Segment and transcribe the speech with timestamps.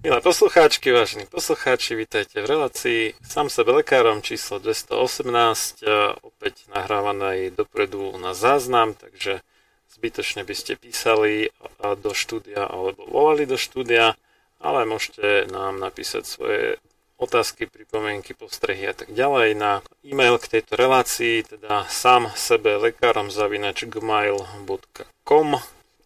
[0.00, 3.20] Milé poslucháčky, vážení poslucháči, vítajte v relácii.
[3.20, 5.84] Sám sebe lekárom číslo 218,
[6.24, 9.44] opäť nahrávané dopredu na záznam, takže
[9.92, 11.52] zbytočne by ste písali
[12.00, 14.16] do štúdia alebo volali do štúdia,
[14.56, 16.80] ale môžete nám napísať svoje
[17.20, 23.28] otázky, pripomienky, postrehy a tak ďalej na e-mail k tejto relácii, teda sám sebe lekárom
[23.28, 25.60] zavinač gmail.com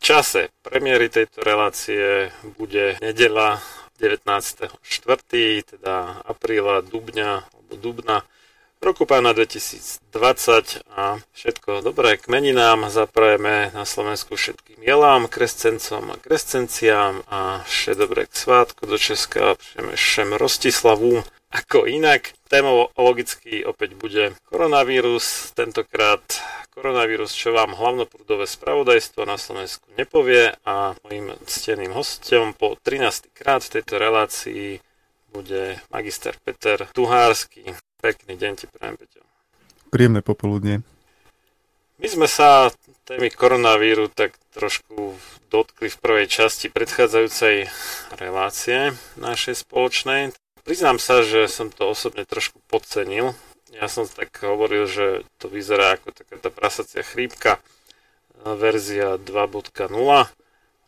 [0.04, 2.28] čase premiéry tejto relácie
[2.60, 3.62] bude nedela
[4.04, 4.68] 19.4.,
[5.64, 8.22] teda apríla, dubňa alebo dubna
[8.84, 16.20] roku pána 2020 a všetko dobré k meninám zaprajeme na Slovensku všetkým jelám, krescencom a
[16.20, 22.36] krescenciám a vše dobré k svátku do Česka všem, všem Rostislavu ako inak.
[22.52, 26.20] Témou logicky opäť bude koronavírus, tentokrát
[26.74, 33.30] koronavírus, čo vám hlavnoprúdové spravodajstvo na Slovensku nepovie a mojim cteným hostom po 13.
[33.30, 34.82] krát v tejto relácii
[35.30, 37.62] bude magister Peter Tuhársky.
[38.02, 39.22] Pekný deň ti prajem, Peťo.
[39.94, 40.82] Príjemné popoludne.
[42.02, 42.74] My sme sa
[43.06, 45.14] témy koronavíru tak trošku
[45.54, 47.70] dotkli v prvej časti predchádzajúcej
[48.18, 50.34] relácie našej spoločnej.
[50.66, 53.38] Priznám sa, že som to osobne trošku podcenil,
[53.74, 57.58] ja som tak hovoril, že to vyzerá ako taká tá prasacia chrípka
[58.44, 59.90] verzia 2.0,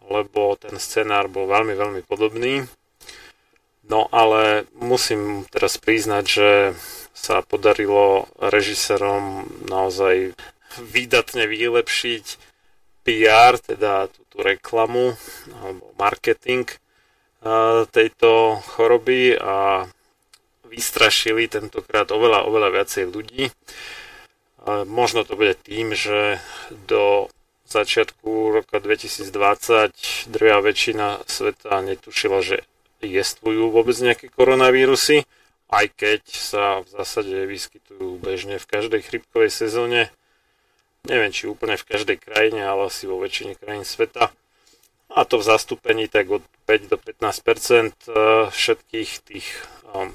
[0.06, 2.67] lebo ten scenár bol veľmi, veľmi podobný.
[3.87, 6.50] No ale musím teraz priznať, že
[7.15, 10.35] sa podarilo režisérom naozaj
[10.79, 12.25] výdatne vylepšiť
[13.06, 15.15] PR, teda túto reklamu
[15.62, 16.67] alebo marketing
[17.94, 19.87] tejto choroby a
[20.76, 23.49] vystrašili tentokrát oveľa, oveľa viacej ľudí.
[24.84, 26.37] Možno to bude tým, že
[26.84, 27.32] do
[27.64, 32.62] začiatku roka 2020 drvia väčšina sveta netušila, že
[33.00, 35.25] jestvujú vôbec nejaké koronavírusy,
[35.73, 40.12] aj keď sa v zásade vyskytujú bežne v každej chrypkovej sezóne.
[41.06, 44.34] Neviem, či úplne v každej krajine, ale asi vo väčšine krajín sveta.
[45.06, 49.46] A to v zastúpení tak od 5 do 15 eh, všetkých tých
[49.94, 50.11] um,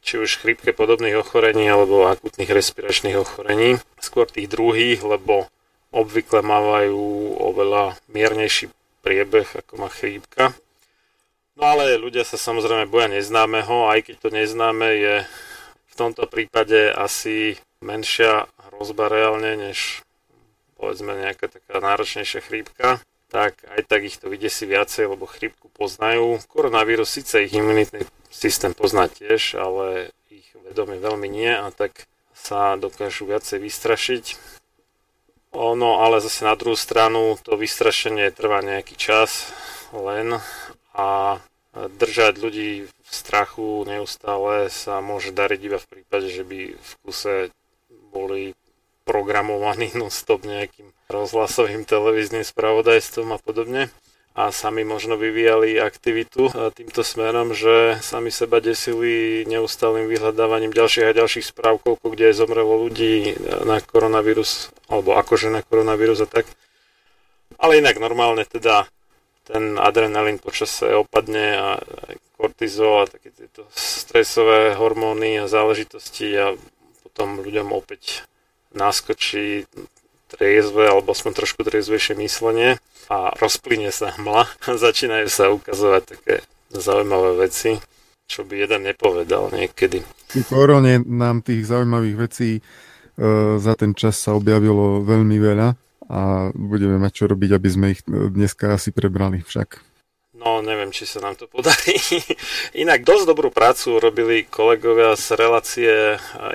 [0.00, 3.76] či už chrípke podobných ochorení alebo akutných respiračných ochorení.
[4.00, 5.46] Skôr tých druhých, lebo
[5.92, 6.96] obvykle mávajú
[7.36, 8.72] oveľa miernejší
[9.04, 10.56] priebeh, ako má chrípka.
[11.60, 15.14] No ale ľudia sa samozrejme boja neznámeho, aj keď to neznáme je
[15.90, 20.00] v tomto prípade asi menšia hrozba reálne, než
[20.80, 26.40] povedzme nejaká taká náročnejšia chrípka, tak aj tak ich to vydesí viacej, lebo chrípku poznajú.
[26.48, 32.78] Koronavírus síce ich imunitný systém pozná tiež, ale ich vedomie veľmi nie a tak sa
[32.78, 34.24] dokážu viacej vystrašiť.
[35.50, 39.50] Ono, ale zase na druhú stranu to vystrašenie trvá nejaký čas
[39.90, 40.38] len
[40.94, 41.38] a
[41.74, 47.50] držať ľudí v strachu neustále sa môže dariť iba v prípade, že by v kuse
[48.14, 48.54] boli
[49.02, 53.90] programovaní non-stop nejakým rozhlasovým televíznym spravodajstvom a podobne
[54.30, 61.18] a sami možno vyvíjali aktivitu týmto smerom, že sami seba desili neustálým vyhľadávaním ďalších a
[61.18, 63.34] ďalších správ, koľko kde zomrelo ľudí
[63.66, 66.46] na koronavírus, alebo akože na koronavírus a tak.
[67.58, 68.86] Ale inak normálne teda
[69.50, 71.68] ten adrenalín počase opadne a
[72.38, 76.54] kortizol a také tieto stresové hormóny a záležitosti a
[77.02, 78.24] potom ľuďom opäť
[78.70, 79.66] naskočí
[80.30, 82.78] triezve alebo aspoň trošku triezvejšie myslenie
[83.10, 86.34] a rozplyne sa hmla a začínajú sa ukazovať také
[86.70, 87.82] zaujímavé veci,
[88.30, 90.06] čo by jeden nepovedal niekedy.
[90.30, 92.60] V korone nám tých zaujímavých vecí e,
[93.58, 95.68] za ten čas sa objavilo veľmi veľa
[96.10, 99.82] a budeme mať čo robiť, aby sme ich e, dneska asi prebrali však.
[100.40, 101.98] No, neviem, či sa nám to podarí.
[102.82, 105.92] Inak dosť dobrú prácu robili kolegovia z relácie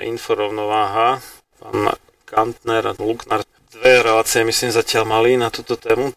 [0.02, 1.20] Inforovnováha,
[1.60, 1.94] pán
[2.26, 3.46] Kantner Luknar
[3.76, 6.16] dve relácie, myslím, zatiaľ mali na túto tému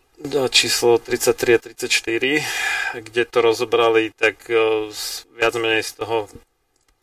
[0.52, 4.88] číslo 33 a 34, kde to rozobrali tak e,
[5.36, 6.32] viac menej z toho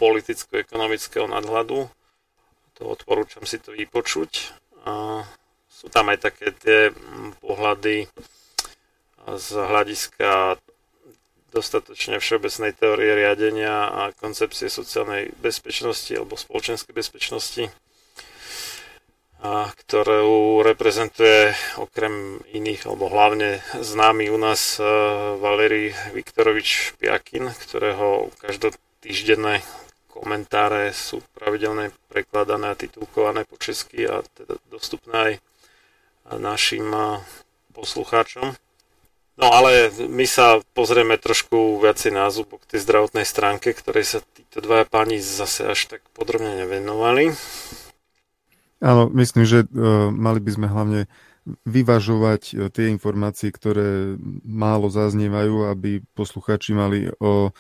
[0.01, 1.89] politicko-ekonomického nadhľadu.
[2.77, 4.53] To odporúčam si to vypočuť.
[5.73, 6.93] Sú tam aj také tie
[7.41, 8.05] pohľady
[9.25, 10.61] z hľadiska
[11.57, 17.73] dostatočne všeobecnej teórie riadenia a koncepcie sociálnej bezpečnosti alebo spoločenskej bezpečnosti
[19.45, 28.33] a ktorú reprezentuje okrem iných, alebo hlavne známy u nás uh, Valery Viktorovič Piakin, ktorého
[28.41, 29.61] každotýždenné
[30.09, 35.33] komentáre sú pravidelne prekladané a titulkované po česky a teda dostupné aj
[36.41, 37.21] našim uh,
[37.77, 38.57] poslucháčom.
[39.37, 44.65] No ale my sa pozrieme trošku viacej na zubok tej zdravotnej stránke, ktorej sa títo
[44.65, 47.37] dvaja páni zase až tak podrobne nevenovali.
[48.87, 51.01] Áno, myslím, že uh, mali by sme hlavne
[51.67, 54.15] vyvažovať uh, tie informácie, ktoré
[54.47, 57.51] málo zaznievajú, aby posluchači mali o,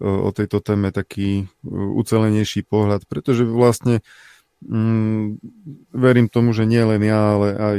[0.00, 4.00] o tejto téme taký ucelenejší pohľad, pretože vlastne
[4.64, 5.36] um,
[5.92, 7.78] verím tomu, že nie len ja, ale aj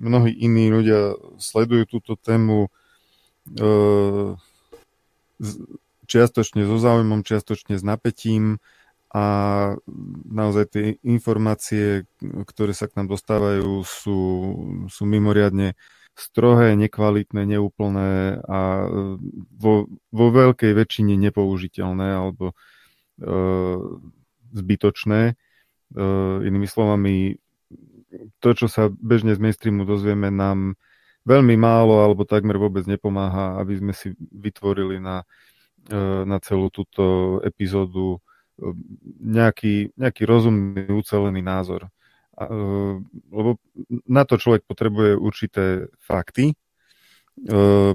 [0.00, 2.72] mnohí iní ľudia sledujú túto tému
[3.60, 4.40] uh,
[6.08, 8.56] čiastočne so záujmom, čiastočne s napätím
[9.10, 9.24] a
[10.30, 14.18] naozaj tie informácie, ktoré sa k nám dostávajú, sú,
[14.86, 15.74] sú mimoriadne
[16.14, 18.86] strohé, nekvalitné, neúplné a
[19.58, 22.54] vo, vo veľkej väčšine nepoužiteľné alebo e,
[24.54, 25.20] zbytočné.
[25.32, 25.34] E,
[26.46, 27.34] inými slovami,
[28.38, 30.78] to, čo sa bežne z mainstreamu dozvieme, nám
[31.26, 35.26] veľmi málo alebo takmer vôbec nepomáha, aby sme si vytvorili na,
[35.90, 35.96] e,
[36.28, 38.22] na celú túto epizódu
[39.20, 41.86] nejaký, nejaký rozumný, ucelený názor.
[41.86, 41.90] E,
[43.32, 43.56] lebo
[44.06, 45.64] na to človek potrebuje určité
[46.00, 46.56] fakty, e,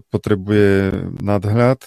[0.02, 0.72] potrebuje
[1.22, 1.86] nadhľad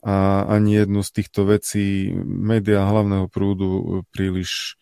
[0.00, 4.80] a ani jednu z týchto vecí médiá hlavného prúdu príliš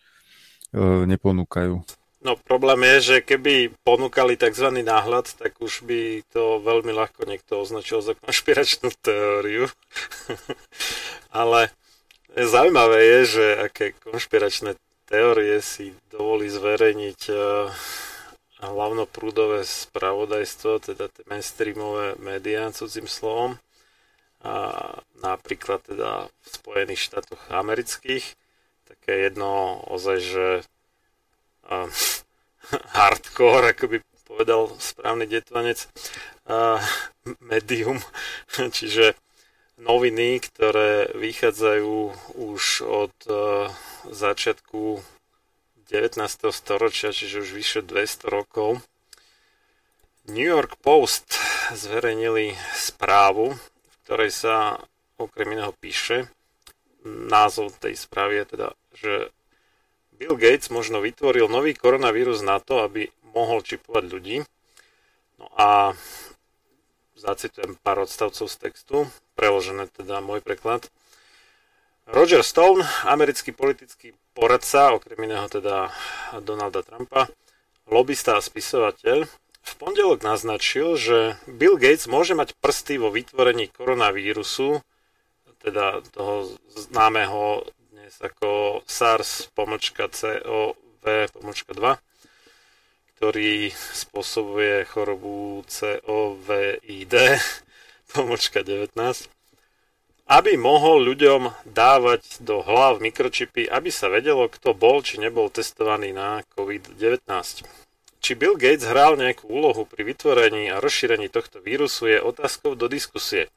[0.71, 1.83] e, neponúkajú.
[2.19, 4.83] No problém je, že keby ponúkali tzv.
[4.83, 9.71] náhľad, tak už by to veľmi ľahko niekto označil za konšpiračnú teóriu.
[11.31, 11.71] Ale
[12.39, 14.79] Zaujímavé je, že aké konšpiračné
[15.11, 17.67] teórie si dovolí zverejniť uh,
[18.63, 23.59] hlavnoprúdové spravodajstvo, teda tie mainstreamové médiá, cudzím slovom.
[24.39, 24.55] A
[25.19, 28.23] napríklad teda v Spojených štátoch amerických.
[28.87, 30.47] Také jedno ozaj, že
[31.67, 31.91] uh,
[32.95, 35.91] hardcore, ako by povedal správny detvanec,
[36.47, 36.79] uh,
[37.51, 37.99] medium,
[38.55, 39.19] čiže
[39.79, 41.95] noviny, ktoré vychádzajú
[42.35, 43.71] už od uh,
[44.11, 44.99] začiatku
[45.87, 46.21] 19.
[46.51, 48.83] storočia, čiže už vyše 200 rokov.
[50.29, 51.39] New York Post
[51.73, 54.77] zverejnili správu, v ktorej sa
[55.17, 56.29] okrem iného píše,
[57.07, 59.13] názov tej správy je teda, že
[60.19, 64.37] Bill Gates možno vytvoril nový koronavírus na to, aby mohol čipovať ľudí.
[65.39, 65.95] No a
[67.15, 69.07] zacitujem pár odstavcov z textu,
[69.39, 70.91] preložené teda môj preklad.
[72.11, 75.87] Roger Stone, americký politický poradca, okrem iného teda
[76.43, 77.31] Donalda Trumpa,
[77.87, 79.23] lobista a spisovateľ,
[79.59, 84.81] v pondelok naznačil, že Bill Gates môže mať prsty vo vytvorení koronavírusu,
[85.63, 91.99] teda toho známeho dnes ako SARS pomočka COV pomočka 2,
[93.19, 97.13] ktorý spôsobuje chorobu COVID
[98.09, 98.93] pomočka 19,
[100.29, 106.13] aby mohol ľuďom dávať do hlav mikročipy, aby sa vedelo, kto bol či nebol testovaný
[106.13, 107.25] na COVID-19.
[108.19, 112.85] Či Bill Gates hral nejakú úlohu pri vytvorení a rozšírení tohto vírusu je otázkou do
[112.85, 113.49] diskusie.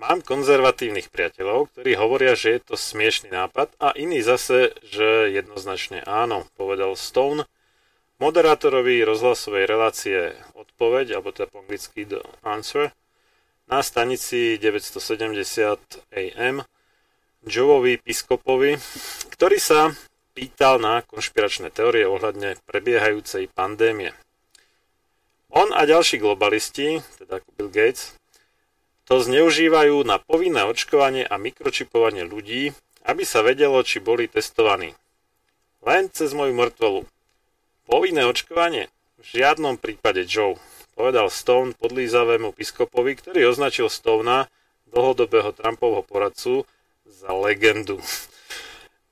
[0.00, 6.04] Mám konzervatívnych priateľov, ktorí hovoria, že je to smiešný nápad a iní zase, že jednoznačne
[6.08, 7.44] áno, povedal Stone,
[8.20, 12.92] moderátorovi rozhlasovej relácie Odpoveď, alebo teda po anglicky The Answer,
[13.70, 15.78] na stanici 970
[16.10, 16.66] AM
[17.46, 18.74] Joeovi Piskopovi,
[19.30, 19.94] ktorý sa
[20.34, 24.10] pýtal na konšpiračné teórie ohľadne prebiehajúcej pandémie.
[25.54, 28.18] On a ďalší globalisti, teda Bill Gates,
[29.06, 32.74] to zneužívajú na povinné očkovanie a mikročipovanie ľudí,
[33.06, 34.94] aby sa vedelo, či boli testovaní.
[35.86, 37.06] Len cez moju mŕtvolu.
[37.86, 38.90] Povinné očkovanie?
[39.18, 40.58] V žiadnom prípade Joe,
[40.94, 44.50] povedal Stone podlízavému biskopovi, ktorý označil Stonea,
[44.90, 46.66] dlhodobého Trumpovho poradcu,
[47.10, 47.98] za legendu.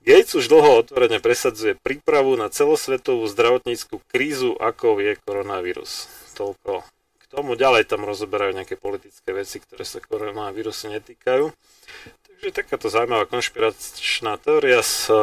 [0.00, 6.08] Gates už dlho otvorene presadzuje prípravu na celosvetovú zdravotníckú krízu, ako je koronavírus.
[6.32, 6.80] Toľko
[7.20, 7.58] k tomu.
[7.58, 11.52] Ďalej tam rozoberajú nejaké politické veci, ktoré sa koronavírusu netýkajú.
[12.24, 15.18] Takže takáto zaujímavá konšpiračná teória z eh,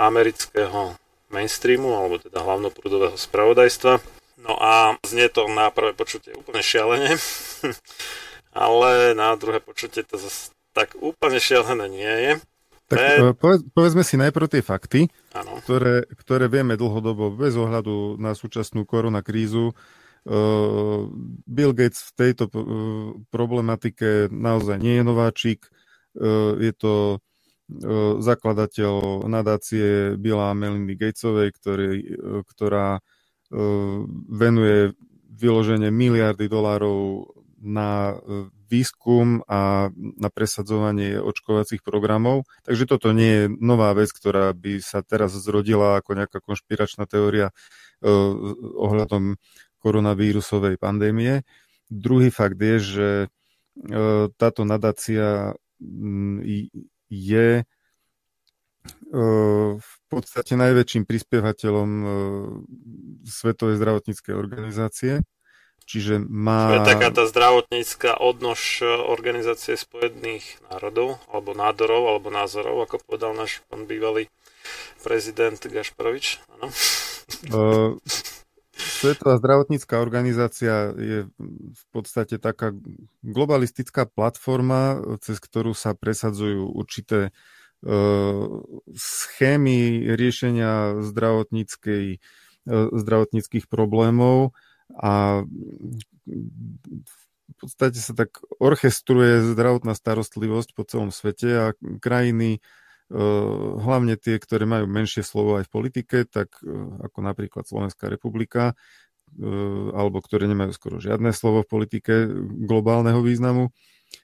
[0.00, 0.96] amerického
[1.28, 4.21] mainstreamu, alebo teda hlavnoprúdového spravodajstva.
[4.40, 7.16] No a znie to na prvé počutie úplne šialene,
[8.66, 12.32] ale na druhé počutie to zase tak úplne šialené nie je.
[12.88, 13.32] Tak Pre...
[13.36, 15.00] povedz, povedzme si najprv tie fakty,
[15.64, 19.72] ktoré, ktoré vieme dlhodobo bez ohľadu na súčasnú koronakrízu.
[20.22, 21.10] Uh,
[21.48, 25.60] Bill Gates v tejto uh, problematike naozaj nie je nováčik.
[26.12, 26.94] Uh, je to
[28.20, 31.90] zakladateľ nadácie Billa a Melindy Gatesovej, ktorý,
[32.52, 33.00] ktorá
[34.32, 34.96] venuje
[35.32, 37.28] vyloženie miliardy dolárov
[37.62, 38.18] na
[38.66, 42.48] výskum a na presadzovanie očkovacích programov.
[42.66, 47.52] Takže toto nie je nová vec, ktorá by sa teraz zrodila ako nejaká konšpiračná teória
[48.02, 49.36] ohľadom
[49.78, 51.44] koronavírusovej pandémie.
[51.92, 53.08] Druhý fakt je, že
[54.40, 55.56] táto nadácia
[57.08, 57.64] je e,
[59.12, 62.06] v podstate najväčším prispievateľom e,
[63.28, 65.20] Svetovej zdravotníckej organizácie.
[65.84, 66.72] Čiže má...
[66.72, 73.04] To je taká tá zdravotnícka odnož e, Organizácie spojených národov, alebo nádorov, alebo názorov, ako
[73.04, 74.32] povedal náš pán bývalý
[75.04, 76.40] prezident Gašparovič.
[77.52, 77.98] Uh,
[78.72, 81.28] Svetová zdravotnícká organizácia je
[81.58, 82.72] v podstate taká
[83.20, 87.61] globalistická platforma, cez ktorú sa presadzujú určité uh,
[88.94, 89.78] schémy
[90.14, 92.22] riešenia zdravotníckej,
[92.70, 94.54] uh, zdravotníckých problémov
[94.94, 95.42] a
[97.52, 101.66] v podstate sa tak orchestruje zdravotná starostlivosť po celom svete a
[101.98, 102.62] krajiny
[103.12, 106.56] Eh, hlavne tie, ktoré majú menšie slovo aj v politike, tak
[107.04, 108.72] ako napríklad Slovenská republika,
[109.96, 112.28] alebo ktoré nemajú skoro žiadne slovo v politike
[112.68, 113.72] globálneho významu,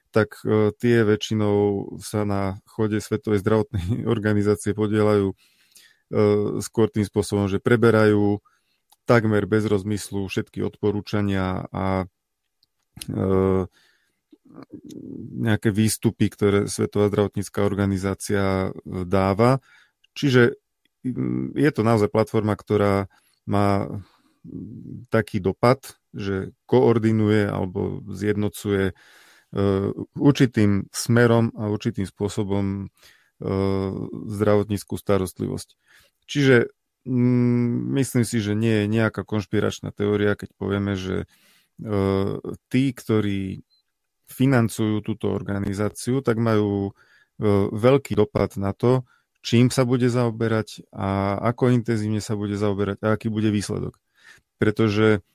[0.09, 0.41] tak
[0.81, 1.57] tie väčšinou
[2.01, 5.33] sa na chode Svetovej zdravotnej organizácie podielajú
[6.57, 8.41] skôr tým spôsobom, že preberajú
[9.05, 12.09] takmer bez rozmyslu všetky odporúčania a
[15.39, 19.63] nejaké výstupy, ktoré Svetová zdravotnícká organizácia e, dáva.
[20.17, 20.57] Čiže
[21.55, 23.07] je to naozaj platforma, ktorá
[23.47, 23.87] má
[25.07, 28.93] taký dopad, že koordinuje alebo zjednocuje e,
[30.13, 33.49] určitým smerom a určitým spôsobom e,
[34.29, 35.73] zdravotníckú starostlivosť.
[36.29, 36.69] Čiže
[37.09, 41.25] mm, myslím si, že nie je nejaká konšpiračná teória, keď povieme, že
[42.67, 43.63] tí, ktorí
[44.29, 46.91] financujú túto organizáciu, tak majú e,
[47.73, 49.09] veľký dopad na to,
[49.41, 53.97] čím sa bude zaoberať a ako intenzívne sa bude zaoberať a aký bude výsledok.
[54.61, 55.25] Pretože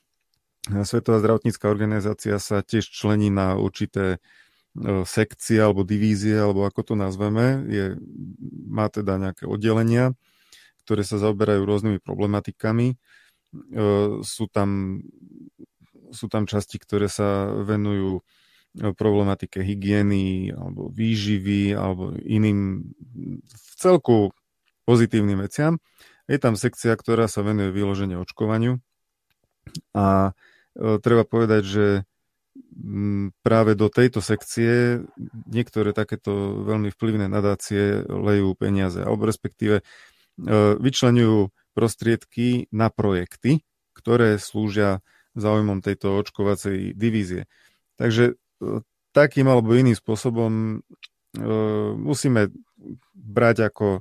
[0.65, 6.93] Svetová zdravotnícká organizácia sa tiež člení na určité e, sekcie alebo divízie, alebo ako to
[6.97, 7.61] nazveme.
[7.69, 7.85] Je,
[8.65, 10.17] má teda nejaké oddelenia,
[10.81, 12.93] ktoré sa zaoberajú rôznymi problematikami.
[12.93, 12.95] E,
[14.25, 15.01] sú tam,
[16.09, 18.25] sú tam časti, ktoré sa venujú
[18.75, 22.83] problematike hygieny alebo výživy alebo iným
[23.39, 24.35] v celku
[24.83, 25.79] pozitívnym veciam.
[26.27, 28.81] Je tam sekcia, ktorá sa venuje vyloženie očkovaniu
[29.93, 31.87] a e, treba povedať, že
[33.43, 35.03] práve do tejto sekcie
[35.47, 39.83] niektoré takéto veľmi vplyvné nadácie lejú peniaze, alebo respektíve e,
[40.79, 43.63] vyčlenujú prostriedky na projekty,
[43.95, 45.03] ktoré slúžia
[45.35, 47.47] záujmom tejto očkovacej divízie.
[47.99, 50.83] Takže e, takým alebo iným spôsobom
[51.99, 52.47] musíme
[53.11, 53.99] brať ako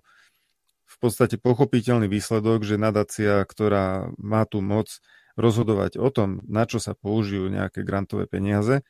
[0.86, 5.02] v podstate pochopiteľný výsledok, že nadácia, ktorá má tú moc
[5.34, 8.86] rozhodovať o tom, na čo sa použijú nejaké grantové peniaze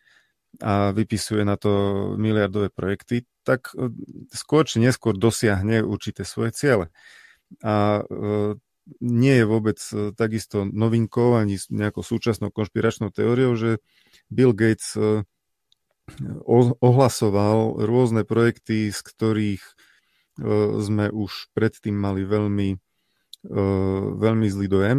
[0.63, 3.91] a vypisuje na to miliardové projekty, tak e,
[4.31, 6.87] skôr či neskôr dosiahne určité svoje ciele.
[7.63, 8.03] A
[9.01, 13.81] nie je vôbec e, takisto novinkou ani nejakou súčasnou konšpiračnou teóriou, že
[14.29, 15.25] Bill Gates e,
[16.85, 19.73] ohlasoval rôzne projekty, z ktorých e,
[20.85, 22.77] sme už predtým mali veľmi,
[24.21, 24.99] veľmi zlý dojem.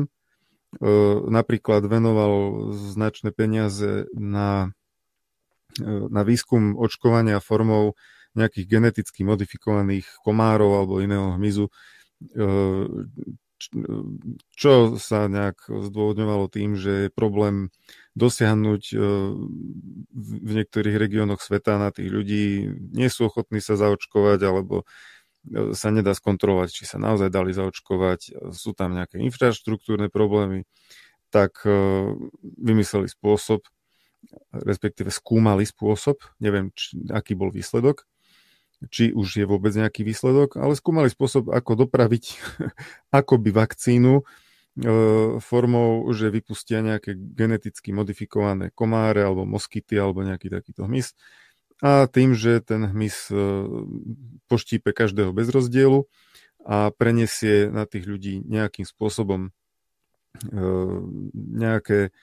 [1.30, 4.76] Napríklad venoval značné peniaze na,
[5.86, 7.96] na výskum očkovania formou
[8.36, 11.72] nejakých geneticky modifikovaných komárov alebo iného hmyzu,
[14.56, 17.72] čo sa nejak zdôvodňovalo tým, že je problém
[18.16, 18.96] dosiahnuť e,
[20.12, 24.86] v niektorých regiónoch sveta na tých ľudí, nie sú ochotní sa zaočkovať, alebo e,
[25.78, 30.66] sa nedá skontrolovať, či sa naozaj dali zaočkovať, sú tam nejaké infraštruktúrne problémy,
[31.30, 31.72] tak e,
[32.42, 33.66] vymysleli spôsob,
[34.52, 38.10] respektíve skúmali spôsob, neviem, či, aký bol výsledok,
[38.90, 42.26] či už je vôbec nejaký výsledok, ale skúmali spôsob, ako dopraviť
[43.22, 44.24] akoby vakcínu e,
[45.40, 51.14] formou, že vypustia nejaké geneticky modifikované komáre alebo moskyty alebo nejaký takýto hmyz
[51.84, 53.36] a tým, že ten hmyz e,
[54.48, 56.08] poštípe každého bez rozdielu
[56.64, 59.52] a prenesie na tých ľudí nejakým spôsobom e,
[61.36, 62.16] nejaké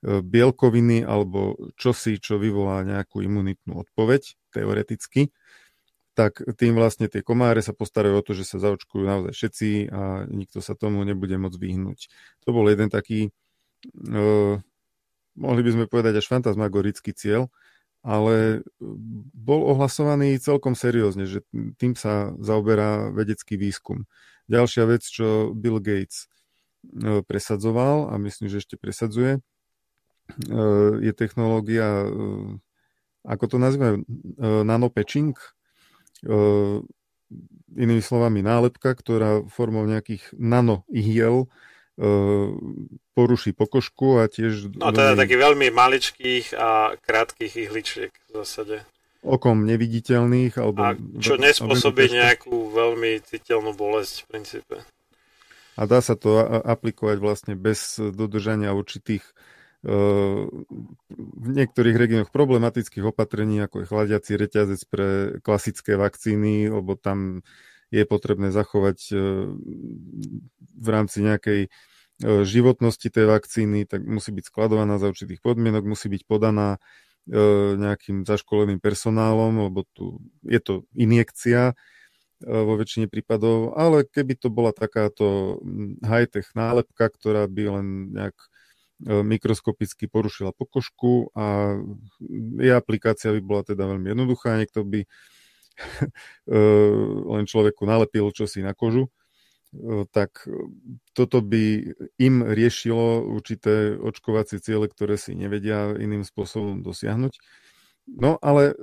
[0.00, 5.28] bielkoviny alebo čosi, čo vyvolá nejakú imunitnú odpoveď, teoreticky
[6.20, 10.28] tak tým vlastne tie komáre sa postarajú o to, že sa zaočkujú naozaj všetci a
[10.28, 12.12] nikto sa tomu nebude môcť vyhnúť.
[12.44, 13.32] To bol jeden taký,
[14.10, 14.60] uh,
[15.38, 17.48] mohli by sme povedať až fantasmagorický cieľ,
[18.00, 18.64] ale
[19.36, 21.44] bol ohlasovaný celkom seriózne, že
[21.76, 24.08] tým sa zaoberá vedecký výskum.
[24.48, 32.08] Ďalšia vec, čo Bill Gates uh, presadzoval a myslím, že ešte presadzuje, uh, je technológia,
[33.20, 34.00] ako to nazývajú,
[34.64, 35.36] nanopatching,
[37.76, 41.46] inými slovami nálepka, ktorá formou nejakých nanoihiel
[43.12, 44.72] poruší pokožku a tiež...
[44.80, 48.82] No to je taký veľmi maličkých a krátkých ihličiek v zásade.
[49.20, 50.80] Okom neviditeľných alebo...
[50.80, 54.76] A čo nespôsobí nejakú veľmi citeľnú bolesť v princípe.
[55.76, 59.24] A dá sa to aplikovať vlastne bez dodržania určitých
[59.80, 65.08] v niektorých regiónoch problematických opatrení, ako je chladiaci reťazec pre
[65.40, 67.40] klasické vakcíny, lebo tam
[67.88, 69.14] je potrebné zachovať e,
[70.78, 71.68] v rámci nejakej e,
[72.22, 77.38] životnosti tej vakcíny, tak musí byť skladovaná za určitých podmienok, musí byť podaná e,
[77.76, 81.74] nejakým zaškoleným personálom, lebo tu je to injekcia
[82.40, 85.60] vo väčšine prípadov, ale keby to bola takáto
[86.00, 88.32] high-tech nálepka, ktorá by len nejak
[89.00, 91.72] E, mikroskopicky porušila pokožku a
[92.60, 94.60] jej aplikácia by bola teda veľmi jednoduchá.
[94.60, 95.00] Niekto by
[96.52, 96.58] e,
[97.24, 99.10] len človeku nalepil čosi na kožu, e,
[100.10, 100.50] tak
[101.14, 107.38] toto by im riešilo určité očkovacie ciele, ktoré si nevedia iným spôsobom dosiahnuť.
[108.10, 108.74] No ale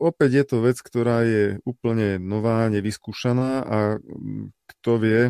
[0.00, 3.78] opäť je to vec, ktorá je úplne nová, nevyskúšaná a
[4.72, 5.22] kto vie,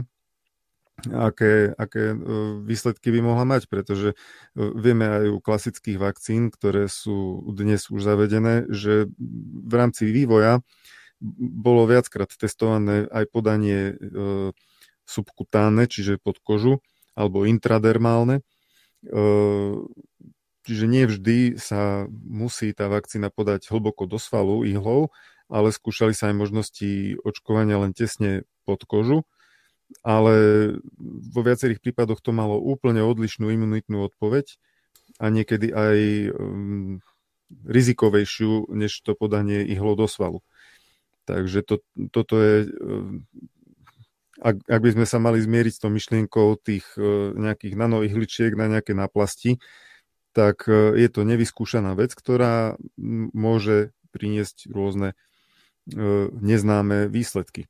[1.09, 2.17] aké, aké e,
[2.63, 4.17] výsledky by mohla mať, pretože e,
[4.55, 9.09] vieme aj u klasických vakcín, ktoré sú dnes už zavedené, že
[9.65, 10.61] v rámci vývoja
[11.41, 14.53] bolo viackrát testované aj podanie e,
[15.11, 16.79] subkutánne, čiže pod kožu,
[17.19, 18.47] alebo intradermálne.
[20.61, 25.11] Čiže nie vždy sa musí tá vakcína podať hlboko do svalu ihlou,
[25.51, 29.27] ale skúšali sa aj možnosti očkovania len tesne pod kožu
[30.03, 30.35] ale
[31.35, 34.57] vo viacerých prípadoch to malo úplne odlišnú imunitnú odpoveď
[35.19, 35.99] a niekedy aj
[36.33, 37.03] um,
[37.67, 40.41] rizikovejšiu, než to podanie ihlo do svalu.
[41.27, 41.75] Takže to,
[42.15, 43.27] toto je, um,
[44.41, 48.67] ak, ak by sme sa mali zmieriť s tou myšlienkou tých uh, nejakých nanoihličiek na
[48.73, 49.61] nejaké náplasti,
[50.31, 52.79] tak e, je to nevyskúšaná vec, ktorá
[53.35, 55.19] môže priniesť rôzne
[56.39, 57.67] neznáme výsledky.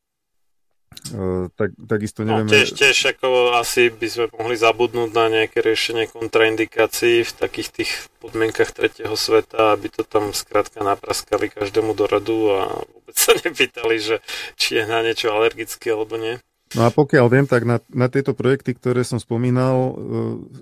[1.57, 2.51] Tak, takisto no, nevieme...
[2.51, 7.69] No, tiež, tiež ako asi by sme mohli zabudnúť na nejaké riešenie kontraindikácií v takých
[7.73, 13.33] tých podmienkach tretieho sveta, aby to tam skrátka napraskali každému do radu a vôbec sa
[13.41, 14.17] nepýtali, že
[14.61, 16.37] či je na niečo alergické alebo nie.
[16.79, 19.95] No a pokiaľ viem, tak na, na tieto projekty, ktoré som spomínal, uh,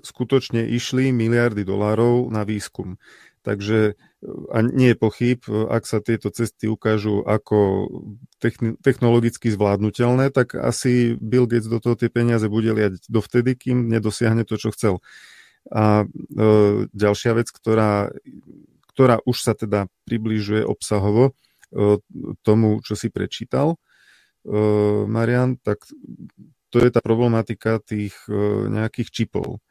[0.01, 2.97] skutočne išli miliardy dolárov na výskum.
[3.45, 3.93] Takže
[4.51, 7.87] a nie je pochyb, ak sa tieto cesty ukážu ako
[8.83, 14.43] technologicky zvládnutelné, tak asi Bill Gates do toho tie peniaze bude liať dovtedy, kým nedosiahne
[14.43, 14.99] to, čo chcel.
[15.71, 16.05] A e,
[16.91, 18.11] ďalšia vec, ktorá,
[18.91, 22.03] ktorá už sa teda približuje obsahovo e,
[22.43, 23.88] tomu, čo si prečítal, e,
[25.05, 25.85] Marian, tak
[26.73, 29.61] to je tá problematika tých e, nejakých čipov.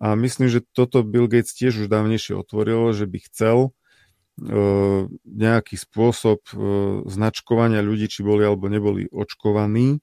[0.00, 3.76] A myslím, že toto Bill Gates tiež už dávnejšie otvoril, že by chcel,
[4.40, 4.58] E,
[5.28, 6.40] nejaký spôsob
[7.04, 10.00] značkovania ľudí, či boli alebo neboli očkovaní.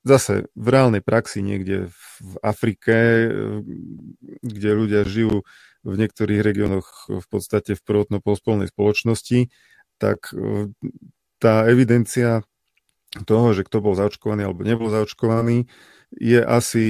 [0.00, 1.88] Zase v reálnej praxi niekde
[2.20, 3.26] v Afrike,
[4.44, 5.42] kde ľudia žijú
[5.82, 9.48] v niektorých regiónoch v podstate v prvotno-pospolnej spoločnosti,
[9.96, 10.30] tak
[11.40, 12.44] tá evidencia
[13.26, 15.66] toho, že kto bol zaočkovaný alebo nebol zaočkovaný,
[16.14, 16.86] je asi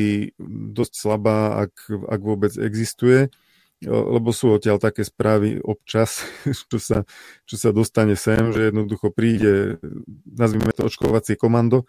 [0.73, 3.29] dosť slabá, ak, ak vôbec existuje
[3.89, 6.21] lebo sú odtiaľ také správy občas,
[6.71, 7.09] čo sa,
[7.49, 9.81] čo sa dostane sem, že jednoducho príde,
[10.29, 11.89] nazvime to očkovacie komando,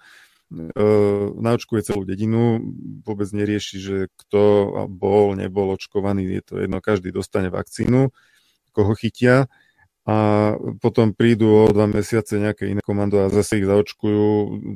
[1.39, 2.59] naočkuje celú dedinu,
[3.07, 4.43] vôbec nerieši, že kto
[4.91, 8.11] bol, nebol očkovaný, je to jedno, každý dostane vakcínu,
[8.71, 9.51] koho chytia
[10.01, 10.15] a
[10.81, 14.25] potom prídu o dva mesiace nejaké iné komando a zase ich zaočkujú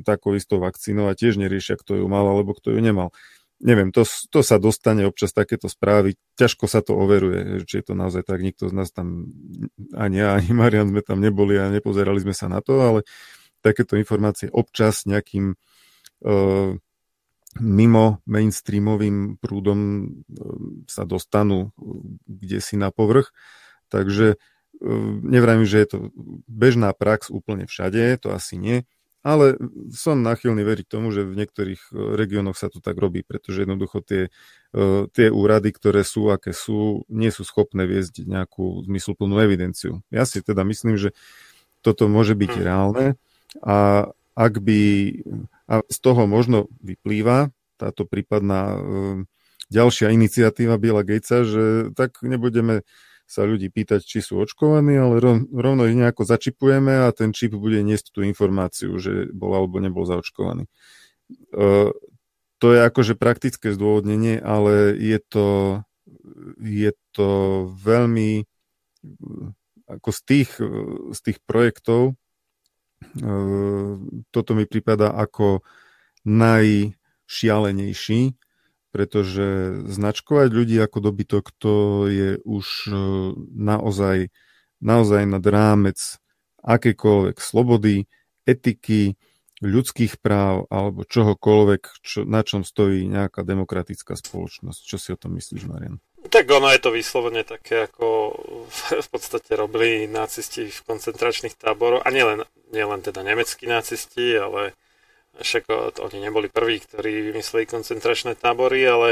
[0.06, 3.10] takou istou vakcínou a tiež neriešia, kto ju mal alebo kto ju nemal.
[3.56, 7.94] Neviem, to, to sa dostane občas takéto správy, ťažko sa to overuje, či je to
[7.96, 9.32] naozaj tak, nikto z nás tam,
[9.96, 13.00] ani ja, ani Marian sme tam neboli a nepozerali sme sa na to, ale
[13.64, 16.76] takéto informácie občas nejakým uh,
[17.56, 23.32] mimo mainstreamovým prúdom uh, sa dostanú uh, kde si na povrch,
[23.88, 24.36] takže
[25.22, 25.98] nevrajím, že je to
[26.46, 28.84] bežná prax úplne všade, to asi nie,
[29.26, 29.58] ale
[29.90, 33.98] som náchylný veriť tomu, že v niektorých e, regiónoch sa to tak robí, pretože jednoducho
[33.98, 34.30] tie,
[34.70, 40.06] e, tie úrady, ktoré sú, aké sú, nie sú schopné viesť nejakú zmysluplnú evidenciu.
[40.14, 41.10] Ja si teda myslím, že
[41.82, 42.62] toto môže byť hm.
[42.62, 43.06] reálne
[43.66, 44.06] a
[44.38, 44.80] ak by,
[45.66, 47.50] a z toho možno vyplýva
[47.82, 48.80] táto prípadná e,
[49.74, 52.86] ďalšia iniciatíva Billa Gatesa, že tak nebudeme
[53.26, 55.18] sa ľudí pýtať, či sú očkovaní, ale
[55.50, 60.06] rovno ich nejako začipujeme a ten čip bude niesť tú informáciu, že bol alebo nebol
[60.06, 60.70] zaočkovaný.
[60.70, 61.90] E,
[62.56, 65.48] to je akože praktické zdôvodnenie, ale je to,
[66.62, 67.30] je to
[67.74, 68.46] veľmi
[69.86, 70.50] ako z tých,
[71.14, 72.16] z tých projektov e,
[74.30, 75.60] toto mi prípada ako
[76.26, 78.34] najšialenejší,
[78.96, 81.74] pretože značkovať ľudí ako dobytok to
[82.08, 82.96] je už e,
[83.52, 84.32] naozaj,
[84.80, 86.00] naozaj nad rámec
[86.64, 88.08] akékoľvek slobody,
[88.48, 89.20] etiky,
[89.60, 94.80] ľudských práv alebo čohokoľvek, čo, na čom stojí nejaká demokratická spoločnosť.
[94.80, 96.00] Čo si o tom myslíš, Marian?
[96.32, 98.32] Tak ono je to vyslovene také, ako
[99.04, 104.72] v podstate robili nacisti v koncentračných táboroch, a nielen, nielen teda nemeckí nacisti, ale
[105.40, 105.68] však
[106.00, 109.08] oni neboli prví, ktorí vymysleli koncentračné tábory, ale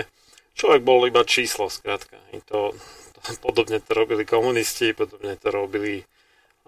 [0.56, 2.16] človek bol iba číslo, skrátka.
[2.32, 2.72] I to,
[3.16, 6.04] to, podobne to robili komunisti, podobne to robili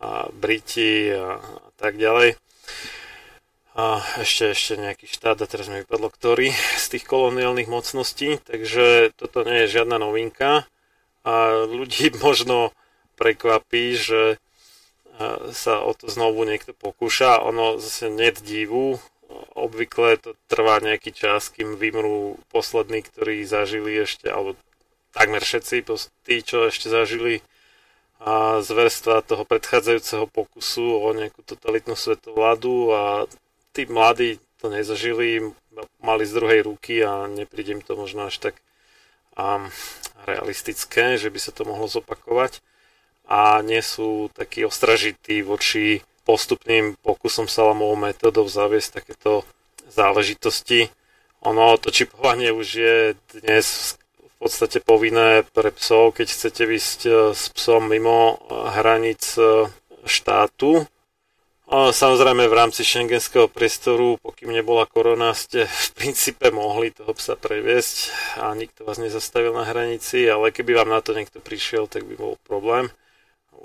[0.00, 2.36] a, Briti a, a tak ďalej.
[3.76, 6.48] A ešte, ešte nejaký štát, a teraz mi vypadlo ktorý,
[6.80, 10.64] z tých koloniálnych mocností, takže toto nie je žiadna novinka.
[11.28, 12.72] A ľudí možno
[13.20, 14.40] prekvapí, že
[15.52, 17.40] sa o to znovu niekto pokúša.
[17.40, 19.00] Ono zase net divu,
[19.56, 24.54] obvykle to trvá nejaký čas, kým vymrú poslední, ktorí zažili ešte, alebo
[25.16, 25.82] takmer všetci,
[26.28, 27.40] tí, čo ešte zažili
[28.16, 33.02] a zverstva toho predchádzajúceho pokusu o nejakú totalitnú svetovládu a
[33.76, 35.52] tí mladí to nezažili,
[36.00, 38.54] mali z druhej ruky a nepríde im to možno až tak
[39.36, 39.68] um,
[40.24, 42.64] realistické, že by sa to mohlo zopakovať.
[43.28, 49.46] A nie sú takí ostražití voči postupným pokusom salamovou metodou zaviesť takéto
[49.86, 50.90] záležitosti.
[51.46, 52.98] Ono, to čipovanie už je
[53.38, 58.36] dnes v podstate povinné pre psov, keď chcete vysť e, s psom mimo e,
[58.76, 59.70] hranic e,
[60.04, 60.84] štátu.
[61.66, 67.96] Samozrejme v rámci šengenského priestoru, pokým nebola korona, ste v princípe mohli toho psa previesť
[68.42, 72.14] a nikto vás nezastavil na hranici, ale keby vám na to niekto prišiel, tak by
[72.14, 72.92] bol problém.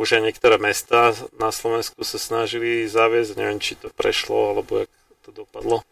[0.01, 4.91] Už aj niektoré mesta na Slovensku sa snažili zaviesť, neviem, či to prešlo, alebo jak
[5.21, 5.85] to dopadlo.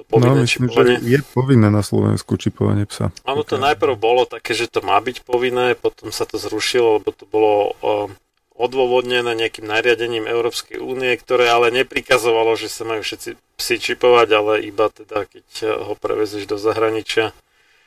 [0.00, 0.96] To povinné no, myslím, čipovanie.
[0.96, 3.12] že je povinné na Slovensku čipovanie psa.
[3.28, 7.12] Áno, to najprv bolo také, že to má byť povinné, potom sa to zrušilo, lebo
[7.12, 7.76] to bolo
[8.56, 14.52] odôvodnené nejakým nariadením Európskej únie, ktoré ale neprikazovalo, že sa majú všetci psi čipovať, ale
[14.64, 15.44] iba teda, keď
[15.84, 17.36] ho prevezeš do zahraničia.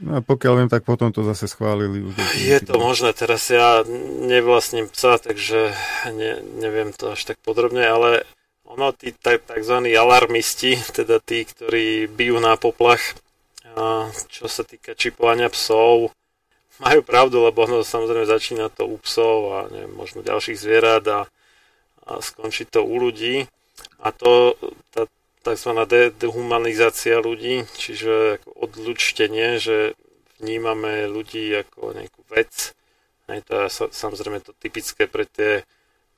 [0.01, 2.01] No a pokiaľ viem, tak potom to zase schválili.
[2.01, 3.85] Už je to možné, teraz ja
[4.25, 5.73] nevlastním psa, takže
[6.09, 8.25] ne, neviem to až tak podrobne, ale
[8.65, 9.77] ono, tí tzv.
[9.93, 13.01] alarmisti, teda tí, ktorí bijú na poplach,
[14.29, 16.09] čo sa týka čipovania psov,
[16.81, 21.21] majú pravdu, lebo ono samozrejme začína to u psov a neviem, možno ďalších zvierat a,
[22.09, 23.45] a skončí to u ľudí.
[24.01, 24.57] A to,
[24.89, 25.05] tá
[25.43, 25.71] tzv.
[25.85, 29.93] De- dehumanizácia ľudí, čiže ako odlučtenie, že
[30.39, 32.71] vnímame ľudí ako nejakú vec.
[33.27, 35.63] Aj to je samozrejme to typické pre tie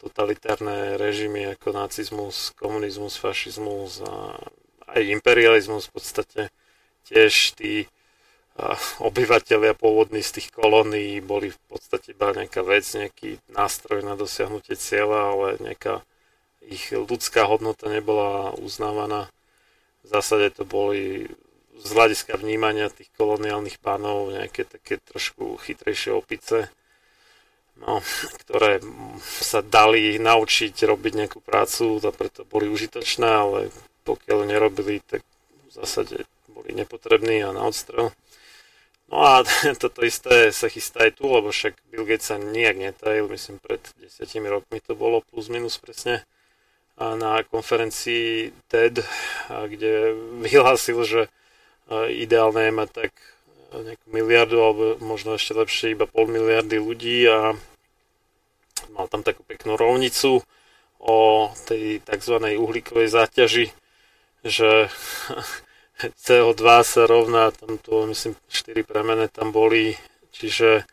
[0.01, 4.37] totalitárne režimy ako nacizmus, komunizmus, fašizmus a
[4.93, 6.41] aj imperializmus v podstate.
[7.05, 7.85] Tiež tí
[9.03, 14.79] obyvateľia pôvodní z tých kolónií boli v podstate iba nejaká vec, nejaký nástroj na dosiahnutie
[14.79, 16.07] cieľa, ale nejaká
[16.69, 19.29] ich ľudská hodnota nebola uznávaná.
[20.05, 21.29] V zásade to boli
[21.75, 26.71] z hľadiska vnímania tých koloniálnych pánov nejaké také trošku chytrejšie opice,
[27.81, 27.99] no,
[28.45, 28.79] ktoré
[29.21, 33.59] sa dali naučiť robiť nejakú prácu a preto boli užitočné, ale
[34.07, 35.25] pokiaľ nerobili, tak
[35.67, 38.15] v zásade boli nepotrební a na odstrel.
[39.11, 39.43] No a
[39.81, 43.81] toto isté sa chystá aj tu, lebo však Bill Gates sa nijak netajil, myslím pred
[44.01, 46.25] desiatimi rokmi to bolo plus minus presne
[46.99, 49.03] na konferencii TED,
[49.51, 51.21] kde vyhlásil, že
[52.07, 53.11] ideálne je mať tak
[53.75, 57.59] nejakú miliardu alebo možno ešte lepšie iba pol miliardy ľudí a
[58.95, 60.39] mal tam takú peknú rovnicu
[61.03, 62.35] o tej tzv.
[62.39, 63.67] uhlíkovej záťaži,
[64.47, 64.87] že
[66.23, 69.99] CO2 sa rovná, tam to myslím 4 premene tam boli,
[70.31, 70.87] čiže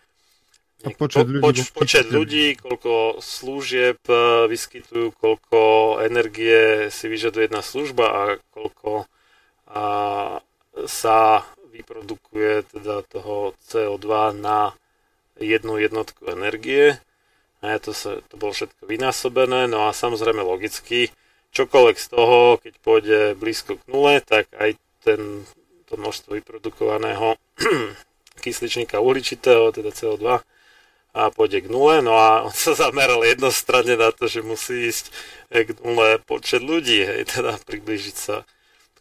[0.91, 5.61] počet, ľudí, poč, počet ľudí, koľko služieb e, vyskytujú, koľko
[6.03, 9.07] energie si vyžaduje jedna služba a koľko
[9.71, 9.85] a,
[10.87, 14.75] sa vyprodukuje teda toho CO2 na
[15.41, 17.01] jednu jednotku energie.
[17.63, 21.15] A to, sa, to bolo všetko vynásobené, no a samozrejme logicky,
[21.55, 24.75] čokoľvek z toho, keď pôjde blízko k nule, tak aj
[25.07, 25.47] ten,
[25.87, 27.39] to množstvo vyprodukovaného
[28.45, 30.43] kysličníka uhličitého, teda CO2,
[31.13, 32.01] a pôjde k nule.
[32.01, 35.13] No a on sa zameral jednostranne na to, že musí ísť
[35.53, 38.45] k nule počet ľudí, hej, teda priblížiť sa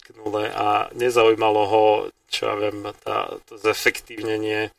[0.03, 1.85] k nule a nezaujímalo ho,
[2.31, 4.71] čo ja viem, tá, to zefektívnenie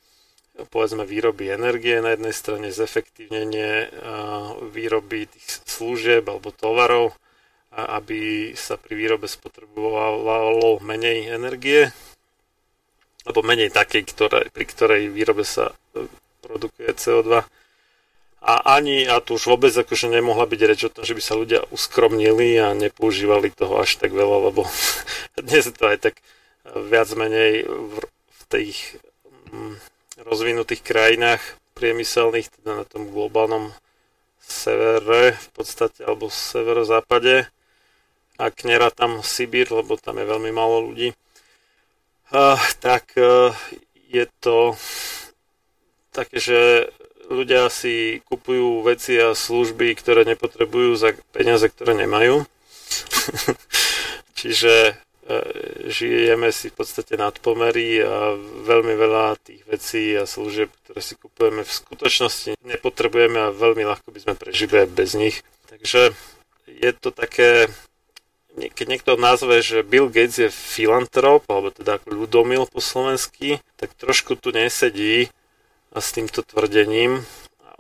[0.69, 3.89] povedzme výroby energie na jednej strane, zefektívnenie
[4.69, 7.17] výroby tých služieb alebo tovarov
[7.73, 11.89] aby sa pri výrobe spotrebovalo menej energie,
[13.25, 16.05] alebo menej takej, ktoré, pri ktorej výrobe sa e,
[16.43, 17.47] produkuje CO2.
[18.43, 21.39] A ani, a tu už vôbec akože nemohla byť reč o tom, že by sa
[21.39, 24.67] ľudia uskromnili a nepoužívali toho až tak veľa, lebo
[25.47, 26.15] dnes je to aj tak
[26.67, 28.99] viac menej v, v tých
[29.55, 29.79] mm,
[30.27, 31.43] rozvinutých krajinách
[31.79, 33.71] priemyselných, teda na tom globálnom
[34.43, 37.47] severe v podstate, alebo severozápade,
[38.43, 38.67] ak
[38.99, 43.55] tam Sibír, lebo tam je veľmi málo ľudí, uh, tak uh,
[44.11, 44.75] je to
[46.13, 46.59] také, že
[47.33, 52.45] ľudia si kupujú veci a služby, ktoré nepotrebujú za peniaze, ktoré nemajú.
[54.39, 55.01] Čiže
[55.87, 58.35] žijeme si v podstate nad pomery a
[58.67, 64.11] veľmi veľa tých vecí a služieb, ktoré si kupujeme v skutočnosti nepotrebujeme a veľmi ľahko
[64.11, 65.37] by sme prežili aj bez nich.
[65.71, 66.13] Takže
[66.67, 67.71] je to také
[68.53, 74.37] keď niekto nazve, že Bill Gates je filantrop, alebo teda ľudomil po slovensky, tak trošku
[74.37, 75.33] tu nesedí
[75.97, 77.21] s týmto tvrdením.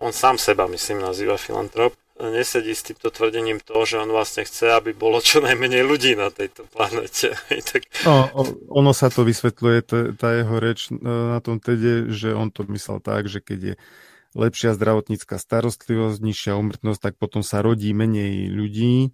[0.02, 1.94] On sám seba, myslím, nazýva filantrop.
[2.22, 6.30] Nesedí s týmto tvrdením to, že on vlastne chce, aby bolo čo najmenej ľudí na
[6.30, 7.34] tejto planete.
[7.72, 7.88] tak...
[8.06, 8.30] no,
[8.70, 9.78] ono sa to vysvetľuje,
[10.14, 13.74] tá jeho reč e, na tom tede, že on to myslel tak, že keď je
[14.38, 19.12] lepšia zdravotnícka starostlivosť, nižšia umrtnosť, tak potom sa rodí menej ľudí,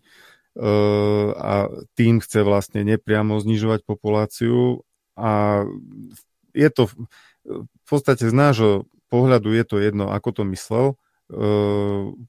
[1.39, 4.83] a tým chce vlastne nepriamo znižovať populáciu
[5.15, 5.63] a
[6.51, 6.91] je to
[7.89, 10.87] v podstate z nášho pohľadu je to jedno, ako to myslel.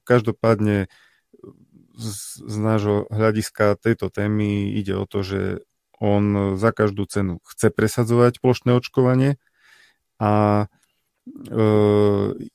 [0.08, 0.88] Každopádne
[2.00, 5.42] z, nášho hľadiska tejto témy ide o to, že
[6.00, 9.36] on za každú cenu chce presadzovať plošné očkovanie
[10.16, 10.66] a e,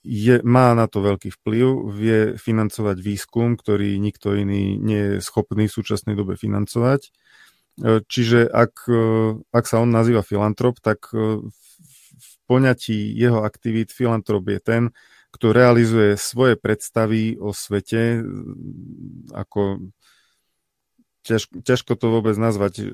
[0.02, 5.70] je, má na to veľký vplyv, vie financovať výskum, ktorý nikto iný nie je schopný
[5.70, 7.06] v súčasnej dobe financovať.
[7.06, 9.06] E, čiže ak, e,
[9.54, 11.65] ak sa on nazýva filantrop, tak v
[12.46, 14.84] poňatí jeho aktivít filantrop je ten,
[15.36, 18.24] kto realizuje svoje predstavy o svete,
[19.36, 19.92] ako
[21.28, 22.88] ťažko, ťažko to vôbec nazvať,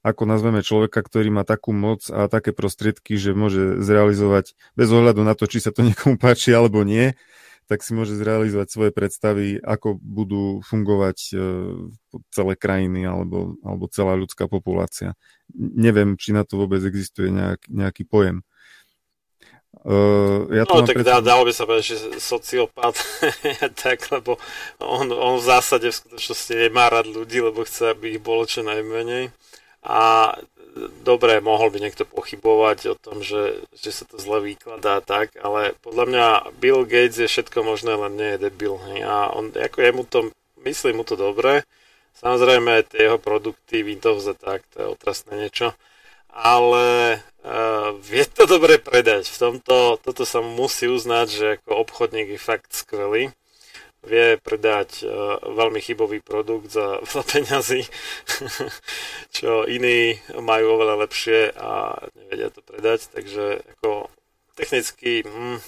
[0.00, 5.22] ako nazveme človeka, ktorý má takú moc a také prostriedky, že môže zrealizovať bez ohľadu
[5.22, 7.14] na to, či sa to niekomu páči alebo nie,
[7.70, 11.34] tak si môže zrealizovať svoje predstavy, ako budú fungovať e,
[12.34, 15.14] celé krajiny alebo, alebo celá ľudská populácia.
[15.54, 18.42] Neviem, či na to vôbec existuje nejak, nejaký pojem.
[19.86, 22.90] Uh, ja no tak dá, dalo by sa povedať, že sociopat
[23.86, 24.34] tak, lebo
[24.82, 28.66] on, on v zásade v skutočnosti nemá rád ľudí, lebo chce, aby ich bolo čo
[28.66, 29.30] najmenej
[29.86, 30.34] a
[31.02, 35.74] dobre, mohol by niekto pochybovať o tom, že, že sa to zle vykladá tak, ale
[35.82, 36.26] podľa mňa
[36.58, 38.78] Bill Gates je všetko možné, len nie je debil.
[38.90, 39.00] Hej.
[39.04, 40.18] A on, ako je mu to,
[40.62, 41.66] myslí mu to dobre,
[42.18, 45.74] samozrejme tie jeho produkty, Windows a tak, to je otrasné niečo,
[46.30, 49.26] ale uh, vie to dobre predať.
[49.26, 53.34] V tomto, toto sa musí uznať, že ako obchodník je fakt skvelý
[54.06, 57.82] vie predať uh, veľmi chybový produkt za veľa peňazí,
[59.36, 64.08] čo iní majú oveľa lepšie a nevedia to predať, takže ako
[64.56, 65.60] technicky hm,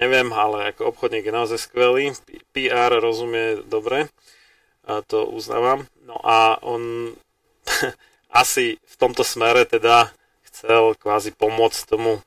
[0.00, 2.16] neviem, ale ako obchodník je naozaj skvelý,
[2.56, 4.08] PR rozumie dobre,
[4.90, 5.86] a to uznávam.
[6.02, 7.14] No a on
[8.42, 10.10] asi v tomto smere teda
[10.50, 12.24] chcel kvázi pomôcť tomu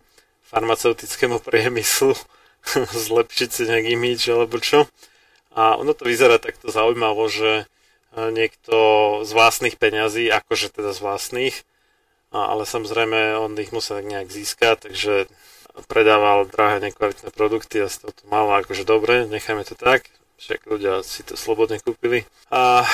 [0.47, 2.13] farmaceutickému priemyslu
[3.09, 4.85] zlepšiť si nejaký imič alebo čo.
[5.53, 7.65] A ono to vyzerá takto zaujímavo, že e,
[8.33, 8.75] niekto
[9.21, 11.55] z vlastných peňazí, akože teda z vlastných,
[12.33, 15.29] ale samozrejme on ich musel nejak získať, takže
[15.85, 20.65] predával drahé nekvalitné produkty a z toho to malo akože dobre, nechajme to tak, však
[20.65, 22.25] ľudia si to slobodne kúpili.
[22.49, 22.85] A,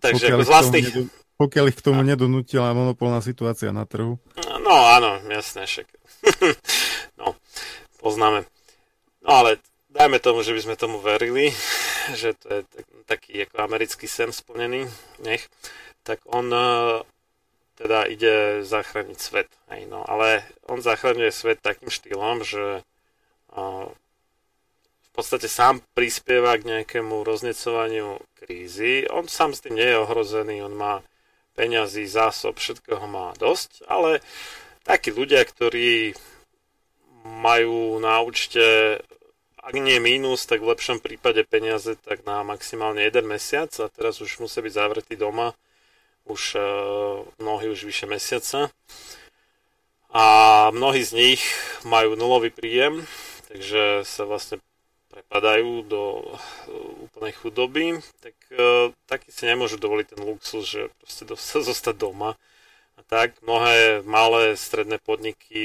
[0.00, 0.86] takže pokiaľ ako z vlastných...
[0.92, 1.02] Nedo,
[1.38, 2.08] pokiaľ ich k tomu a...
[2.08, 4.18] nedonútila monopolná situácia na trhu.
[4.36, 5.86] No áno, jasné, však.
[7.20, 7.38] no,
[8.02, 8.42] poznáme.
[9.22, 9.62] No ale
[9.98, 11.50] dajme tomu, že by sme tomu verili,
[12.20, 12.60] že to je
[13.10, 14.86] taký ako americký sen splnený,
[15.26, 15.42] nech,
[16.06, 17.02] tak on e,
[17.74, 19.50] teda ide zachrániť svet.
[19.74, 22.82] Hej, no, ale on zachraňuje svet takým štýlom, že e,
[25.02, 29.10] v podstate sám prispieva k nejakému roznecovaniu krízy.
[29.10, 31.02] On sám s tým nie je ohrozený, on má
[31.58, 34.22] peňazí, zásob, všetkého má dosť, ale
[34.86, 36.14] takí ľudia, ktorí
[37.26, 38.62] majú na účte
[39.68, 44.24] ak nie mínus, tak v lepšom prípade peniaze tak na maximálne jeden mesiac a teraz
[44.24, 45.52] už musia byť zavretí doma
[46.28, 48.72] už uh, mnohí už vyše mesiaca.
[50.08, 50.24] A
[50.72, 51.42] mnohí z nich
[51.84, 53.04] majú nulový príjem,
[53.52, 54.56] takže sa vlastne
[55.12, 56.36] prepadajú do uh,
[57.04, 61.36] úplnej chudoby, tak uh, takí si nemôžu dovoliť ten luxus, že proste do,
[61.72, 62.40] zostať doma
[62.98, 65.62] a tak mnohé malé stredné podniky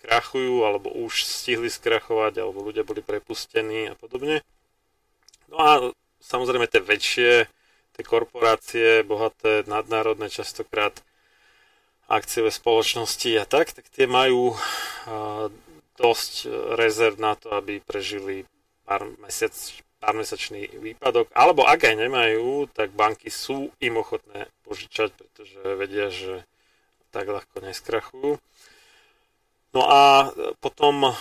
[0.00, 4.40] krachujú alebo už stihli skrachovať alebo ľudia boli prepustení a podobne.
[5.52, 5.70] No a
[6.24, 7.32] samozrejme tie väčšie,
[7.92, 10.96] tie korporácie, bohaté, nadnárodné častokrát
[12.08, 14.56] akciové spoločnosti a tak, tak tie majú
[16.00, 16.32] dosť
[16.80, 18.48] rezerv na to, aby prežili
[18.88, 19.52] pár, mesiac,
[20.00, 26.08] pár mesačný výpadok, alebo ak aj nemajú, tak banky sú im ochotné požičať, pretože vedia,
[26.08, 26.48] že
[27.12, 28.40] tak ľahko neskrachujú.
[29.72, 30.32] No a
[30.64, 31.12] potom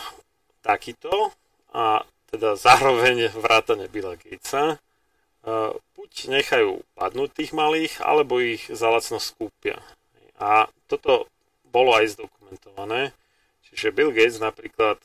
[0.63, 1.35] takýto
[1.75, 4.79] a teda zároveň vrátane Billa Gatesa
[5.97, 9.81] buď nechajú padnúť tých malých, alebo ich za lacno skúpia.
[10.39, 11.27] A toto
[11.67, 13.11] bolo aj zdokumentované.
[13.71, 14.99] Čiže Bill Gates napríklad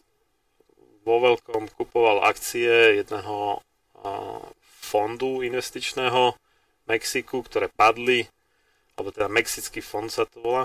[1.07, 3.63] vo veľkom kupoval akcie jedného
[4.83, 6.35] fondu investičného
[6.91, 8.27] Mexiku, ktoré padli
[8.97, 10.65] alebo teda Mexický fond sa to volá,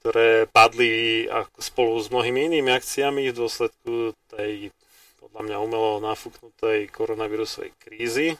[0.00, 1.26] ktoré padli
[1.58, 4.70] spolu s mnohými inými akciami v dôsledku tej
[5.18, 8.36] podľa mňa umelo nafúknutej koronavírusovej krízy.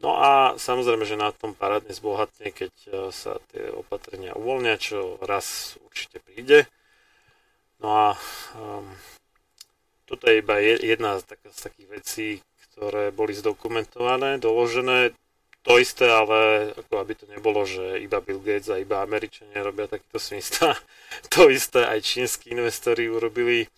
[0.00, 5.20] No a samozrejme, že na tom parádne zbohatne, keď e, sa tie opatrenia uvoľnia, čo
[5.20, 6.64] raz určite príde.
[7.82, 8.06] No a
[8.56, 8.86] um,
[10.04, 12.28] toto je iba jedna z, tak, z takých vecí,
[12.70, 15.16] ktoré boli zdokumentované, doložené
[15.60, 19.84] to isté, ale ako aby to nebolo, že iba Bill Gates a iba Američania robia
[19.84, 20.72] takýto smysl.
[21.32, 23.68] to isté aj čínsky investori urobili.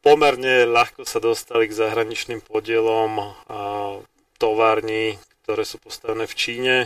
[0.00, 3.36] Pomerne ľahko sa dostali k zahraničným podielom
[4.40, 6.76] tovární, ktoré sú postavené v Číne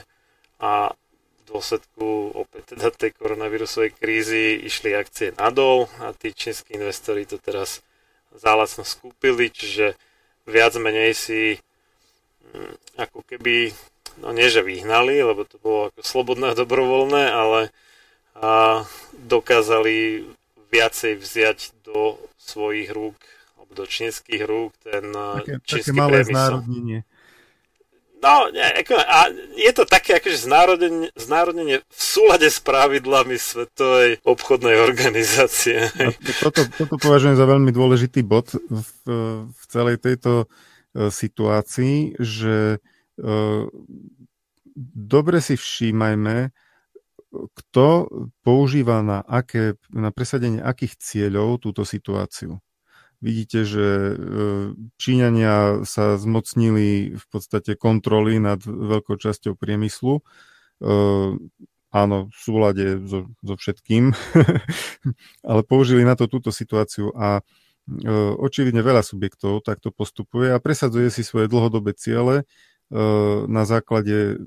[0.58, 7.28] a v dôsledku opäť teda tej koronavírusovej krízy išli akcie nadol a tí čínsky investori
[7.28, 7.84] to teraz
[8.34, 9.94] zálacno skúpili, čiže
[10.48, 11.40] viac menej si
[12.94, 13.74] ako keby,
[14.22, 17.60] no nie že vyhnali, lebo to bolo ako slobodné dobrovoľné, ale
[18.34, 18.82] a
[19.14, 20.26] dokázali
[20.74, 23.14] viacej vziať do svojich rúk
[23.54, 26.34] alebo do čínskych rúk ten také, čínsky také malé priemysel.
[26.34, 27.00] znárodnenie.
[28.24, 34.18] No, nie, ako, a je to také akože znárodnenie, znárodnenie v súlade s pravidlami Svetovej
[34.24, 35.92] obchodnej organizácie.
[35.92, 36.08] A
[36.40, 38.88] toto, toto považujem za veľmi dôležitý bod v,
[39.44, 42.78] v celej tejto uh, situácii, že
[43.18, 43.66] uh,
[44.94, 46.50] dobre si všímajme,
[47.34, 47.86] kto
[48.46, 52.62] používa na, aké, na presadenie akých cieľov túto situáciu.
[53.18, 54.14] Vidíte, že e,
[55.00, 60.20] Číňania sa zmocnili v podstate kontroly nad veľkou časťou priemyslu.
[60.20, 60.22] E,
[61.88, 64.12] áno, v súlade so, so všetkým,
[65.50, 67.42] ale použili na to túto situáciu a e,
[68.40, 72.48] očividne veľa subjektov takto postupuje a presadzuje si svoje dlhodobé ciele
[73.44, 74.40] na základe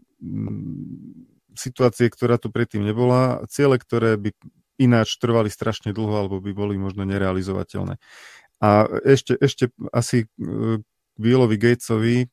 [1.54, 4.34] situácie, ktorá tu predtým nebola, ciele, ktoré by
[4.78, 7.98] ináč trvali strašne dlho alebo by boli možno nerealizovateľné.
[8.58, 10.82] A ešte, ešte asi k
[11.18, 12.30] Billovi Gatesovi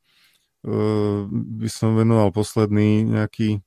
[1.28, 3.60] by som venoval posledný nejaký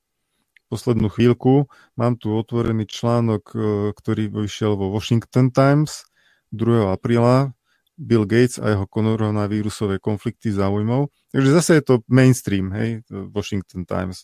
[0.66, 1.70] poslednú chvíľku.
[1.94, 3.54] Mám tu otvorený článok,
[3.94, 6.07] ktorý vyšiel vo Washington Times
[6.52, 6.92] 2.
[6.92, 7.52] apríla
[7.98, 11.10] Bill Gates a jeho koronavírusové konflikty záujmov.
[11.34, 14.22] Takže zase je to mainstream, hej, Washington Times.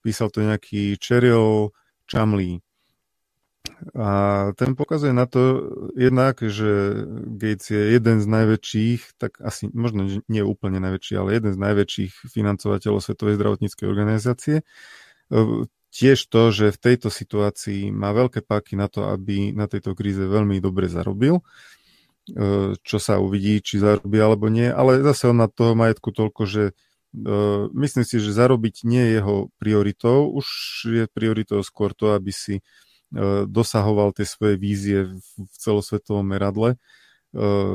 [0.00, 1.68] Písal to nejaký Cheryl
[2.08, 2.64] Chamley.
[3.92, 4.08] A
[4.56, 7.04] ten pokazuje na to jednak, že
[7.36, 12.32] Gates je jeden z najväčších, tak asi možno nie úplne najväčší, ale jeden z najväčších
[12.32, 14.64] financovateľov Svetovej zdravotníckej organizácie.
[15.98, 20.22] Tiež to, že v tejto situácii má veľké páky na to, aby na tejto kríze
[20.22, 21.42] veľmi dobre zarobil.
[22.84, 26.64] Čo sa uvidí, či zarobí alebo nie, ale zase on na toho majetku toľko, že
[26.70, 30.46] uh, myslím si, že zarobiť nie je jeho prioritou, už
[30.92, 35.24] je prioritou skôr to, aby si uh, dosahoval tie svoje vízie v,
[35.56, 36.76] celosvetovom meradle,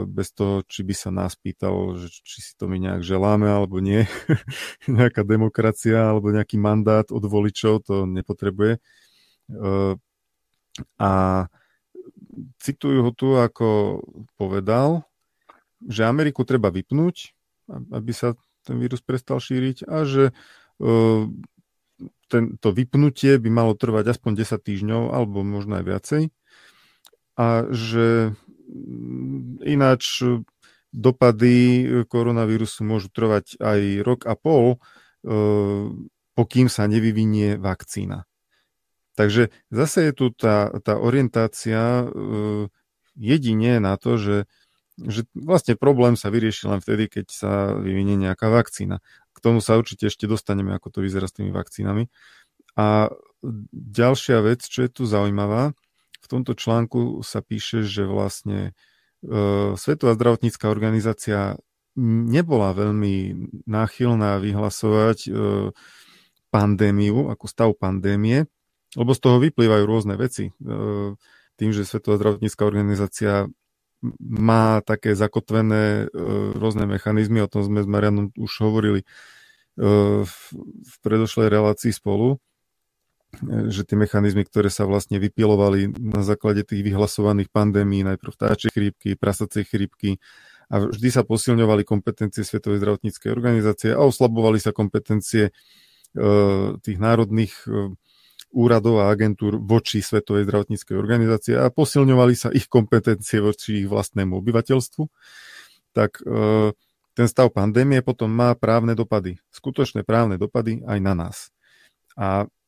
[0.10, 3.80] bez toho, či by sa nás pýtal, že či si to my nejak želáme alebo
[3.80, 4.04] nie.
[4.92, 8.84] Nejaká demokracia alebo nejaký mandát od voličov to nepotrebuje.
[9.48, 9.96] Uh,
[11.00, 11.12] a
[12.60, 14.02] citujú ho tu, ako
[14.36, 15.06] povedal,
[15.84, 17.32] že Ameriku treba vypnúť,
[17.94, 18.34] aby sa
[18.64, 20.34] ten vírus prestal šíriť a že
[22.32, 26.24] ten, to vypnutie by malo trvať aspoň 10 týždňov alebo možno aj viacej
[27.38, 28.38] a že
[29.64, 30.24] ináč
[30.94, 35.90] dopady koronavírusu môžu trvať aj rok a pol, uh,
[36.34, 38.26] pokým sa nevyvinie vakcína.
[39.14, 42.10] Takže zase je tu tá, tá orientácia
[43.14, 44.38] jedine na to, že,
[44.98, 49.06] že vlastne problém sa vyrieši len vtedy, keď sa vyvinie nejaká vakcína.
[49.34, 52.10] K tomu sa určite ešte dostaneme, ako to vyzerá s tými vakcínami.
[52.74, 53.14] A
[53.74, 55.78] ďalšia vec, čo je tu zaujímavá,
[56.34, 58.74] tomto článku sa píše, že vlastne
[59.24, 61.58] uh, Svetová zdravotnícká organizácia
[62.00, 63.38] nebola veľmi
[63.70, 65.70] náchylná vyhlasovať uh,
[66.54, 68.46] pandémiu, ako stav pandémie,
[68.94, 70.54] lebo z toho vyplývajú rôzne veci.
[70.54, 70.74] E,
[71.58, 73.50] tým, že Svetová zdravotnícká organizácia
[74.22, 76.22] má také zakotvené e,
[76.54, 79.06] rôzne mechanizmy, o tom sme s Marianom už hovorili e,
[80.86, 82.38] v predošlej relácii spolu,
[83.42, 89.10] že tie mechanizmy, ktoré sa vlastne vypilovali na základe tých vyhlasovaných pandémií, najprv vtáčej chrípky,
[89.18, 90.22] prasacej chrípky,
[90.74, 95.54] a vždy sa posilňovali kompetencie Svetovej zdravotníckej organizácie a oslabovali sa kompetencie
[96.82, 97.54] tých národných
[98.54, 104.38] úradov a agentúr voči Svetovej zdravotníckej organizácie a posilňovali sa ich kompetencie voči ich vlastnému
[104.38, 105.04] obyvateľstvu,
[105.98, 106.70] tak e,
[107.18, 111.50] ten stav pandémie potom má právne dopady, skutočné právne dopady aj na nás.
[112.14, 112.63] A e,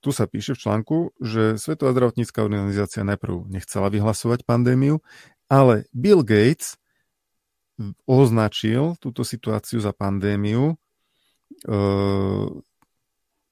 [0.00, 5.02] tu sa píše v článku, že Svetová zdravotnícká organizácia najprv nechcela vyhlasovať pandémiu,
[5.50, 6.78] ale Bill Gates
[8.08, 10.74] označil túto situáciu za pandémiu e,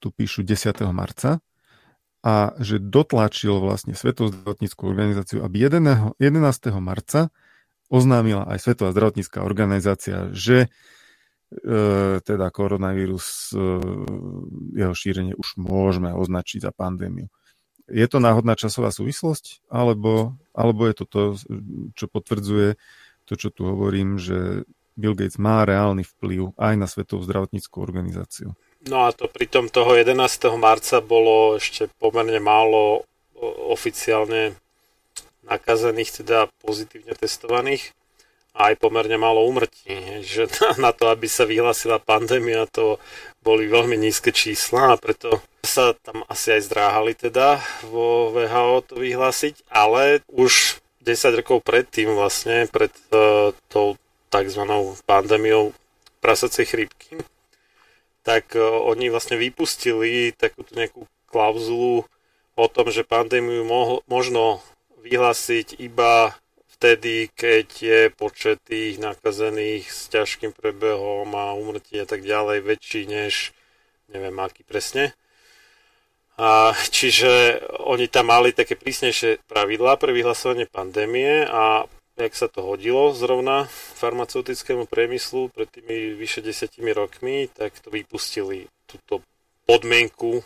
[0.00, 0.80] tu píšu 10.
[0.96, 1.44] marca,
[2.24, 6.16] a že dotlačil vlastne Svetovú zdravotníckú organizáciu, aby 11.
[6.80, 7.28] marca
[7.92, 10.72] oznámila aj Svetová zdravotnícká organizácia, že
[12.24, 13.58] teda koronavírus, e,
[14.74, 17.30] jeho šírenie už môžeme označiť za pandémiu.
[17.86, 21.22] Je to náhodná časová súvislosť, alebo, alebo je to to,
[21.94, 22.80] čo potvrdzuje
[23.28, 24.64] to, čo tu hovorím, že
[24.96, 28.56] Bill Gates má reálny vplyv aj na Svetovú zdravotníckú organizáciu.
[28.84, 30.16] No a to pritom toho 11.
[30.60, 33.04] marca bolo ešte pomerne málo
[33.68, 34.56] oficiálne
[35.44, 37.92] nakazených, teda pozitívne testovaných
[38.54, 40.22] aj pomerne málo umrtí.
[40.22, 40.48] Že
[40.84, 43.02] na to, aby sa vyhlásila pandémia, to
[43.44, 48.94] boli veľmi nízke čísla a preto sa tam asi aj zdráhali teda vo VHO to
[48.96, 54.00] vyhlásiť, ale už 10 rokov predtým vlastne, pred uh, tou
[54.32, 54.62] tzv.
[55.04, 55.76] pandémiou
[56.24, 57.20] prasacej chrípky,
[58.24, 62.08] tak uh, oni vlastne vypustili takúto nejakú klauzulu
[62.56, 64.64] o tom, že pandémiu mo- možno
[65.04, 66.32] vyhlásiť iba
[66.74, 73.06] vtedy, keď je počet tých nakazených s ťažkým prebehom a umrtí a tak ďalej väčší
[73.06, 73.54] než
[74.10, 75.14] neviem aký presne.
[76.34, 81.86] A, čiže oni tam mali také prísnejšie pravidlá pre vyhlasovanie pandémie a
[82.18, 88.66] jak sa to hodilo zrovna farmaceutickému priemyslu pred tými vyše desiatimi rokmi, tak to vypustili
[88.86, 89.22] túto
[89.66, 90.42] podmienku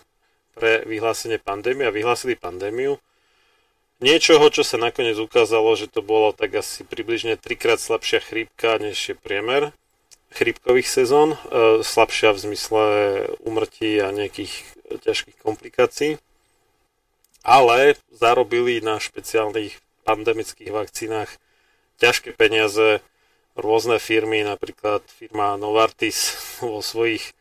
[0.53, 3.01] pre vyhlásenie pandémie a vyhlásili pandémiu
[4.01, 8.96] niečoho, čo sa nakoniec ukázalo, že to bolo tak asi približne trikrát slabšia chrípka, než
[8.96, 9.74] je priemer
[10.28, 11.38] chrípkových sezón, e,
[11.80, 12.84] slabšia v zmysle
[13.40, 14.53] umrtí a nejakých
[15.01, 16.20] ťažkých komplikácií,
[17.40, 21.32] ale zarobili na špeciálnych pandemických vakcínach
[22.01, 23.01] ťažké peniaze
[23.59, 27.32] rôzne firmy, napríklad firma Novartis vo svojich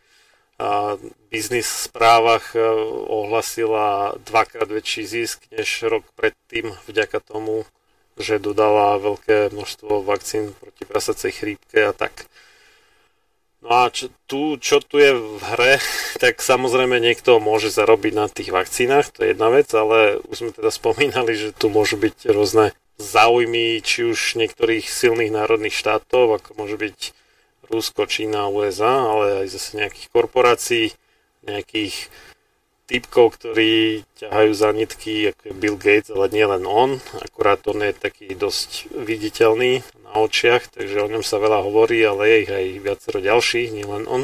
[1.30, 2.62] biznis správach e,
[3.06, 7.70] ohlasila dvakrát väčší zisk než rok predtým vďaka tomu,
[8.18, 12.26] že dodala veľké množstvo vakcín proti prasacej chrípke a tak.
[13.62, 15.78] No a čo tu, čo tu je v hre,
[16.24, 20.52] tak samozrejme niekto môže zarobiť na tých vakcínach, to je jedna vec, ale už sme
[20.58, 26.50] teda spomínali, že tu môžu byť rôzne záujmy, či už niektorých silných národných štátov, ako
[26.58, 27.14] môže byť
[27.68, 30.86] Rusko, Čína, USA, ale aj zase nejakých korporácií,
[31.44, 32.08] nejakých
[32.88, 37.84] typkov, ktorí ťahajú za nitky, ako je Bill Gates, ale nie len on, akurát on
[37.84, 42.52] je taký dosť viditeľný na očiach, takže o ňom sa veľa hovorí, ale je ich
[42.52, 44.24] aj viacero ďalších, nie len on.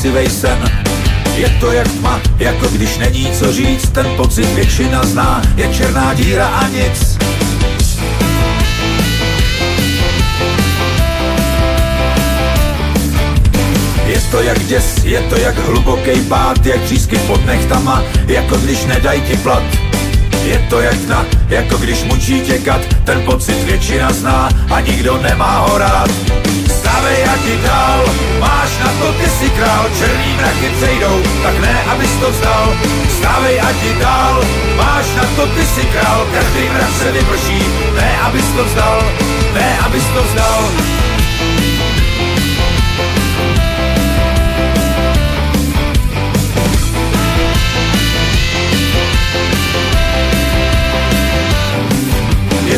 [0.00, 0.58] Děsivej sen.
[1.36, 6.14] Je to jak tma, jako když není co říct, ten pocit většina zná, je černá
[6.14, 7.18] díra a nic.
[14.06, 18.84] Je to jak děs, je to jak hluboký pád, jak přísky pod nechtama, jako když
[18.84, 19.62] nedají ti plat.
[20.44, 25.22] Je to jak tna, jako když mučí tě kat, ten pocit většina zná a nikdo
[25.22, 26.10] nemá ho rád.
[26.90, 28.02] Stávej a ti dál,
[28.40, 32.74] máš na to, ty si král, černý mraky přejdou, tak ne, abys to vzdal.
[33.18, 34.42] Stávej a ti dál,
[34.76, 37.62] máš na to, ty si král, každý mrak se vyprší,
[37.94, 39.02] ne, abys to vzdal,
[39.54, 41.09] ne, abys to vzdal.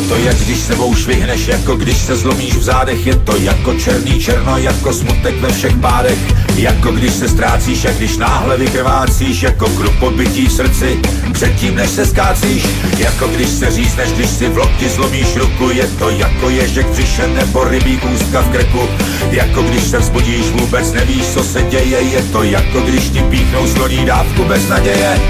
[0.08, 3.06] To jak když sebou švihneš, jako když se zlomíš v zádech.
[3.06, 6.18] Je to jako černý černo, jako smutek ve všech pádech.
[6.56, 11.00] Jako když se ztrácíš, jak když náhle vykrvácíš Jako kruh podbytí v srdci,
[11.32, 12.66] předtím než se skácíš
[12.98, 15.70] Jako když se řízneš, když si v lokti zlomíš ruku.
[15.70, 18.88] Je to jako ježek přišen nebo rybí kůstka v krku.
[19.30, 22.00] Jako když se vzbudíš, vůbec nevíš, co se děje.
[22.00, 25.20] Je to jako když ti píchnou sloní dávku bez naděje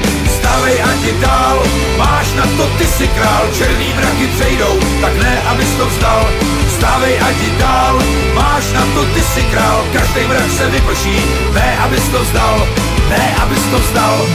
[0.43, 1.63] Stávej ti dál,
[1.99, 6.27] máš na to ty si král Černý mraky přejdou, tak ne, abys to vzdal.
[6.67, 8.03] Stávej ti dál,
[8.35, 11.17] máš na to ty si král Každý mrak se vyprší,
[11.55, 12.67] ne, abys to vzdal.
[13.09, 14.27] Ne, abys to vzdal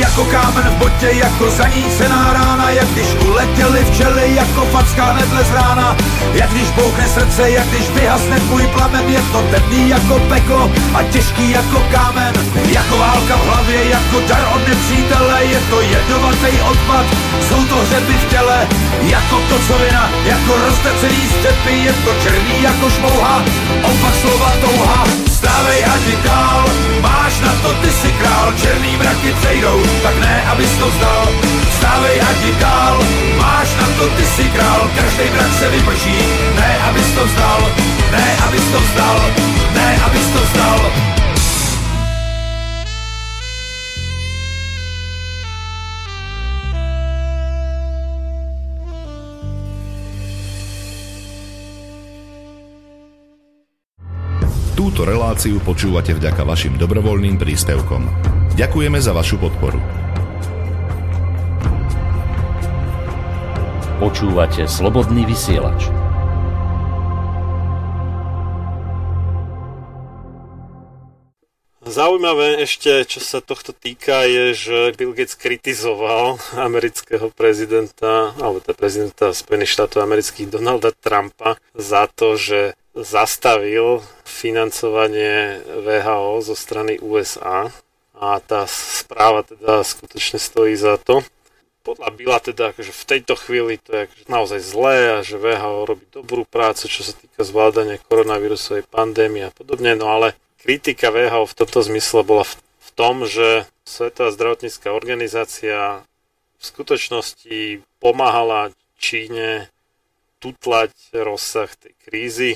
[0.00, 5.50] jako kámen v botě, jako zanícená rána Jak když uletěli včely, jako facká nedle z
[5.50, 5.96] rána.
[6.34, 11.02] Jak když bouchne srdce, jak když vyhasne tvůj plamen Je to temný jako peklo a
[11.02, 12.32] těžký jako kámen.
[12.68, 17.06] Jako válka v hlavě, jako dar od nepřítele Je to jedovatý odpad,
[17.48, 18.68] jsou to hřeby v těle.
[19.02, 23.44] Jako kocovina, jako roztecený stepy Je to černý jako šmouha,
[23.82, 26.64] opak slova touha Stávej a ti dál,
[27.04, 31.28] máš na to ty si král Černý mraky přejdou, tak ne, abys to vzdal.
[31.76, 32.96] Stávej a ti dál,
[33.36, 36.18] máš na to ty si král Každý mrak se vyprší,
[36.56, 37.60] ne, abys to vzdal.
[38.10, 39.20] Ne, abys to vzdal,
[39.74, 40.80] ne, abys to vzdal
[55.04, 58.08] Túto reláciu počúvate vďaka vašim dobrovoľným príspevkom.
[58.56, 59.76] Ďakujeme za vašu podporu.
[64.00, 65.92] Počúvate slobodný vysielač.
[71.84, 78.72] Zaujímavé ešte, čo sa tohto týka, je, že Bill Gates kritizoval amerického prezidenta, alebo teda
[78.72, 87.66] prezidenta Spojených štátov amerických Donalda Trumpa za to, že zastavil financovanie VHO zo strany USA
[88.14, 91.26] a tá správa teda skutočne stojí za to.
[91.84, 95.84] Podľa Bila teda akože v tejto chvíli to je akože naozaj zlé a že VHO
[95.84, 101.44] robí dobrú prácu, čo sa týka zvládania koronavírusovej pandémie a podobne, no ale kritika VHO
[101.44, 106.08] v tomto zmysle bola v, v tom, že Svetová zdravotnícká organizácia
[106.56, 109.68] v skutočnosti pomáhala Číne
[110.40, 112.50] tutlať rozsah tej krízy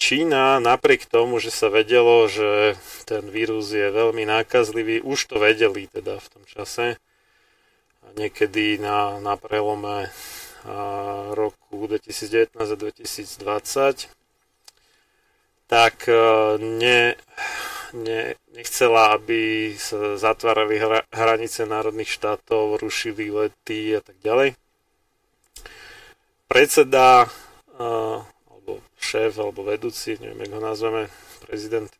[0.00, 2.72] Čína napriek tomu, že sa vedelo, že
[3.04, 6.96] ten vírus je veľmi nákazlivý, už to vedeli teda v tom čase.
[8.16, 10.08] Niekedy na, na prelome
[11.36, 14.08] roku 2019 a 2020
[15.70, 17.14] tak a, ne,
[17.94, 24.58] ne, nechcela, aby sa zatvárali hra, hranice národných štátov, rušili lety a tak ďalej.
[26.50, 27.30] Predseda
[27.78, 28.26] a,
[29.00, 31.02] šéf alebo vedúci, neviem, ako ho nazveme,
[31.48, 31.90] prezident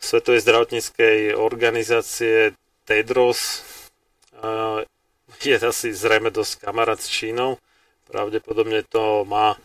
[0.00, 2.52] Svetovej zdravotníckej organizácie
[2.88, 3.64] Tedros
[5.40, 7.56] je asi zrejme dosť kamarát s Čínou.
[8.08, 9.56] Pravdepodobne to má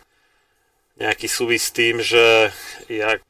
[0.95, 2.55] nejaký súvis s tým, že
[2.87, 3.23] jak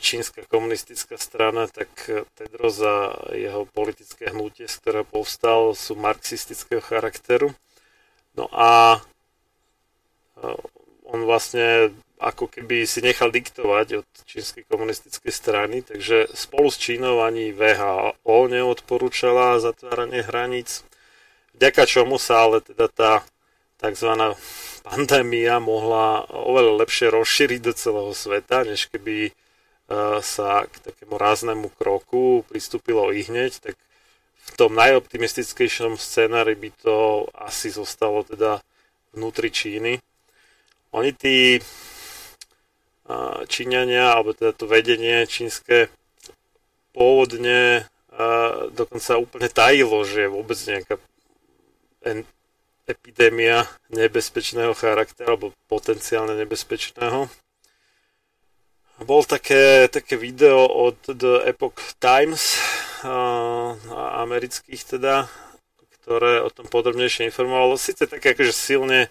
[0.00, 1.88] čínska komunistická strana, tak
[2.36, 7.56] Tedros a jeho politické hnutie, z ktorého povstal, sú marxistického charakteru.
[8.36, 9.00] No a
[11.08, 17.24] on vlastne ako keby si nechal diktovať od čínskej komunistickej strany, takže spolu s Čínou
[17.24, 20.84] ani VHO neodporúčala zatváranie hraníc,
[21.56, 23.12] vďaka čomu sa ale teda tá
[23.80, 24.12] tzv.
[24.84, 29.32] pandémia mohla oveľa lepšie rozšíriť do celého sveta, než keby e,
[30.20, 33.74] sa k takému ráznemu kroku pristúpilo i hneď, tak
[34.40, 38.60] v tom najoptimistickejšom scenári by to asi zostalo teda
[39.16, 40.04] vnútri Číny.
[40.92, 41.64] Oni tí
[43.50, 45.90] Číňania, alebo teda to vedenie čínske
[46.94, 47.88] pôvodne
[48.74, 50.94] dokonca úplne tajilo, že je vôbec nejaká
[52.90, 57.30] epidémia nebezpečného charakteru alebo potenciálne nebezpečného.
[59.00, 62.60] Bol také, také video od The Epoch Times,
[64.20, 65.24] amerických teda,
[66.02, 67.80] ktoré o tom podrobnejšie informovalo.
[67.80, 69.08] Sice také akože silne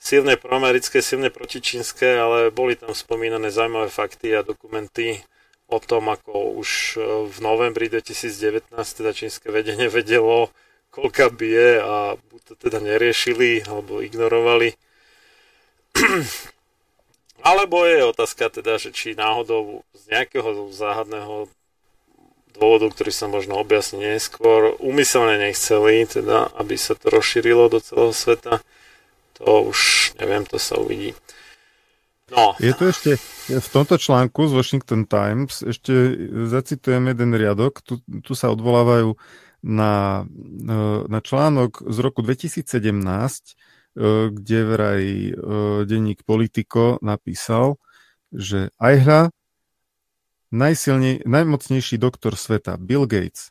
[0.00, 5.20] silne proamerické, silne protičínske, ale boli tam spomínané zaujímavé fakty a dokumenty
[5.68, 10.48] o tom, ako už e, v novembri 2019 teda čínske vedenie vedelo,
[10.90, 14.74] koľka bije a buď to teda neriešili alebo ignorovali.
[17.40, 21.48] Alebo je otázka teda, že či náhodou z nejakého záhadného
[22.52, 28.12] dôvodov, ktorý sa možno objasní neskôr, úmyselne nechceli, teda, aby sa to rozšírilo do celého
[28.12, 28.60] sveta.
[29.40, 31.16] To už, neviem, to sa uvidí.
[32.30, 32.54] No.
[32.62, 33.18] Je to ešte,
[33.50, 36.14] v tomto článku z Washington Times ešte
[36.46, 39.18] zacitujem jeden riadok, tu, tu sa odvolávajú
[39.66, 40.24] na,
[41.10, 42.70] na článok z roku 2017,
[44.30, 45.04] kde vraj
[45.90, 47.82] denník Politico napísal,
[48.30, 49.34] že Ajhla,
[50.54, 53.50] najsilnej, najmocnejší doktor sveta, Bill Gates,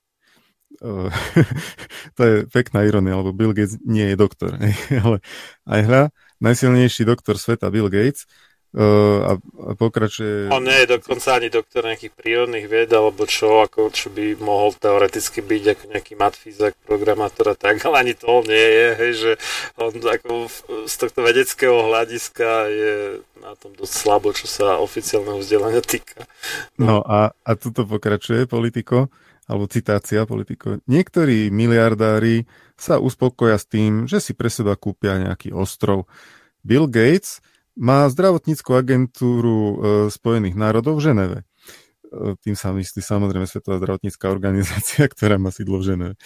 [2.17, 4.55] to je pekná ironia, lebo Bill Gates nie je doktor,
[5.03, 5.19] ale
[5.67, 8.29] Ajhla, najsilnejší doktor sveta Bill Gates,
[8.69, 9.31] Uh, a,
[9.65, 10.45] a pokračuje...
[10.53, 14.77] On nie je dokonca ani doktor nejakých prírodných vied, alebo čo, ako, čo by mohol
[14.77, 19.31] teoreticky byť ako nejaký matfízak, programátor a tak, ale ani to nie je, hej, že
[19.73, 20.53] on ako
[20.85, 22.93] z tohto vedeckého hľadiska je
[23.41, 26.29] na tom dosť slabo, čo sa oficiálneho vzdelania týka.
[26.77, 29.09] No, no a, a tuto pokračuje politiko,
[29.49, 30.77] alebo citácia politiko.
[30.85, 32.45] Niektorí miliardári
[32.77, 36.05] sa uspokoja s tým, že si pre seba kúpia nejaký ostrov.
[36.61, 37.41] Bill Gates
[37.73, 39.75] má zdravotníckú agentúru e,
[40.13, 41.39] Spojených národov v Ženeve.
[41.41, 41.45] E,
[42.45, 46.13] tým sa myslí samozrejme Svetová zdravotnícká organizácia, ktorá má sídlo v Ženeve.
[46.13, 46.19] E,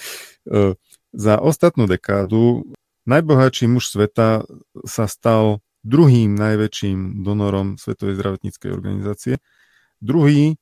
[1.15, 2.67] za ostatnú dekádu
[3.07, 4.43] najbohatší muž sveta
[4.84, 9.36] sa stal druhým najväčším donorom Svetovej zdravotníckej organizácie.
[10.03, 10.59] Druhý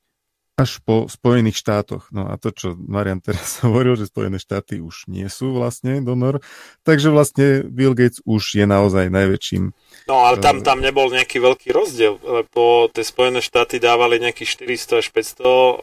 [0.62, 2.08] až po Spojených štátoch.
[2.14, 6.38] No a to, čo Marian teraz hovoril, že Spojené štáty už nie sú vlastne donor,
[6.86, 9.74] takže vlastne Bill Gates už je naozaj najväčším.
[10.06, 14.62] No ale tam, eh, tam nebol nejaký veľký rozdiel, lebo tie Spojené štáty dávali nejakých
[14.62, 15.78] 400 až 500 uh, eh,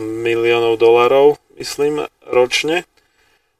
[0.00, 2.86] miliónov dolarov, myslím, ročne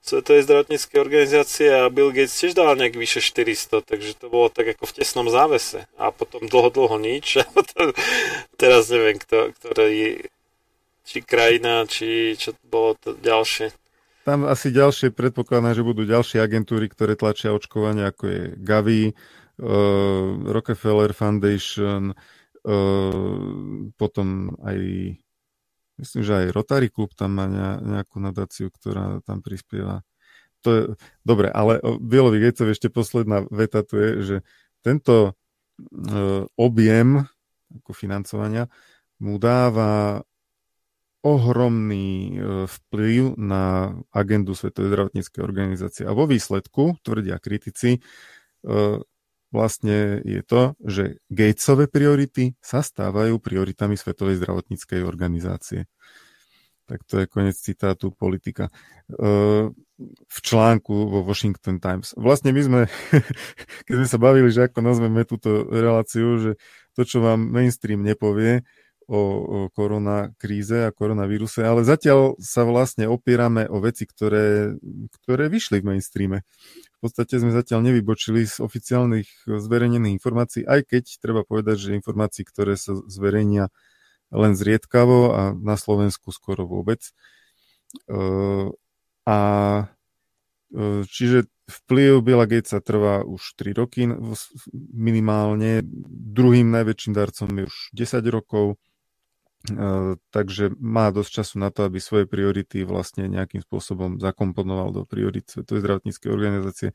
[0.05, 4.77] Svetovej zdravotníckej organizácie a Bill Gates tiež dal nejak vyše 400, takže to bolo tak
[4.77, 5.89] ako v tesnom závese.
[5.97, 7.27] A potom dlho, dlho nič.
[7.41, 7.97] A potom,
[8.61, 10.29] teraz neviem, kto, ktorý
[11.05, 13.71] či krajina, či čo bolo to ďalšie.
[14.25, 20.29] Tam asi ďalšie predpokladám, že budú ďalšie agentúry, ktoré tlačia očkovanie, ako je Gavi, uh,
[20.49, 23.37] Rockefeller Foundation, uh,
[24.01, 24.79] potom aj
[26.01, 27.47] myslím, že aj Rotary Club tam má
[27.85, 30.01] nejakú nadáciu, ktorá tam prispieva.
[30.65, 30.83] To je,
[31.21, 34.37] dobre, ale o Bielovi Gatesovi ešte posledná veta tu je, že
[34.81, 37.29] tento uh, objem
[37.85, 38.73] ako financovania
[39.21, 40.25] mu dáva
[41.25, 46.05] ohromný e, vplyv na agendu Svetovej zdravotníckej organizácie.
[46.05, 48.01] A vo výsledku, tvrdia kritici, e,
[49.49, 55.89] vlastne je to, že Gatesové priority sa stávajú prioritami Svetovej zdravotníckej organizácie.
[56.85, 58.68] Tak to je konec citátu politika.
[59.09, 59.72] E,
[60.29, 62.12] v článku vo Washington Times.
[62.18, 62.81] Vlastne my sme,
[63.89, 66.51] keď sme sa bavili, že ako nazveme túto reláciu, že
[66.93, 68.66] to, čo vám mainstream nepovie,
[69.09, 74.77] o, o koronakríze a koronavíruse, ale zatiaľ sa vlastne opierame o veci, ktoré,
[75.21, 76.39] ktoré vyšli v mainstreame.
[76.99, 82.49] V podstate sme zatiaľ nevybočili z oficiálnych zverejnených informácií, aj keď treba povedať, že informácií,
[82.49, 83.69] ktoré sa zverejnia
[84.33, 87.05] len zriedkavo a na Slovensku skoro vôbec.
[88.09, 88.19] E,
[89.29, 89.39] a
[90.73, 94.05] e, čiže vplyv Billa Gatesa trvá už 3 roky
[94.93, 95.81] minimálne.
[96.09, 98.77] Druhým najväčším darcom je už 10 rokov
[100.29, 105.49] takže má dosť času na to, aby svoje priority vlastne nejakým spôsobom zakomponoval do priorit
[105.49, 106.89] Svetovej zdravotníckej organizácie.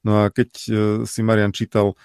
[0.00, 0.70] No a keď e,
[1.04, 1.96] si Marian čítal, e,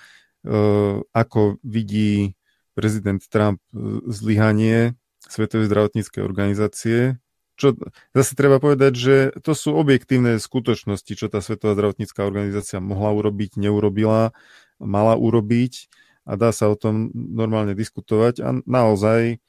[1.15, 2.35] ako vidí
[2.75, 7.15] prezident Trump e, zlyhanie Svetovej zdravotníckej organizácie,
[7.55, 7.75] čo
[8.11, 13.55] zase treba povedať, že to sú objektívne skutočnosti, čo tá Svetová zdravotnícká organizácia mohla urobiť,
[13.55, 14.35] neurobila,
[14.83, 15.87] mala urobiť
[16.27, 19.39] a dá sa o tom normálne diskutovať a naozaj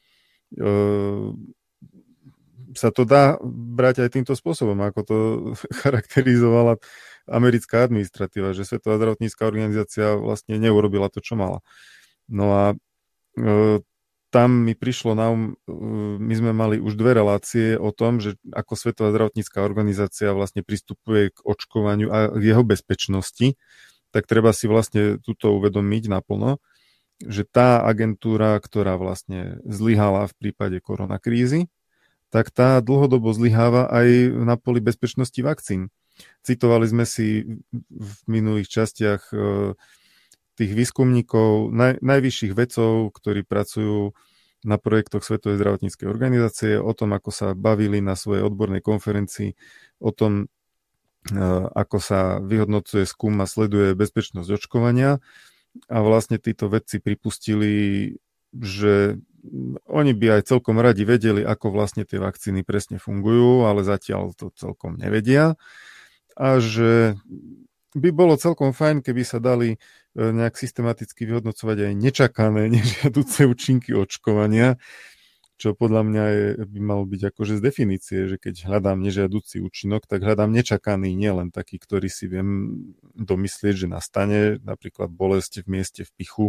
[2.74, 5.16] sa to dá brať aj týmto spôsobom, ako to
[5.82, 6.78] charakterizovala
[7.30, 11.62] americká administratíva, že Svetová zdravotnícká organizácia vlastne neurobila to, čo mala.
[12.26, 12.64] No a
[13.38, 13.78] e,
[14.30, 15.74] tam mi prišlo na um, e,
[16.18, 21.30] my sme mali už dve relácie o tom, že ako Svetová zdravotnícká organizácia vlastne pristupuje
[21.30, 23.54] k očkovaniu a k jeho bezpečnosti,
[24.10, 26.58] tak treba si vlastne túto uvedomiť naplno
[27.20, 31.68] že tá agentúra, ktorá vlastne zlyhala v prípade koronakrízy,
[32.32, 34.08] tak tá dlhodobo zlyháva aj
[34.46, 35.90] na poli bezpečnosti vakcín.
[36.46, 37.58] Citovali sme si
[37.90, 39.36] v minulých častiach e,
[40.56, 44.14] tých výskumníkov, naj, najvyšších vedcov, ktorí pracujú
[44.60, 49.56] na projektoch Svetovej zdravotníckej organizácie, o tom, ako sa bavili na svojej odbornej konferencii,
[49.98, 50.46] o tom,
[51.32, 51.40] e,
[51.72, 55.18] ako sa vyhodnocuje, skúma, sleduje bezpečnosť očkovania
[55.86, 58.14] a vlastne títo vedci pripustili,
[58.50, 59.16] že
[59.88, 64.52] oni by aj celkom radi vedeli, ako vlastne tie vakcíny presne fungujú, ale zatiaľ to
[64.52, 65.56] celkom nevedia.
[66.36, 67.16] A že
[67.96, 69.78] by bolo celkom fajn, keby sa dali e,
[70.14, 74.78] nejak systematicky vyhodnocovať aj nečakané, nežiaduce účinky očkovania,
[75.60, 80.08] čo podľa mňa je, by malo byť akože z definície, že keď hľadám nežiaducí účinok,
[80.08, 82.80] tak hľadám nečakaný, nielen taký, ktorý si viem
[83.12, 86.46] domyslieť, že nastane, napríklad bolesť v mieste v pichu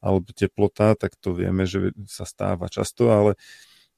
[0.00, 3.36] alebo teplota, tak to vieme, že sa stáva často, ale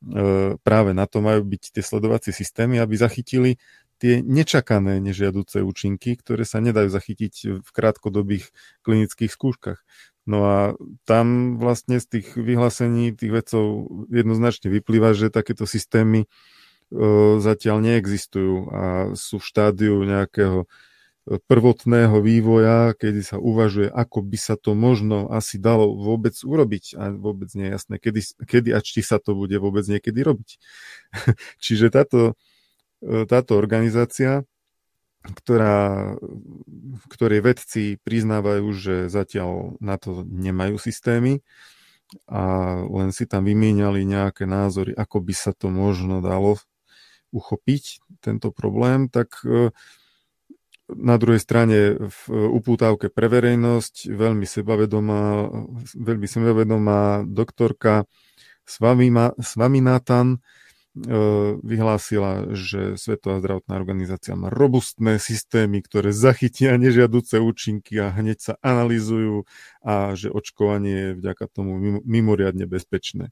[0.03, 3.63] e, práve na to majú byť tie sledovacie systémy, aby zachytili
[4.03, 8.51] tie nečakané nežiaduce účinky, ktoré sa nedajú zachytiť v krátkodobých
[8.83, 9.79] klinických skúškach.
[10.29, 10.57] No a
[11.09, 16.29] tam vlastne z tých vyhlásení tých vedcov jednoznačne vyplýva, že takéto systémy e,
[17.41, 18.83] zatiaľ neexistujú a
[19.16, 25.33] sú v štádiu nejakého e, prvotného vývoja, kedy sa uvažuje, ako by sa to možno
[25.33, 29.33] asi dalo vôbec urobiť a vôbec nie je jasné, kedy, kedy a či sa to
[29.33, 30.61] bude vôbec niekedy robiť.
[31.64, 32.37] Čiže táto,
[33.01, 34.45] e, táto organizácia
[35.23, 36.14] ktorá,
[37.11, 41.43] ktorej vedci priznávajú, že zatiaľ na to nemajú systémy
[42.25, 46.57] a len si tam vymieniali nejaké názory, ako by sa to možno dalo
[47.35, 49.69] uchopiť, tento problém, tak e,
[50.89, 55.53] na druhej strane v upútavke pre verejnosť veľmi sebavedomá,
[55.93, 58.09] veľmi sebavedomá doktorka
[58.64, 60.68] Svaminatan E,
[61.63, 68.55] vyhlásila, že Svetová zdravotná organizácia má robustné systémy, ktoré zachytia nežiaduce účinky a hneď sa
[68.65, 69.47] analizujú
[69.85, 73.31] a že očkovanie je vďaka tomu mimoriadne bezpečné.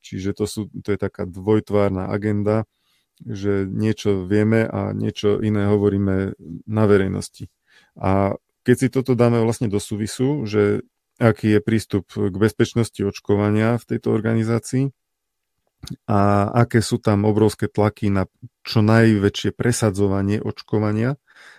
[0.00, 2.64] Čiže to, sú, to je taká dvojtvárna agenda,
[3.26, 7.50] že niečo vieme a niečo iné hovoríme na verejnosti.
[7.98, 10.86] A keď si toto dáme vlastne do súvisu, že
[11.18, 14.94] aký je prístup k bezpečnosti očkovania v tejto organizácii,
[16.10, 18.26] a aké sú tam obrovské tlaky na
[18.66, 21.16] čo najväčšie presadzovanie očkovania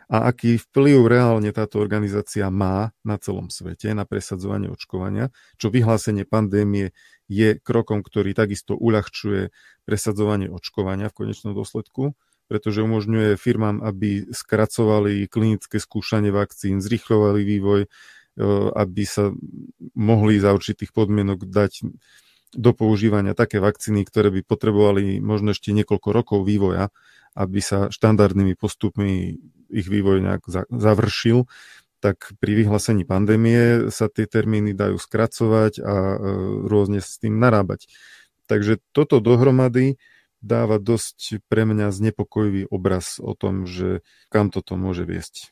[0.09, 5.29] a aký vplyv reálne táto organizácia má na celom svete na presadzovanie očkovania,
[5.61, 6.91] čo vyhlásenie pandémie
[7.29, 9.53] je krokom, ktorý takisto uľahčuje
[9.85, 12.17] presadzovanie očkovania v konečnom dôsledku,
[12.49, 17.89] pretože umožňuje firmám, aby skracovali klinické skúšanie vakcín, zrychľovali vývoj, e,
[18.73, 19.29] aby sa
[19.93, 21.85] mohli za určitých podmienok dať
[22.53, 26.89] do používania také vakcíny, ktoré by potrebovali možno ešte niekoľko rokov vývoja,
[27.37, 29.37] aby sa štandardnými postupmi
[29.69, 30.43] ich vývoj nejak
[30.73, 31.45] završil,
[31.99, 36.17] tak pri vyhlásení pandémie sa tie termíny dajú skracovať a e,
[36.65, 37.91] rôzne s tým narábať.
[38.47, 39.99] Takže toto dohromady
[40.39, 45.51] dáva dosť pre mňa znepokojivý obraz o tom, že kam toto môže viesť.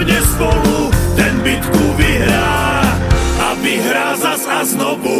[0.00, 2.80] Pevne spolu, ten bitku vyhrá
[3.40, 5.19] a vyhrá zas a znovu.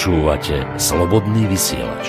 [0.00, 2.08] Počúvate Slobodný vysielač.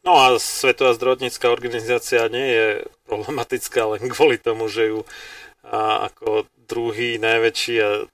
[0.00, 2.66] No a Svetová zdravotnícká organizácia nie je
[3.04, 5.04] problematická len kvôli tomu, že ju
[5.60, 8.08] a, ako druhý najväčší a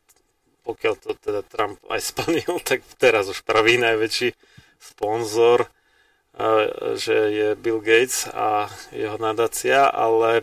[0.67, 4.35] pokiaľ to teda Trump aj splnil, tak teraz už prvý najväčší
[4.83, 5.71] sponzor,
[6.99, 10.43] že je Bill Gates a jeho nadácia, ale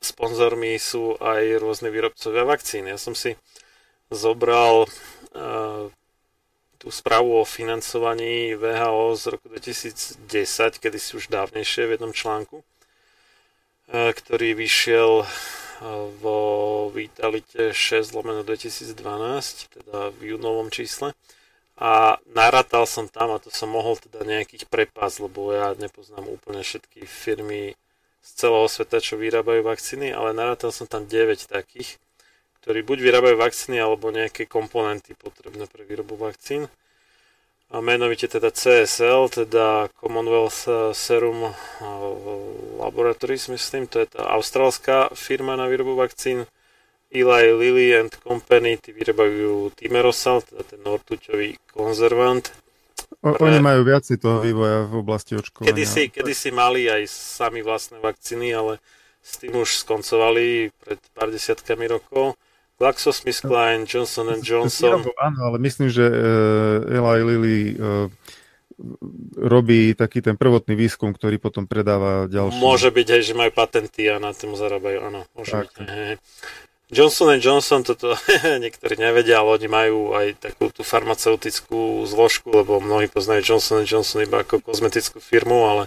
[0.00, 2.88] sponzormi sú aj rôzne výrobcovia vakcín.
[2.88, 3.36] Ja som si
[4.10, 5.86] zobral uh,
[6.76, 10.20] tú správu o financovaní VHO z roku 2010,
[10.82, 15.28] kedy si už dávnejšie v jednom článku, uh, ktorý vyšiel uh,
[16.18, 16.38] vo
[16.90, 18.98] Vitalite 6 lomeno 2012,
[19.78, 21.14] teda v júnovom čísle.
[21.80, 26.60] A narátal som tam, a to som mohol teda nejakých prepás, lebo ja nepoznám úplne
[26.60, 27.72] všetky firmy
[28.20, 31.96] z celého sveta, čo vyrábajú vakcíny, ale narátal som tam 9 takých,
[32.60, 36.68] ktorí buď vyrábajú vakcíny alebo nejaké komponenty potrebné pre výrobu vakcín.
[37.70, 41.54] A menovite teda CSL, teda Commonwealth Serum
[42.82, 46.50] Laboratories, myslím, to je tá austrálska firma na výrobu vakcín.
[47.10, 52.54] Eli Lilly and Company, tí vyrábajú Timerosal, teda ten ortuťový konzervant.
[53.22, 55.70] O, Pre- Oni majú viacej toho vývoja v oblasti očkovania.
[55.70, 58.78] Kedysi, kedysi mali aj sami vlastné vakcíny, ale
[59.22, 62.38] s tým už skoncovali pred pár desiatkami rokov.
[62.80, 65.04] GlaxoSmithKline, Johnson Johnson.
[65.04, 68.08] Výrobou, Áno, ale myslím, že uh, Eli Lilly uh,
[69.36, 72.64] robí taký ten prvotný výskum, ktorý potom predáva ďalším.
[72.64, 75.70] Môže byť, hej, že majú patenty a na tom zarábajú, áno, môže byť.
[76.90, 78.18] Johnson Johnson, toto
[78.64, 84.26] niektorí nevedia, ale oni majú aj takú tú farmaceutickú zložku, lebo mnohí poznajú Johnson Johnson
[84.26, 85.82] iba ako kozmetickú firmu, ale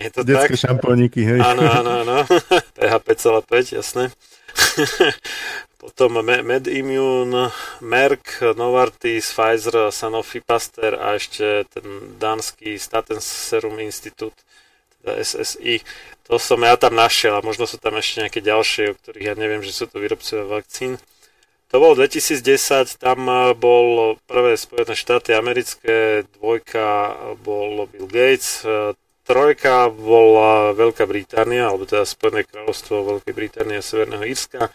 [0.00, 0.64] je to Detské tak.
[0.70, 1.40] šampóniky, hej.
[1.42, 2.16] Áno, áno, áno.
[2.78, 4.04] pH 5,5, jasné.
[5.80, 7.48] potom MedImmune,
[7.80, 14.36] Merck, Novartis, Pfizer, Sanofi Pasteur a ešte ten dánsky Staten Serum Institute,
[15.00, 15.80] teda SSI.
[16.28, 19.34] To som ja tam našiel a možno sú tam ešte nejaké ďalšie, o ktorých ja
[19.40, 21.00] neviem, že sú to výrobcovia vakcín.
[21.72, 23.24] To bolo 2010, tam
[23.56, 28.68] bol prvé Spojené štáty americké, dvojka bol Bill Gates,
[29.24, 34.68] trojka bola Veľká Británia, alebo teda Spojené kráľovstvo Veľkej Británie a Severného Írska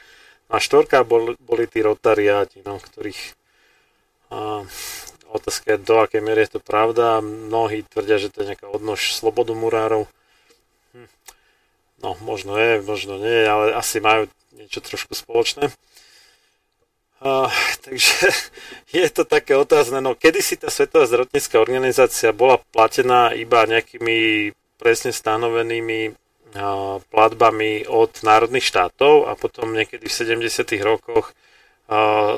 [0.50, 3.34] a štvorka bol, boli tí rotariáti, no, ktorých
[4.30, 4.66] a,
[5.36, 7.20] otázka je, do akej miery je to pravda.
[7.22, 10.08] Mnohí tvrdia, že to je nejaká odnož slobodu murárov.
[10.94, 11.10] Hm.
[12.02, 15.74] No, možno je, možno nie, ale asi majú niečo trošku spoločné.
[17.26, 17.50] A,
[17.86, 18.30] takže
[18.96, 24.52] je to také otázne, no kedy si tá Svetová zdravotnícká organizácia bola platená iba nejakými
[24.76, 26.25] presne stanovenými
[27.12, 30.66] platbami od národných štátov a potom niekedy v 70.
[30.82, 31.36] rokoch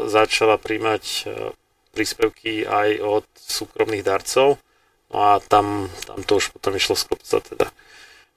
[0.09, 1.29] začala príjmať
[1.95, 4.59] príspevky aj od súkromných darcov.
[5.13, 7.67] No a tam, tam to už potom išlo z kopca teda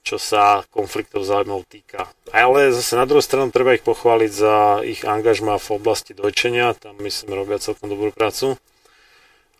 [0.01, 2.09] čo sa konfliktov zájmov týka.
[2.33, 6.97] Ale zase na druhú stranu treba ich pochváliť za ich angažma v oblasti dojčenia, tam
[7.05, 8.57] myslím robia celkom dobrú prácu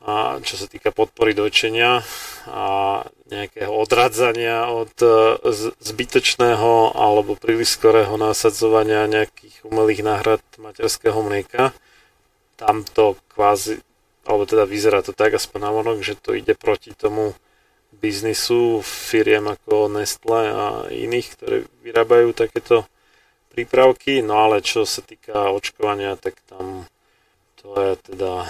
[0.01, 2.01] a čo sa týka podpory dojčenia
[2.49, 2.65] a
[3.29, 5.13] nejakého odradzania od e,
[5.77, 11.77] zbytočného alebo príliš skorého nasadzovania nejakých umelých náhrad materského mlieka.
[12.57, 13.85] Tam to kvázi,
[14.25, 17.37] alebo teda vyzerá to tak aspoň na vonok, že to ide proti tomu
[17.93, 22.89] biznisu firiem ako Nestle a iných, ktoré vyrábajú takéto
[23.53, 24.25] prípravky.
[24.25, 26.89] No ale čo sa týka očkovania, tak tam
[27.61, 28.49] to je teda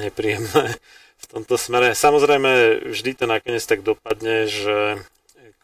[0.00, 0.76] nepríjemné
[1.16, 1.96] v tomto smere.
[1.96, 5.00] Samozrejme, vždy to nakoniec tak dopadne, že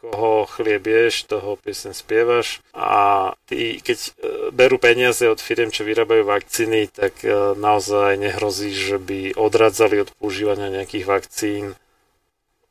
[0.03, 4.09] koho chlieb ješ, toho piesen spievaš a ty, keď e,
[4.51, 10.11] berú peniaze od firiem, čo vyrábajú vakcíny, tak e, naozaj nehrozí, že by odradzali od
[10.19, 11.65] používania nejakých vakcín.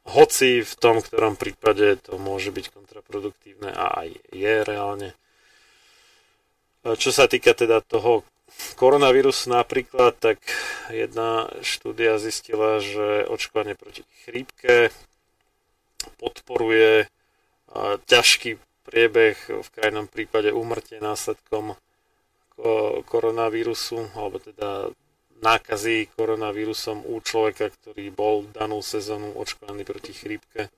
[0.05, 5.11] Hoci v tom, ktorom prípade to môže byť kontraproduktívne a aj je reálne.
[6.85, 8.29] E, čo sa týka teda toho
[8.77, 10.39] koronavírus napríklad, tak
[10.91, 14.91] jedna štúdia zistila, že očkovanie proti chrípke
[16.19, 17.07] podporuje
[18.11, 21.79] ťažký priebeh v krajnom prípade úmrtie následkom
[23.09, 24.93] koronavírusu, alebo teda
[25.43, 30.71] nákazy koronavírusom u človeka, ktorý bol danú sezónu očkovaný proti chrípke.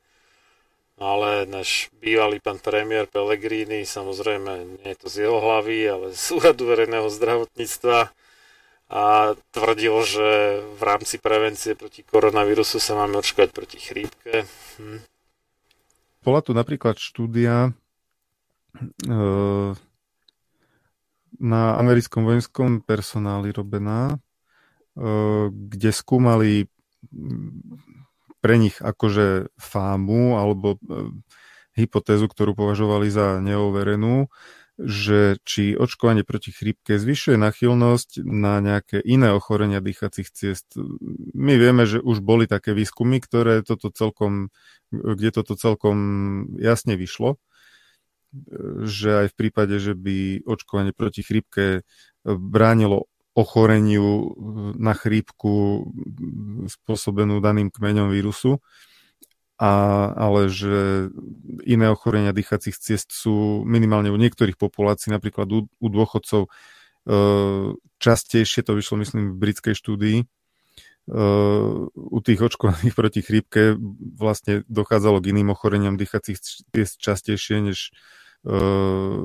[0.94, 6.26] Ale náš bývalý pán premiér Pellegrini, samozrejme nie je to z jeho hlavy, ale z
[6.38, 8.14] úradu verejného zdravotníctva
[8.94, 10.28] a tvrdil, že
[10.78, 14.46] v rámci prevencie proti koronavírusu sa máme očkovať proti chrípke.
[14.78, 15.02] Hm.
[16.22, 17.74] Bola tu napríklad štúdia
[18.86, 19.12] e,
[21.42, 24.16] na americkom vojenskom personáli robená, e,
[25.50, 26.70] kde skúmali
[28.44, 30.78] pre nich akože fámu alebo e,
[31.80, 34.28] hypotézu, ktorú považovali za neoverenú,
[34.76, 40.76] že či očkovanie proti chrípke zvyšuje nachylnosť na nejaké iné ochorenia dýchacích ciest.
[41.32, 44.52] My vieme, že už boli také výskumy, ktoré toto celkom,
[44.92, 45.96] kde toto celkom
[46.60, 47.40] jasne vyšlo,
[48.84, 51.86] že aj v prípade, že by očkovanie proti chrípke
[52.26, 54.24] bránilo ochoreniu eh,
[54.78, 55.84] na chrípku
[56.70, 58.62] spôsobenú daným kmeňom vírusu,
[59.54, 61.10] a, ale že
[61.62, 68.62] iné ochorenia dýchacích ciest sú minimálne u niektorých populácií, napríklad u, u dôchodcov, eh, častejšie,
[68.62, 70.26] to vyšlo myslím v britskej štúdii, eh,
[71.90, 73.74] u tých očkovaných proti chrípke
[74.14, 76.38] vlastne dochádzalo k iným ochoreniam dýchacích
[76.70, 77.90] ciest častejšie než,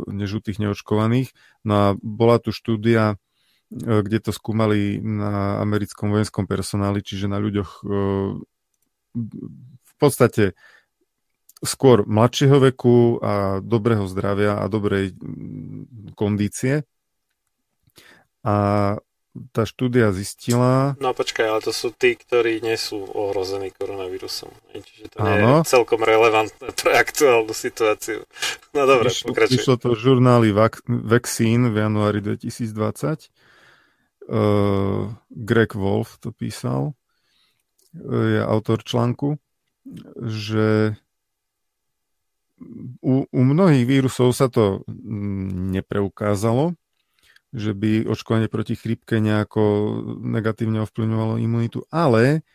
[0.08, 1.36] než u tých neočkovaných.
[1.68, 3.29] No a bola tu štúdia E,
[3.70, 7.92] kde to skúmali na americkom vojenskom personáli, čiže na ľuďoch e,
[9.62, 10.58] v podstate
[11.62, 15.14] skôr mladšieho veku a dobrého zdravia a dobrej
[16.16, 16.88] kondície.
[18.42, 18.56] A
[19.54, 20.98] tá štúdia zistila...
[20.98, 24.50] No počkaj, ale to sú tí, ktorí nie sú ohrození koronavírusom.
[24.74, 25.62] Čiže to nie Áno.
[25.62, 28.26] je celkom relevantné pre aktuálnu situáciu.
[28.74, 29.62] No dobre, pokračuj.
[29.62, 30.50] Vyšlo to v žurnáli
[30.88, 33.30] Vaccine v januári 2020
[34.30, 36.94] Uh, Greg Wolf to písal,
[38.06, 39.42] je autor článku,
[40.22, 40.94] že
[43.02, 44.86] u, u mnohých vírusov sa to
[45.74, 46.78] nepreukázalo,
[47.50, 49.64] že by očkovanie proti chrípke nejako
[50.22, 52.46] negatívne ovplyvňovalo imunitu, ale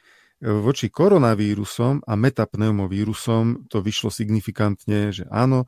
[0.45, 5.67] voči koronavírusom a metapneumovírusom to vyšlo signifikantne, že áno,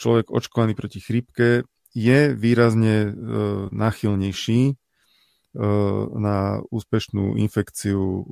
[0.00, 3.10] človek očkovaný proti chrípke je výrazne e,
[3.68, 4.80] náchylnejší
[6.14, 8.22] na úspešnú infekciu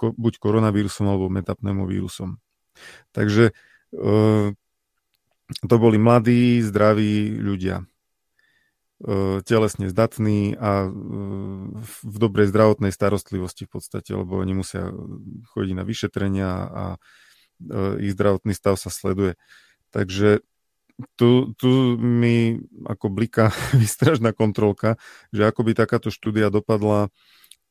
[0.00, 2.40] buď koronavírusom alebo metapneumovírusom.
[3.12, 3.52] Takže
[5.52, 7.84] to boli mladí, zdraví ľudia
[9.44, 10.86] telesne zdatní a
[11.82, 14.94] v dobrej zdravotnej starostlivosti v podstate, lebo oni musia
[15.52, 16.84] chodiť na vyšetrenia a
[17.98, 19.34] ich zdravotný stav sa sleduje.
[19.90, 20.46] Takže
[21.16, 23.50] tu, tu mi ako bliká
[23.80, 24.96] výstražná kontrolka,
[25.34, 27.08] že ako by takáto štúdia dopadla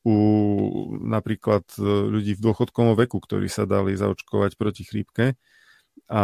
[0.02, 0.18] u
[0.98, 5.38] napríklad ľudí v dôchodkovom veku, ktorí sa dali zaočkovať proti chrípke
[6.10, 6.24] a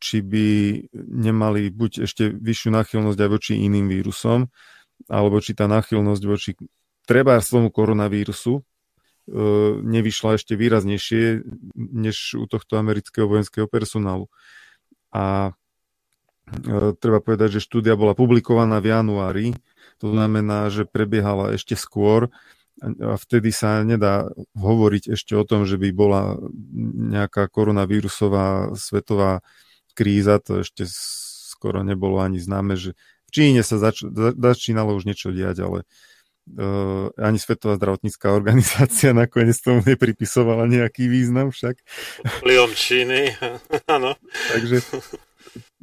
[0.00, 0.48] či by
[0.96, 4.48] nemali buď ešte vyššiu náchylnosť aj voči iným vírusom,
[5.06, 6.50] alebo či tá náchylnosť voči
[7.06, 8.62] treba tomu koronavírusu e,
[9.86, 11.46] nevyšla ešte výraznejšie
[11.76, 14.26] než u tohto amerického vojenského personálu.
[15.14, 15.65] A e,
[17.02, 19.46] treba povedať, že štúdia bola publikovaná v januári,
[19.98, 22.30] to znamená, že prebiehala ešte skôr
[22.84, 26.36] a vtedy sa nedá hovoriť ešte o tom, že by bola
[27.16, 29.40] nejaká koronavírusová svetová
[29.96, 30.84] kríza, to ešte
[31.56, 32.92] skoro nebolo ani známe, že
[33.26, 34.04] v Číne sa zač-
[34.36, 35.78] začínalo už niečo diať, ale
[36.52, 41.80] uh, ani Svetová zdravotnícká organizácia nakoniec tomu nepripisovala nejaký význam však.
[42.44, 43.32] Vplyvom Číny,
[43.96, 44.20] áno.
[44.52, 44.84] takže,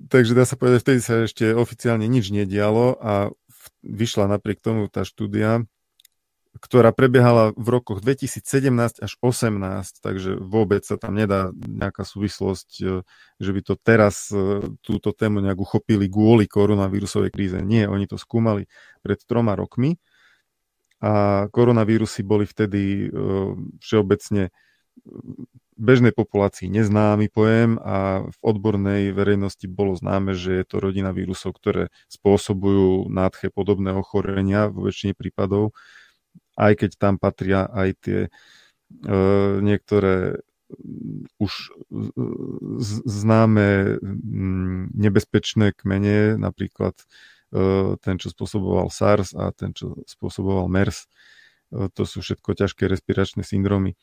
[0.10, 3.14] takže dá sa povedať, vtedy sa ešte oficiálne nič nedialo a
[3.84, 5.64] vyšla napriek tomu tá štúdia,
[6.60, 12.86] ktorá prebiehala v rokoch 2017 až 2018, takže vôbec sa tam nedá nejaká súvislosť, e,
[13.42, 17.58] že by to teraz e, túto tému nejak uchopili kvôli koronavírusovej kríze.
[17.66, 18.70] Nie, oni to skúmali
[19.02, 19.98] pred troma rokmi
[21.02, 23.18] a koronavírusy boli vtedy e,
[23.82, 24.54] všeobecne
[25.76, 31.58] bežnej populácii neznámy pojem a v odbornej verejnosti bolo známe, že je to rodina vírusov,
[31.58, 35.74] ktoré spôsobujú nádche podobné ochorenia vo väčšine prípadov
[36.58, 38.30] aj keď tam patria aj tie e,
[39.62, 40.42] niektoré
[41.38, 41.54] už
[43.06, 44.02] známe
[44.98, 47.06] nebezpečné kmene, napríklad e,
[48.02, 51.06] ten, čo spôsoboval SARS a ten, čo spôsoboval MERS.
[51.06, 53.94] E, to sú všetko ťažké respiračné syndromy.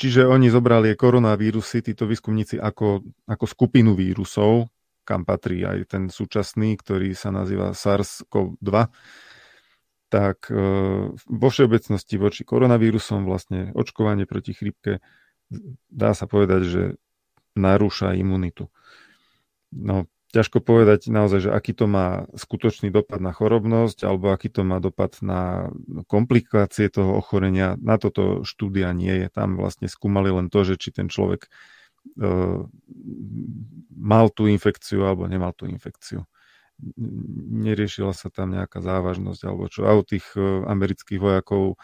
[0.00, 4.72] Čiže oni zobrali koronavírusy, títo výskumníci, ako, ako skupinu vírusov,
[5.04, 8.70] kam patrí aj ten súčasný, ktorý sa nazýva SARS-CoV-2
[10.10, 10.58] tak e,
[11.14, 14.98] vo všeobecnosti voči koronavírusom vlastne očkovanie proti chrípke
[15.90, 16.82] dá sa povedať, že
[17.54, 18.70] narúša imunitu.
[19.70, 24.62] No, ťažko povedať naozaj, že aký to má skutočný dopad na chorobnosť alebo aký to
[24.62, 25.70] má dopad na
[26.06, 27.74] komplikácie toho ochorenia.
[27.82, 29.26] Na toto štúdia nie je.
[29.30, 31.50] Tam vlastne skúmali len to, že či ten človek
[32.22, 32.62] uh,
[33.94, 36.26] mal tú infekciu alebo nemal tú infekciu
[37.60, 39.84] neriešila sa tam nejaká závažnosť alebo čo.
[39.86, 41.76] A u tých e, amerických vojakov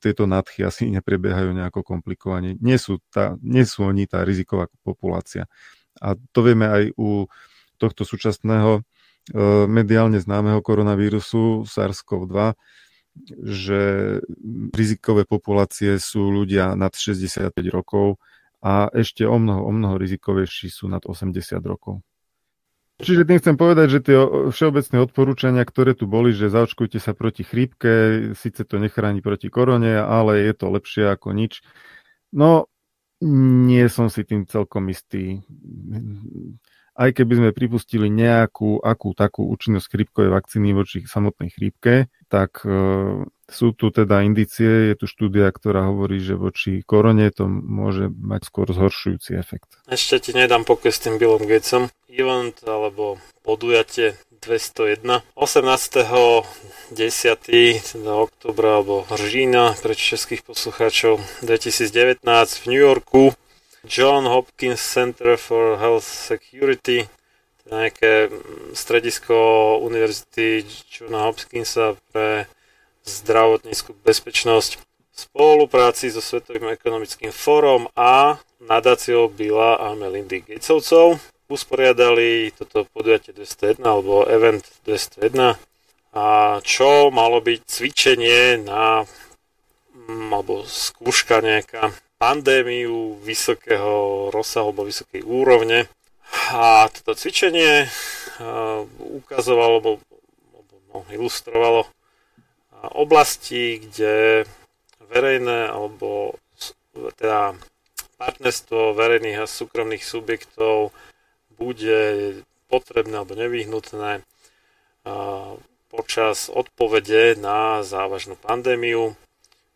[0.00, 2.56] tieto nadchy asi neprebiehajú nejako komplikovane.
[2.58, 5.46] Nie sú, tá, nie sú oni tá riziková populácia.
[6.00, 7.28] A to vieme aj u
[7.76, 8.82] tohto súčasného e,
[9.66, 12.54] mediálne známeho koronavírusu SARS-CoV-2,
[13.46, 13.80] že
[14.74, 18.18] rizikové populácie sú ľudia nad 65 rokov
[18.64, 21.30] a ešte o mnoho, o mnoho rizikovejší sú nad 80
[21.62, 22.02] rokov.
[22.94, 24.18] Čiže tým chcem povedať, že tie
[24.54, 29.98] všeobecné odporúčania, ktoré tu boli, že zaočkujte sa proti chrípke, síce to nechráni proti korone,
[29.98, 31.66] ale je to lepšie ako nič.
[32.30, 32.70] No,
[33.66, 35.42] nie som si tým celkom istý.
[36.94, 42.70] Aj keby sme pripustili nejakú akú takú účinnosť chrípkovej vakcíny voči samotnej chrípke, tak e,
[43.50, 48.46] sú tu teda indície, je tu štúdia, ktorá hovorí, že voči korone to môže mať
[48.46, 49.74] skôr zhoršujúci efekt.
[49.90, 55.22] Ešte ti nedám pokoj s tým Billom Gatesom event alebo podujatie 201.
[55.34, 56.94] 18.
[56.94, 57.90] 10.
[57.96, 62.20] teda oktobra alebo října pre českých poslucháčov 2019
[62.60, 63.32] v New Yorku
[63.84, 67.08] John Hopkins Center for Health Security
[67.64, 68.12] teda nejaké
[68.76, 69.34] stredisko
[69.80, 72.44] Univerzity Johna Hopkinsa pre
[73.08, 74.82] zdravotníckú bezpečnosť v
[75.16, 81.16] spolupráci so Svetovým ekonomickým fórom a nadáciou Billa a Melindy Gatesovcov.
[81.48, 85.56] Usporiadali toto podujatie 201 alebo event 201
[86.14, 86.26] a
[86.64, 89.04] čo malo byť cvičenie na
[89.92, 91.92] mm, alebo skúška nejaká
[92.24, 95.92] pandémiu vysokého rozsahu alebo vysokej úrovne.
[96.56, 97.84] A toto cvičenie
[99.20, 99.90] ukazovalo alebo
[100.88, 101.84] no, ilustrovalo
[102.96, 104.48] oblasti, kde
[105.12, 106.40] verejné alebo
[107.20, 107.60] teda
[108.16, 110.96] partnerstvo verejných a súkromných subjektov
[111.60, 112.40] bude
[112.72, 114.24] potrebné alebo nevyhnutné
[115.92, 119.12] počas odpovede na závažnú pandémiu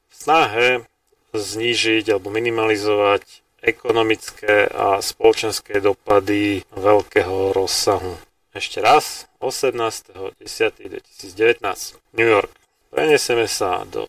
[0.09, 0.89] v snahe
[1.33, 3.23] znížiť alebo minimalizovať
[3.61, 8.17] ekonomické a spoločenské dopady veľkého rozsahu.
[8.55, 12.51] Ešte raz, 18.10.2019, New York.
[12.89, 14.09] Prenesieme sa do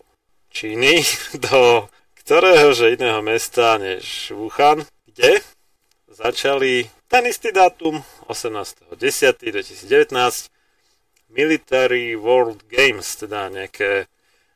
[0.50, 1.04] Číny,
[1.50, 1.88] do
[2.24, 5.40] ktoréhože iného mesta než Wuhan, kde
[6.08, 10.46] začali ten istý dátum, 18.10.2019,
[11.30, 14.06] Military World Games, teda nejaké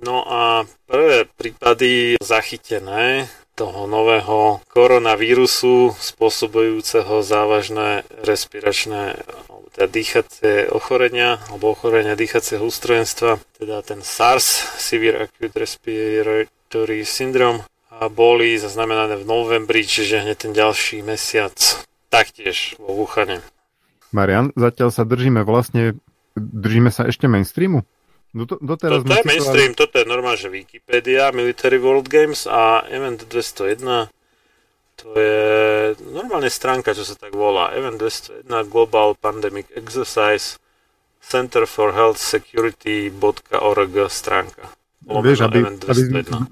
[0.00, 9.18] No a prvé prípady zachytené toho nového koronavírusu spôsobujúceho závažné respiračné
[9.74, 14.46] teda dýchacie ochorenia alebo ochorenia dýchacieho ústrojenstva, teda ten SARS,
[14.78, 21.54] Severe Acute Respiratory Syndrome, a boli zaznamenané v novembri, čiže hneď ten ďalší mesiac
[22.10, 23.42] taktiež vo Wuhane.
[24.14, 25.98] Marian, zatiaľ sa držíme vlastne,
[26.38, 27.86] držíme sa ešte mainstreamu?
[28.34, 33.30] Do, doteraz toto je mainstream, toto je normálne, že Wikipedia, Military World Games a Event
[33.30, 34.10] 201
[34.94, 37.74] to je normálne stránka, čo sa tak volá.
[37.74, 40.58] Event 201 Global Pandemic Exercise
[41.18, 44.70] Center for Health Security.org stránka.
[45.04, 46.00] Vieš, aby, aby,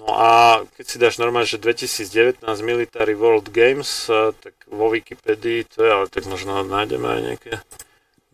[0.00, 4.08] No a keď si dáš normálne, že 2019 Military World Games,
[4.40, 7.52] tak vo Wikipedii to je, ale tak možno nájdeme aj nejaké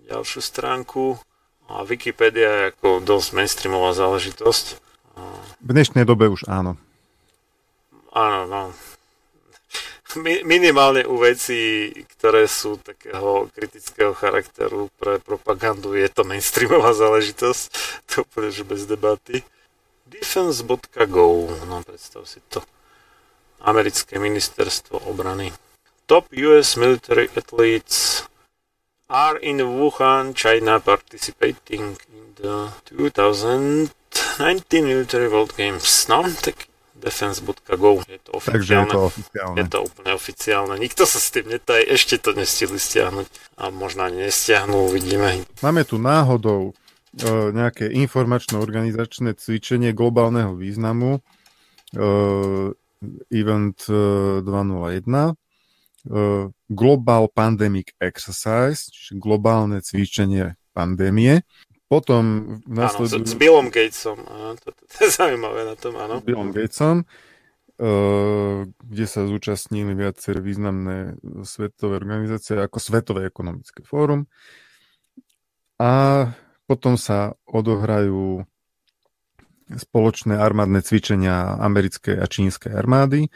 [0.06, 1.18] ďalšiu stránku.
[1.66, 4.78] A Wikipedia je ako dosť mainstreamová záležitosť.
[5.66, 6.78] V dnešnej dobe už áno.
[8.14, 8.62] Áno, no.
[10.46, 17.62] minimálne u vecí, ktoré sú takého kritického charakteru pre propagandu, je to mainstreamová záležitosť.
[18.14, 19.42] To úplne, bez debaty.
[20.06, 21.26] Defense.go,
[21.66, 22.62] no predstav si to.
[23.58, 25.50] Americké ministerstvo obrany.
[26.06, 28.22] Top US military athletes
[29.08, 36.08] are in Wuhan, China participating in the 2019 Military World Games.
[36.08, 36.66] No, tak
[36.98, 38.02] defense.go.
[38.08, 38.56] Je to oficiálne.
[38.58, 39.56] Takže je to oficiálne.
[39.56, 40.74] Je to úplne oficiálne.
[40.80, 41.86] Nikto sa s tým netají.
[41.86, 43.26] Ešte to nestihli stiahnuť.
[43.62, 45.46] A možno ani nestiahnu, uvidíme.
[45.62, 46.74] Máme tu náhodou
[47.14, 47.22] e,
[47.54, 51.22] nejaké informačno-organizačné cvičenie globálneho významu.
[51.94, 52.00] E,
[53.30, 55.45] event e, 201
[56.70, 61.42] Global Pandemic Exercise, čiže globálne cvičenie pandémie.
[61.86, 63.22] Potom nasledujú...
[63.22, 66.18] Áno, s, s Billom Gatesom, áno, to, to, to je zaujímavé na tom, áno.
[66.18, 67.06] S Billom Gatesom.
[67.76, 74.24] kde sa zúčastnili viaceré významné svetové organizácie ako Svetové ekonomické fórum.
[75.76, 76.24] A
[76.64, 78.48] potom sa odohrajú
[79.68, 83.28] spoločné armádne cvičenia americkej a čínskej armády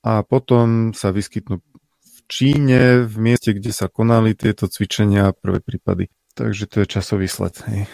[0.00, 1.60] a potom sa vyskytnú
[2.24, 6.08] Číne, v mieste, kde sa konali tieto cvičenia, prvé prípady.
[6.34, 7.54] Takže to je časový sled.
[7.70, 7.86] Hej.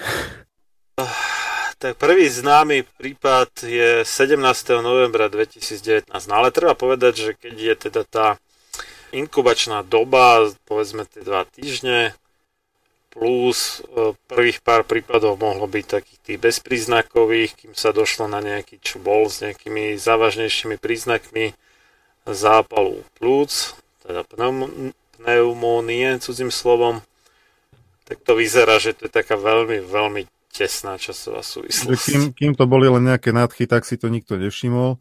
[1.81, 4.37] Tak prvý známy prípad je 17.
[4.85, 6.13] novembra 2019.
[6.29, 8.27] No ale treba povedať, že keď je teda tá
[9.17, 12.13] inkubačná doba, povedzme tie dva týždne,
[13.11, 18.79] plus e, prvých pár prípadov mohlo byť takých tých bezpríznakových, kým sa došlo na nejaký
[18.79, 21.57] čo bol s nejakými závažnejšími príznakmi
[22.29, 24.25] zápalu plúc, teda
[25.21, 27.05] pneumónie, cudzím slovom,
[28.09, 32.05] tak to vyzerá, že to je taká veľmi, veľmi tesná časová súvislosť.
[32.11, 34.99] Kým, kým to boli len nejaké nádchy, tak si to nikto nevšimol.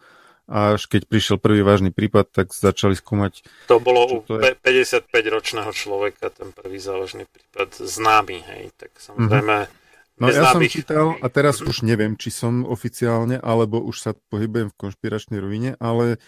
[0.50, 3.46] A až keď prišiel prvý vážny prípad, tak začali skúmať.
[3.70, 8.74] To bolo u 55-ročného človeka, ten prvý závažný prípad známy, hej.
[8.74, 9.78] Tak samozrejme, mm-hmm.
[10.20, 14.68] No ja som čítal, a teraz už neviem, či som oficiálne, alebo už sa pohybujem
[14.68, 16.20] v konšpiračnej rovine, ale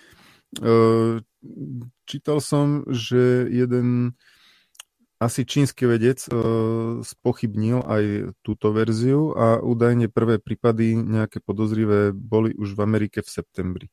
[0.55, 1.19] e,
[2.11, 4.19] čítal som, že jeden
[5.21, 12.51] asi čínsky vedec uh, spochybnil aj túto verziu a údajne prvé prípady nejaké podozrivé boli
[12.57, 13.87] už v Amerike v septembri.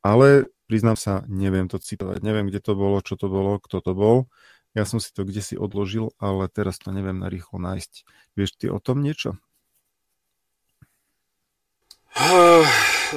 [0.00, 3.92] Ale priznám sa, neviem to citovať, neviem, kde to bolo, čo to bolo, kto to
[3.92, 4.30] bol.
[4.72, 7.92] Ja som si to kde si odložil, ale teraz to neviem narýchlo nájsť.
[8.38, 9.36] Vieš ty o tom niečo?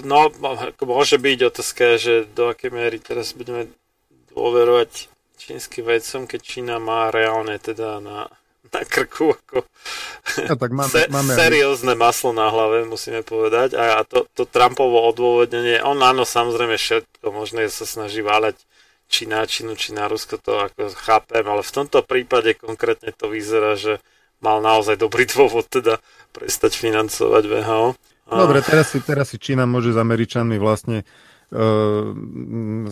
[0.06, 0.30] No,
[0.82, 3.70] môže byť otázka, že do akej miery teraz budeme
[4.38, 5.10] dôverovať
[5.42, 8.30] čínskym vedcom, keď Čína má reálne teda na,
[8.70, 9.66] na krku ako
[10.50, 13.74] no, tak máme, se, máme seriózne maslo na hlave, musíme povedať.
[13.74, 18.62] A, a to, to Trumpovo odôvodnenie, on áno, samozrejme všetko možné sa snaží váľať
[19.08, 23.32] či na Čínu, či na Rusko, to ako chápem, ale v tomto prípade konkrétne to
[23.32, 24.04] vyzerá, že
[24.44, 26.04] mal naozaj dobrý dôvod teda
[26.36, 27.96] prestať financovať VHO.
[28.28, 31.08] Dobre, teraz si, teraz si Čína môže s Američanmi vlastne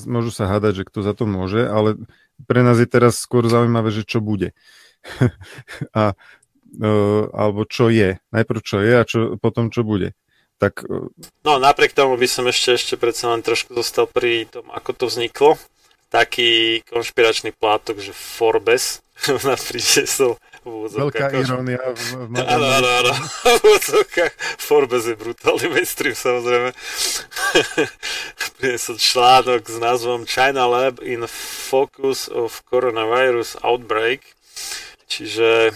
[0.08, 2.00] môžu sa hádať, že kto za to môže, ale
[2.48, 4.56] pre nás je teraz skôr zaujímavé, že čo bude.
[5.96, 6.16] a,
[6.80, 8.20] uh, alebo čo je.
[8.32, 10.16] Najprv čo je a čo, potom čo bude.
[10.56, 11.12] Tak, uh...
[11.44, 15.06] No napriek tomu by som ešte, ešte predsa len trošku zostal pri tom, ako to
[15.12, 15.60] vzniklo.
[16.08, 19.05] Taký konšpiračný plátok, že Forbes
[19.48, 20.36] nás priniesol
[20.66, 21.78] Veľká irónia.
[22.58, 23.14] Áno, áno, áno.
[24.58, 26.74] V Forbes je brutálny mainstream, samozrejme.
[28.58, 31.30] Priniesol článok s názvom China Lab in
[31.70, 34.26] Focus of Coronavirus Outbreak.
[35.06, 35.70] Čiže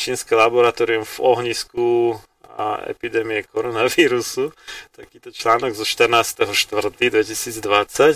[0.00, 2.16] čínske laboratórium v ohnisku
[2.58, 4.56] a epidémie koronavírusu.
[4.96, 7.60] Takýto článok zo 14.4.2020,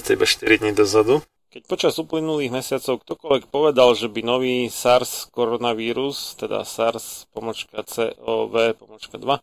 [0.03, 1.21] to je iba 4 dní dozadu.
[1.53, 8.73] Keď počas uplynulých mesiacov ktokoľvek povedal, že by nový SARS koronavírus, teda SARS pomočka COV
[8.73, 9.37] pomočka 2,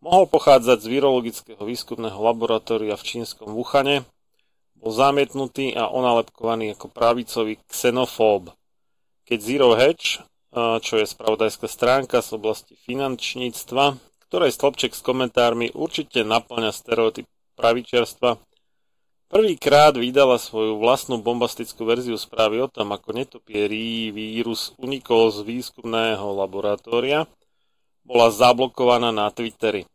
[0.00, 4.08] mohol pochádzať z virologického výskumného laboratória v čínskom Wuhane,
[4.72, 8.48] bol zamietnutý a onalepkovaný ako pravicový xenofób.
[9.28, 10.24] Keď Zero Hedge,
[10.80, 14.00] čo je spravodajská stránka z oblasti finančníctva,
[14.32, 17.28] ktorej stĺpček s komentármi určite naplňa stereotyp
[17.60, 18.40] pravičiarstva,
[19.32, 26.36] Prvýkrát vydala svoju vlastnú bombastickú verziu správy o tom, ako netopierí vírus unikol z výskumného
[26.36, 27.26] laboratória,
[28.04, 29.88] bola zablokovaná na Twitteri.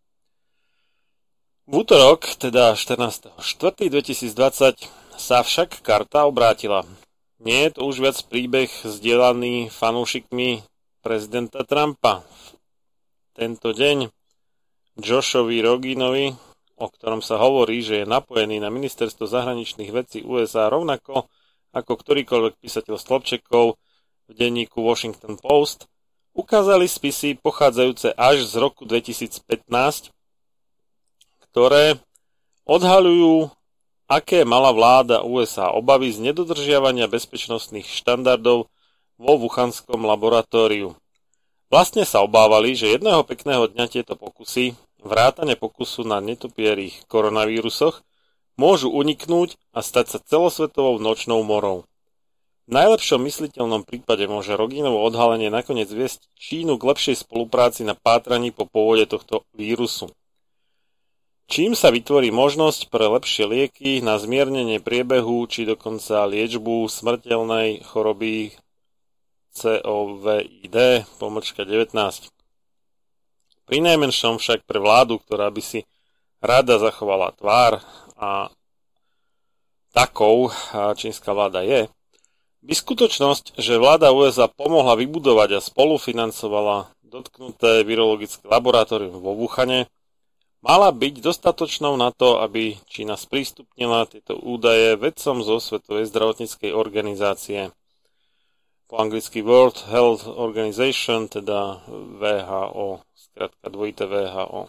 [1.69, 4.89] V útorok, teda 14.4.2020,
[5.21, 6.81] sa však karta obrátila.
[7.37, 10.65] Nie je to už viac príbeh zdieľaný fanúšikmi
[11.05, 12.25] prezidenta Trumpa.
[13.37, 14.09] Tento deň
[14.99, 16.33] Joshovi Roginovi,
[16.79, 21.27] o ktorom sa hovorí, že je napojený na ministerstvo zahraničných vecí USA rovnako
[21.73, 23.77] ako ktorýkoľvek písateľ Slobčekov
[24.29, 25.85] v denníku Washington Post,
[26.33, 30.13] ukázali spisy pochádzajúce až z roku 2015,
[31.49, 31.97] ktoré
[32.65, 33.49] odhaľujú,
[34.09, 38.69] aké mala vláda USA obavy z nedodržiavania bezpečnostných štandardov
[39.19, 40.97] vo Wuhanskom laboratóriu.
[41.69, 44.73] Vlastne sa obávali, že jedného pekného dňa tieto pokusy
[45.03, 48.03] vrátane pokusu na netopierých koronavírusoch,
[48.59, 51.87] môžu uniknúť a stať sa celosvetovou nočnou morou.
[52.69, 58.53] V najlepšom mysliteľnom prípade môže Roginovo odhalenie nakoniec viesť Čínu k lepšej spolupráci na pátraní
[58.53, 60.13] po pôvode tohto vírusu.
[61.49, 68.53] Čím sa vytvorí možnosť pre lepšie lieky na zmiernenie priebehu či dokonca liečbu smrteľnej choroby
[69.57, 70.77] COVID
[71.17, 72.38] pomočka 19.
[73.69, 75.85] Pri najmenšom však pre vládu, ktorá by si
[76.41, 77.77] rada zachovala tvár
[78.17, 78.49] a
[79.93, 81.85] takou čínska vláda je,
[82.65, 89.85] by skutočnosť, že vláda USA pomohla vybudovať a spolufinancovala dotknuté virologické laboratórium vo Wuhane,
[90.65, 97.69] mala byť dostatočnou na to, aby Čína sprístupnila tieto údaje vedcom zo Svetovej zdravotníckej organizácie.
[98.89, 101.85] Po anglicky World Health Organization, teda
[102.17, 103.05] VHO,
[103.39, 104.67] skratka dvojité VHO.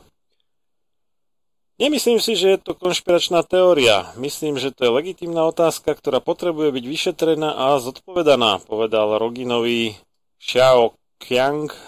[1.82, 4.14] Nemyslím si, že je to konšpiračná teória.
[4.14, 9.98] Myslím, že to je legitímna otázka, ktorá potrebuje byť vyšetrená a zodpovedaná, povedal Roginový
[10.38, 11.78] Xiao Qiang, eh,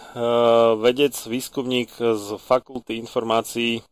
[0.75, 3.87] vedec, výskumník z Fakulty informácií,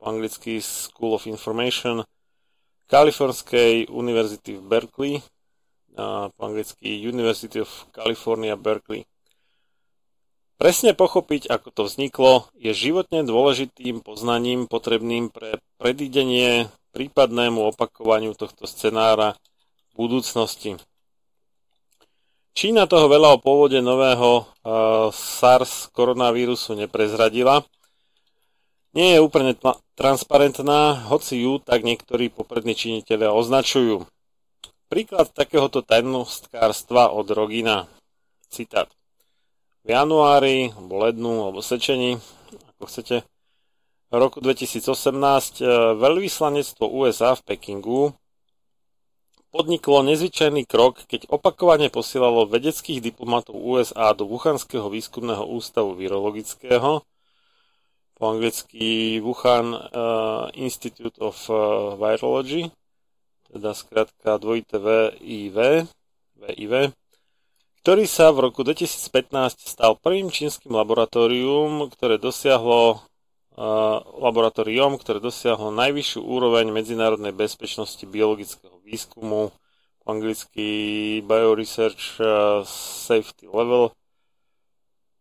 [0.00, 2.00] po anglicky School of Information,
[2.88, 5.14] Kalifornskej univerzity v Berkeley,
[6.32, 9.04] po anglicky University of California, Berkeley.
[10.60, 18.68] Presne pochopiť, ako to vzniklo, je životne dôležitým poznaním potrebným pre predídenie prípadnému opakovaniu tohto
[18.68, 19.40] scenára
[19.96, 20.76] v budúcnosti.
[22.52, 27.64] Čína toho veľa o pôvode nového uh, SARS koronavírusu neprezradila.
[28.92, 29.56] Nie je úplne
[29.96, 34.04] transparentná, hoci ju tak niektorí poprední činiteľe označujú.
[34.92, 37.88] Príklad takéhoto tajnostkárstva od Rogina.
[38.52, 38.92] Citát
[39.84, 42.20] v januári, alebo lednu, alebo sečení,
[42.76, 43.16] ako chcete,
[44.10, 48.10] v roku 2018 e, veľvyslanectvo USA v Pekingu
[49.50, 57.02] podniklo nezvyčajný krok, keď opakovane posielalo vedeckých diplomatov USA do Wuhanského výskumného ústavu virologického,
[58.20, 62.68] po anglicky Wuhan uh, Institute of uh, Virology,
[63.48, 65.88] teda skratka dvojité VIV,
[66.36, 66.94] VIV,
[67.80, 73.00] ktorý sa v roku 2015 stal prvým čínskym laboratórium, ktoré dosiahlo
[74.20, 79.52] laboratórium, ktoré dosiahlo najvyššiu úroveň medzinárodnej bezpečnosti biologického výskumu,
[80.00, 82.20] po anglicky Bioresearch
[83.04, 83.92] Safety Level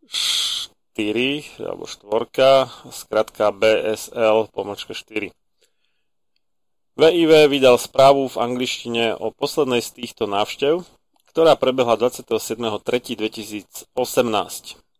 [0.07, 5.35] 4, alebo 4, skratka BSL, pomočka 4.
[6.99, 10.83] VIV vydal správu v angličtine o poslednej z týchto návštev,
[11.29, 13.85] ktorá prebehla 27.3.2018.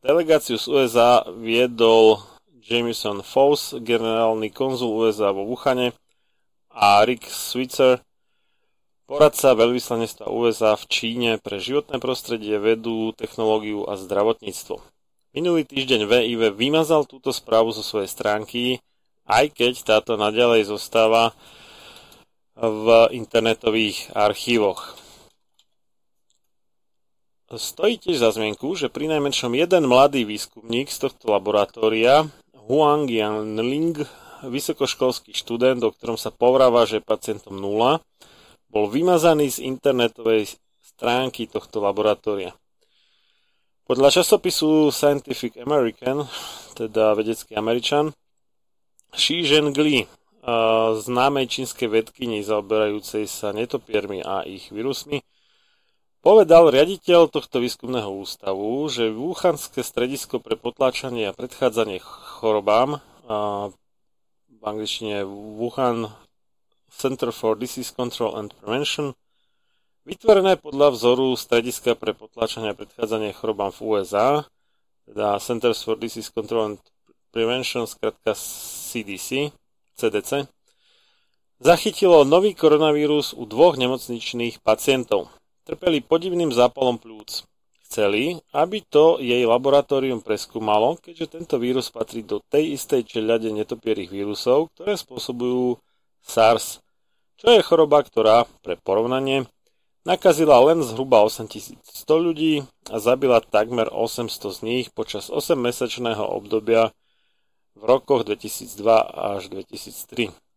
[0.06, 2.22] Delegáciu z USA viedol
[2.62, 5.98] Jameson Foss, generálny konzul USA vo Wuhane
[6.70, 8.06] a Rick Switzer,
[9.10, 14.78] poradca veľvyslanectva USA v Číne pre životné prostredie, vedu, technológiu a zdravotníctvo.
[15.34, 18.78] Minulý týždeň VIV vymazal túto správu zo svojej stránky,
[19.26, 21.34] aj keď táto naďalej zostáva
[22.54, 24.99] v internetových archívoch.
[27.50, 34.06] Stojí tiež za zmienku, že pri najmenšom jeden mladý výskumník z tohto laboratória, Huang Yanling,
[34.46, 38.06] vysokoškolský študent, o ktorom sa povráva, že pacientom nula,
[38.70, 40.46] bol vymazaný z internetovej
[40.78, 42.54] stránky tohto laboratória.
[43.90, 46.30] Podľa časopisu Scientific American,
[46.78, 48.14] teda vedecký Američan,
[49.10, 50.06] Xi Zhengli,
[50.94, 55.26] známej čínskej vedkyni zaoberajúcej sa netopiermi a ich vírusmi,
[56.20, 63.00] Povedal riaditeľ tohto výskumného ústavu, že Wuhanské stredisko pre potláčanie a predchádzanie chorobám,
[64.52, 66.12] v angličtine Wuhan
[66.92, 69.16] Center for Disease Control and Prevention,
[70.04, 74.44] vytvorené podľa vzoru strediska pre potláčanie a predchádzanie chorobám v USA,
[75.08, 76.84] teda Centers for Disease Control and
[77.32, 79.56] Prevention, skratka CDC,
[79.96, 80.52] CDC,
[81.64, 85.32] zachytilo nový koronavírus u dvoch nemocničných pacientov
[85.70, 87.46] trpeli podivným zápalom plúc.
[87.86, 94.10] Chceli, aby to jej laboratórium preskúmalo, keďže tento vírus patrí do tej istej čeľade netopierých
[94.10, 95.78] vírusov, ktoré spôsobujú
[96.26, 96.82] SARS,
[97.38, 99.46] čo je choroba, ktorá, pre porovnanie,
[100.10, 106.90] nakazila len zhruba 8100 ľudí a zabila takmer 800 z nich počas 8-mesačného obdobia
[107.78, 108.86] v rokoch 2002
[109.38, 110.49] až 2003.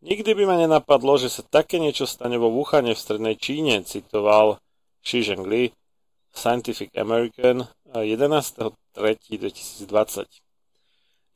[0.00, 4.56] Nikdy by ma nenapadlo, že sa také niečo stane vo Wuhane v strednej Číne, citoval
[5.04, 5.76] Xi Zhengli,
[6.32, 10.24] Scientific American 11.3.2020.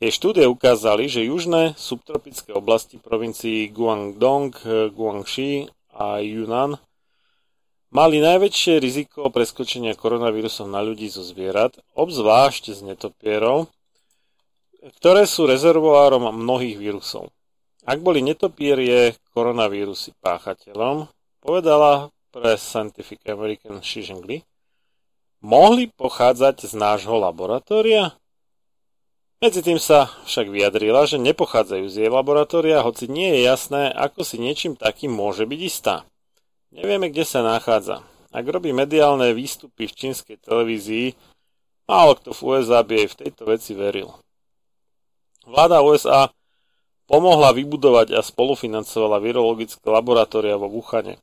[0.00, 4.56] Jej štúdie ukázali, že južné subtropické oblasti provincií Guangdong,
[4.96, 6.80] Guangxi a Yunnan
[7.92, 13.68] mali najväčšie riziko preskočenia koronavírusom na ľudí zo zvierat, obzvlášť z netopierov,
[14.98, 17.28] ktoré sú rezervoárom mnohých vírusov.
[17.84, 21.04] Ak boli netopierie koronavírusy páchateľom,
[21.44, 24.40] povedala pre Scientific American Xi Zhengli,
[25.44, 28.16] mohli pochádzať z nášho laboratória?
[29.44, 34.24] Medzi tým sa však vyjadrila, že nepochádzajú z jej laboratória, hoci nie je jasné, ako
[34.24, 36.08] si niečím takým môže byť istá.
[36.72, 38.00] Nevieme, kde sa nachádza.
[38.32, 41.12] Ak robí mediálne výstupy v čínskej televízii,
[41.84, 44.16] málo kto v USA by jej v tejto veci veril.
[45.44, 46.32] Vláda USA
[47.04, 51.20] pomohla vybudovať a spolufinancovala virologické laboratória vo Wuhane.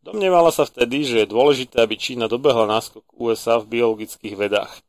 [0.00, 4.80] Domnievala sa vtedy, že je dôležité, aby Čína dobehla náskok USA v biologických vedách.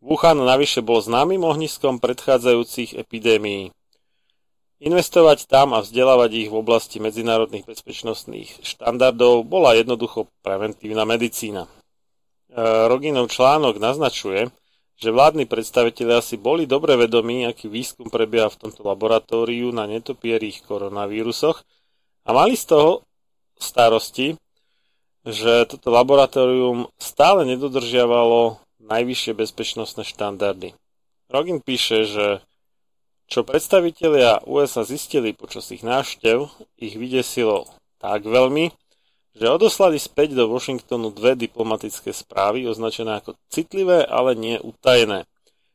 [0.00, 3.68] Wuhan navyše bol známym ohniskom predchádzajúcich epidémií.
[4.80, 11.68] Investovať tam a vzdelávať ich v oblasti medzinárodných bezpečnostných štandardov bola jednoducho preventívna medicína.
[11.68, 11.70] E,
[12.88, 14.48] Roginov článok naznačuje,
[15.00, 20.60] že vládni predstavitelia si boli dobre vedomí, aký výskum prebieha v tomto laboratóriu na netopierých
[20.68, 21.64] koronavírusoch
[22.24, 22.90] a mali z toho
[23.56, 24.36] starosti,
[25.24, 30.76] že toto laboratórium stále nedodržiavalo najvyššie bezpečnostné štandardy.
[31.32, 32.26] Rogin píše, že
[33.30, 37.70] čo predstavitelia USA zistili počas ich návštev, ich vydesilo
[38.02, 38.74] tak veľmi,
[39.34, 45.26] že odoslali späť do Washingtonu dve diplomatické správy označené ako citlivé, ale nie utajené.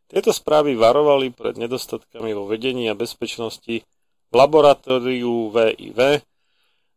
[0.06, 3.82] Tieto správy varovali pred nedostatkami vo vedení a bezpečnosti
[4.30, 6.22] v laboratóriu VIV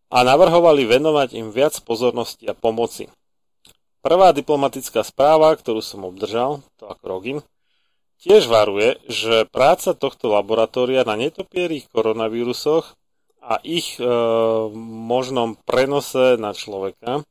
[0.09, 3.09] a navrhovali venovať im viac pozornosti a pomoci.
[3.99, 7.39] Prvá diplomatická správa, ktorú som obdržal, to ako Rogin,
[8.23, 12.95] tiež varuje, že práca tohto laboratória na netopierých koronavírusoch
[13.43, 14.05] a ich e,
[15.09, 17.23] možnom prenose na človeka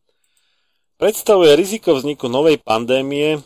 [0.98, 3.44] predstavuje riziko vzniku novej pandémie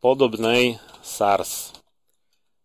[0.00, 1.76] podobnej SARS.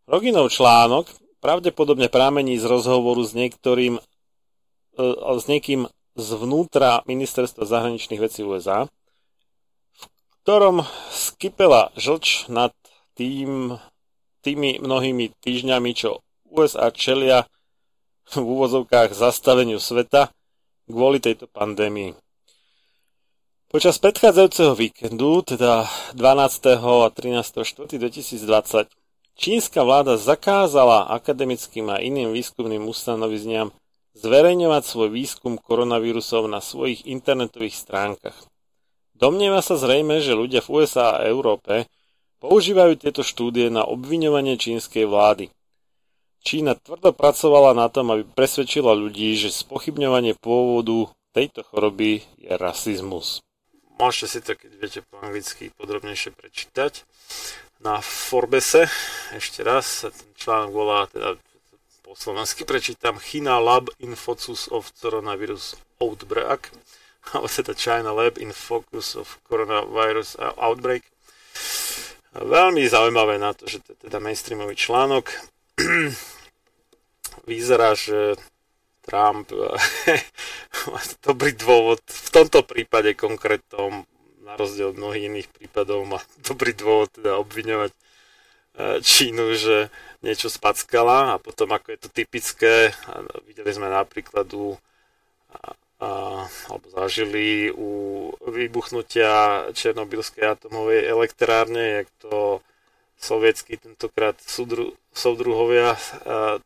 [0.08, 1.12] Roginov článok
[1.44, 4.02] pravdepodobne prámení z rozhovoru s niektorým e,
[5.40, 8.92] s niekým zvnútra ministerstva zahraničných vecí USA,
[10.44, 12.76] ktorom skypela žlč nad
[13.16, 13.80] tým,
[14.44, 17.46] tými mnohými týždňami, čo USA čelia
[18.38, 20.30] v úvozovkách zastaveniu sveta
[20.86, 22.14] kvôli tejto pandémii.
[23.70, 25.86] Počas predchádzajúceho víkendu, teda
[26.18, 26.82] 12.
[26.82, 27.62] a 13.
[27.62, 28.02] 4.
[28.02, 28.90] 2020,
[29.38, 33.70] čínska vláda zakázala akademickým a iným výskumným ustanovizniam
[34.18, 38.38] zverejňovať svoj výskum koronavírusov na svojich internetových stránkach.
[39.14, 41.86] Domnieva sa zrejme, že ľudia v USA a Európe
[42.42, 45.54] používajú tieto štúdie na obviňovanie čínskej vlády.
[46.40, 53.44] Čína tvrdo pracovala na tom, aby presvedčila ľudí, že spochybňovanie pôvodu tejto choroby je rasizmus.
[54.00, 57.04] Môžete si to, keď viete po anglicky, podrobnejšie prečítať
[57.84, 58.88] na Forbese.
[59.36, 61.36] Ešte raz, ten článok volá, teda
[62.08, 66.72] po slovensky prečítam, China Lab in Focus of Coronavirus Outbreak
[67.34, 71.06] alebo teda China Lab in Focus of Coronavirus Outbreak.
[72.34, 75.30] Veľmi zaujímavé na to, že to je teda mainstreamový článok.
[77.50, 78.36] Vyzerá, že
[79.06, 79.50] Trump
[80.92, 84.06] má dobrý dôvod, v tomto prípade konkrétnom,
[84.46, 88.00] na rozdiel od mnohých iných prípadov, má dobrý dôvod teda obviňovať e,
[89.02, 89.90] Čínu, že
[90.22, 92.94] niečo spackala a potom ako je to typické,
[93.48, 94.78] videli sme napríklad u
[96.00, 102.64] alebo zažili u vybuchnutia Černobylskej atomovej elektrárne, jak to
[103.20, 106.00] sovietskí tentokrát súdru, soudruhovia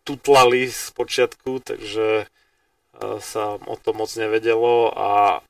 [0.06, 2.30] tutlali z počiatku, takže
[3.20, 5.42] sa o to moc nevedelo a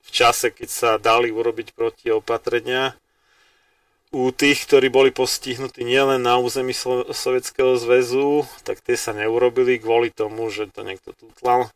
[0.00, 2.96] v čase, keď sa dali urobiť protiopatrenia
[4.08, 6.72] u tých, ktorí boli postihnutí nielen na území
[7.12, 11.68] Sovietskeho zväzu, tak tie sa neurobili kvôli tomu, že to niekto tutlal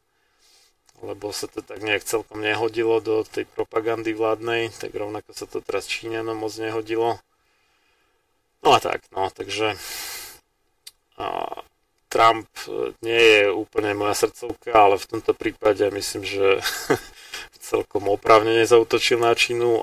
[1.02, 5.58] lebo sa to tak nejak celkom nehodilo do tej propagandy vládnej, tak rovnako sa to
[5.58, 7.18] teraz Číňanom moc nehodilo.
[8.62, 9.74] No a tak, no, takže
[11.18, 11.26] a,
[12.12, 16.60] Trump e, nie je úplne moja srdcovka, ale v tomto prípade myslím, že
[17.72, 19.82] celkom oprávne nezautočil na Čínu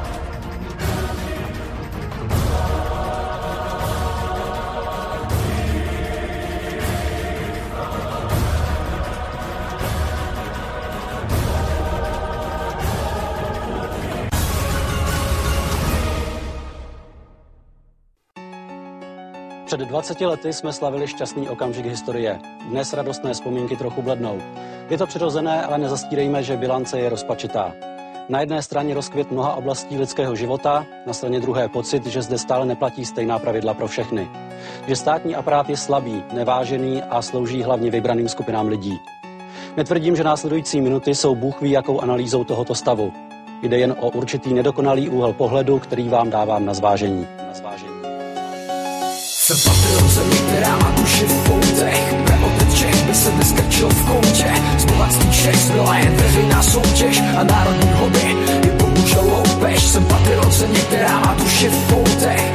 [20.01, 22.39] 20 lety jsme slavili šťastný okamžik historie.
[22.69, 24.41] Dnes radostné vzpomínky trochu blednou.
[24.89, 27.73] Je to přirozené, ale nezastírejme, že bilance je rozpačitá.
[28.29, 32.65] Na jedné straně rozkvět mnoha oblastí lidského života, na straně druhé pocit, že zde stále
[32.65, 34.29] neplatí stejná pravidla pro všechny.
[34.87, 38.99] Že státní aparát je slabý, nevážený a slouží hlavně vybraným skupinám lidí.
[39.77, 43.13] Netvrdím, že následující minuty jsou bůh ví jakou analýzou tohoto stavu.
[43.61, 47.27] Jde jen o určitý nedokonalý úhel pohledu, který vám dávám na zvážení.
[47.47, 48.00] Na zvážení.
[49.55, 54.53] Patriot země, která má duši v poutech Preotec Čech by se neskrčil v koutě.
[54.77, 58.35] Z bohatství všech zbyla jen veřejná soutěž A národní hobby
[59.01, 62.51] bohužel loupež Jsem patriot země, která má duši v poutech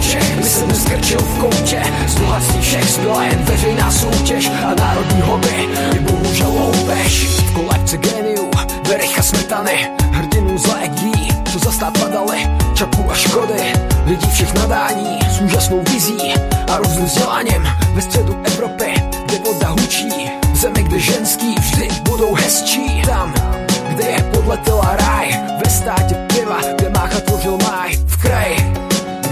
[0.00, 1.82] Čech by se neskrčil v koutě.
[2.06, 5.68] Z bohatství všech zbyla jen veřejná soutěž A národní hobby.
[5.94, 8.50] Je bohužel loupež V kolekce geniů
[8.88, 9.90] Vericha Smetany.
[10.12, 13.72] Hrdinů z legií Co za stát padali Čapů a škody
[14.06, 15.18] Lidí všech nadání.
[15.30, 16.34] S úžasnou vizí
[16.72, 17.68] A různým vzděláním.
[17.92, 18.94] Ve středu Evropy
[19.26, 20.30] Kde voda hučí.
[20.54, 23.02] Zemi, kde ženský vždy budou hezčí.
[23.06, 23.34] Tam,
[23.96, 27.96] kde je podletěla ráj Ve státě piva, kde mácha tvořil máj.
[28.06, 28.72] V kraji,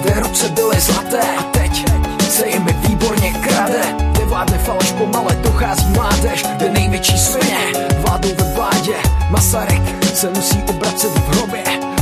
[0.01, 1.23] kde ruce byly zlaté.
[1.39, 1.85] A teď
[2.31, 3.82] se jim výborně krade.
[4.12, 6.43] Kde vládne faleš pomale, dochází mládež.
[6.57, 7.59] Kde největší svině
[7.97, 8.97] vládou ve vládě.
[9.31, 9.82] Masaryk
[10.15, 11.94] se musí obracet v hrobě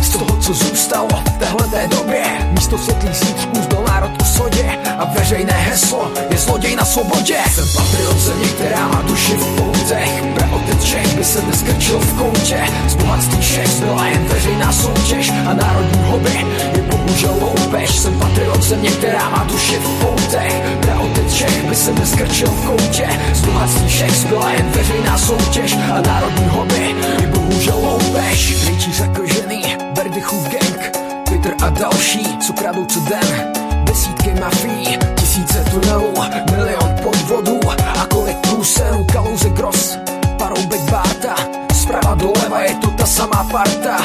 [0.54, 2.22] co zůstalo v téhle té době.
[2.50, 7.36] Místo světlých zítřků zbyl národ o sodě A veřejné heslo je zloděj na svobodě.
[7.54, 12.60] Jsem patriot země, která má duši v poutech Preotec Čech by se neskrčil v koutě.
[12.88, 16.46] Z bohatství všech zbyla jen veřejná soutěž A národní hobby
[16.76, 21.92] je bohužel loupež Jsem patriot země, která má duši v poutech Preotec Čech by se
[21.92, 23.08] neskrčil v koutě.
[23.34, 29.91] Z bohatství všech zbyla jen veřejná soutěž A národní hobby je bohužel loupež Rytíř zakožený,
[30.02, 30.96] Berdychův gang
[31.26, 33.52] Twitter a další, co kradou co den.
[33.84, 36.14] Desítky mafií, tisíce tunelů
[36.50, 37.60] Milion podvodů
[38.00, 39.98] a kolik průserů Kalouze Gross,
[40.38, 41.34] Paroubek Bárta
[41.74, 43.96] Zprava doleva je to ta samá parta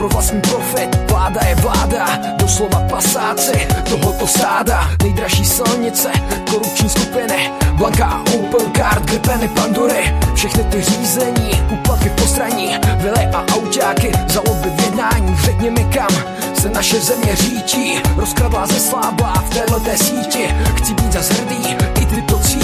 [0.00, 2.06] pro vlastní profit, vláda je vláda
[2.36, 6.12] Doslova pasáci tohoto stáda Nejdražší silnice,
[6.50, 13.44] korupční skupiny Blanka a Open Card, gripeny Pandory Všechny ty řízení, úplatky postraní Vily a
[13.54, 19.50] autáky, zaloby v jednání Řekni mi kam se naše země řítí Rozkradlá ze slábla v
[19.50, 22.59] téhleté síti Chci být za hrdý, i ty to cítíš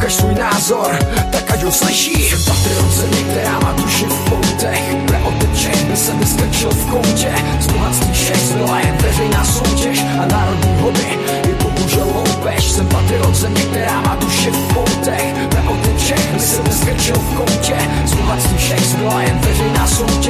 [0.00, 0.98] Ukaž svůj názor,
[1.30, 2.28] tak ať ho slyší.
[2.28, 4.96] Jsem patriot země, která má duši v poutech.
[5.06, 7.32] Preoteče by se neskrčil v koutě.
[7.60, 11.18] Z bohatství všech zbyla jen veřejná soutěž A národní hobby
[11.48, 15.34] je bohužel loupež Jsem patriot země, která má duši v poutech.
[15.48, 17.76] Preoteče by se neskrčil v koutě.
[18.04, 20.29] Z bohatství všech zbyla jen veřejná soutěž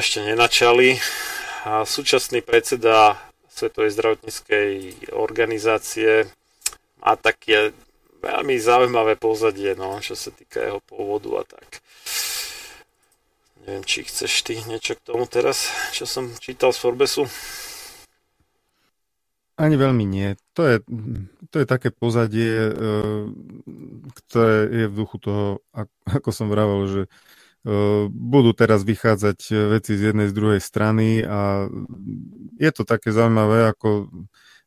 [0.00, 0.96] Sme ešte nenačali.
[1.68, 3.20] A súčasný predseda
[3.52, 4.68] Svetovej zdravotníckej
[5.12, 6.24] organizácie
[7.04, 7.76] má také
[8.24, 11.84] veľmi zaujímavé pozadie, no, čo sa týka jeho pôvodu a tak.
[13.68, 17.28] Neviem, či chceš ty niečo k tomu teraz, čo som čítal z Forbesu?
[19.60, 20.32] Ani veľmi nie.
[20.56, 20.80] To je,
[21.52, 22.72] to je také pozadie, e,
[24.24, 25.60] ktoré je v duchu toho,
[26.08, 27.02] ako som vravel, že
[28.08, 31.68] budú teraz vychádzať veci z jednej, z druhej strany a
[32.56, 34.08] je to také zaujímavé, ako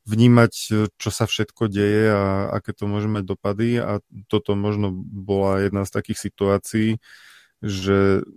[0.03, 0.53] vnímať,
[0.99, 5.88] čo sa všetko deje a aké to môže mať dopady a toto možno bola jedna
[5.88, 6.90] z takých situácií,
[7.64, 8.28] že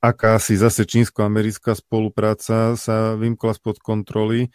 [0.00, 4.52] akási zase čínsko-americká spolupráca sa vymkla spod kontroly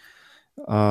[0.67, 0.81] a,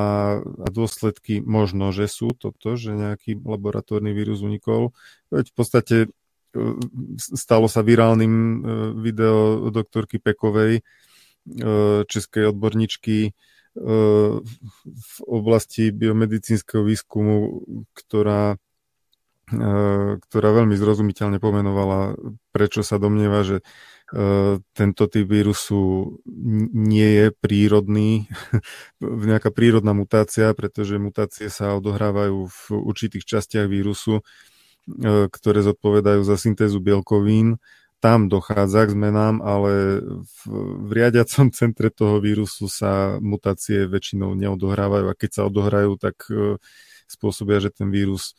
[0.41, 4.97] a dôsledky možno, že sú toto, že nejaký laboratórny vírus unikol.
[5.29, 6.09] Veď v podstate e,
[7.19, 8.57] stalo sa virálnym e,
[8.99, 10.83] video doktorky Pekovej, e,
[12.09, 13.33] českej odborničky,
[13.79, 17.63] v oblasti biomedicínskeho výskumu,
[17.95, 18.59] ktorá,
[20.19, 22.19] ktorá veľmi zrozumiteľne pomenovala,
[22.51, 23.63] prečo sa domnieva, že
[24.73, 26.17] tento typ vírusu
[26.73, 28.25] nie je prírodný,
[29.31, 34.25] nejaká prírodná mutácia, pretože mutácie sa odohrávajú v určitých častiach vírusu,
[35.29, 37.61] ktoré zodpovedajú za syntézu bielkovín
[37.99, 40.41] tam dochádza k zmenám, ale v,
[40.87, 46.63] v riadiacom centre toho vírusu sa mutácie väčšinou neodohrávajú a keď sa odohrajú, tak e,
[47.11, 48.39] spôsobia, že ten vírus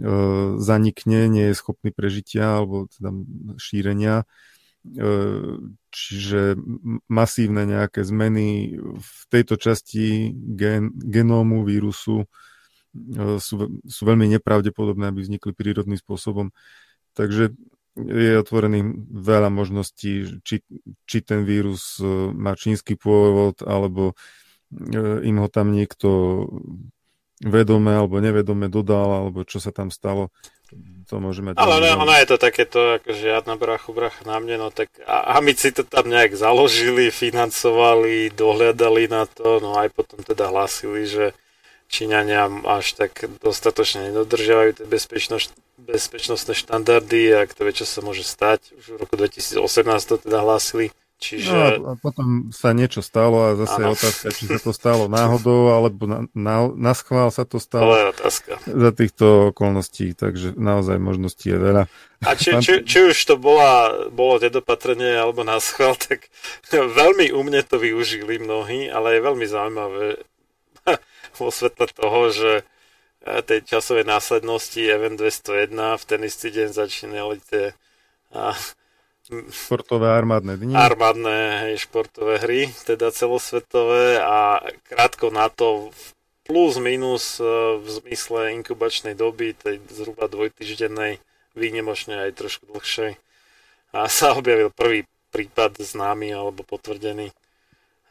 [0.00, 0.08] e,
[0.56, 3.12] zanikne, nie je schopný prežitia alebo teda
[3.60, 4.24] šírenia.
[4.88, 5.06] E,
[5.92, 6.56] čiže
[7.04, 12.26] masívne nejaké zmeny v tejto časti gen, genómu vírusu e,
[13.42, 16.54] sú, sú veľmi nepravdepodobné, aby vznikli prírodným spôsobom.
[17.14, 17.54] Takže
[17.94, 20.66] je otvorený veľa možností, či,
[21.06, 24.14] či ten vírus e, má čínsky pôvod, alebo
[24.74, 26.10] e, im ho tam niekto
[27.38, 30.34] vedome alebo nevedome dodal, alebo čo sa tam stalo.
[31.06, 31.54] To môžeme...
[31.54, 35.38] Ale ne, ono je to takéto, ako žiadna brachu, bracha na mne, no tak a,
[35.38, 40.50] a my si to tam nejak založili, financovali, dohľadali na to, no aj potom teda
[40.50, 41.30] hlásili, že
[41.94, 44.86] Číňania až tak dostatočne nedodržiavajú tie
[45.78, 48.74] bezpečnostné štandardy a kto vie, čo sa môže stať.
[48.74, 49.62] Už v roku 2018
[50.10, 50.90] to teda hlásili.
[51.22, 51.78] Čiže...
[51.78, 53.84] No a potom sa niečo stalo a zase ano.
[53.86, 57.94] je otázka, či sa to stalo náhodou, alebo na, na, na schvál sa to stalo.
[57.94, 58.58] Je otázka.
[58.66, 61.82] Za týchto okolností, takže naozaj možností je veľa.
[62.26, 66.28] A či, či, či už to bola, bolo nedopatrenie alebo na schvál, tak
[66.74, 70.18] veľmi umne to využili mnohí, ale je veľmi zaujímavé
[71.38, 72.52] vo svetle toho, že
[73.24, 77.72] tej časovej následnosti Event 201 v ten istý deň začínali tie
[78.36, 78.52] a,
[79.48, 80.76] športové armádne dni.
[80.76, 81.36] Armádne
[81.68, 85.88] hej, športové hry, teda celosvetové a krátko na to
[86.44, 87.44] plus minus e,
[87.80, 91.24] v zmysle inkubačnej doby, tej zhruba dvojtyždennej,
[91.56, 93.16] výnimočne aj trošku dlhšej.
[93.96, 97.32] A sa objavil prvý prípad známy alebo potvrdený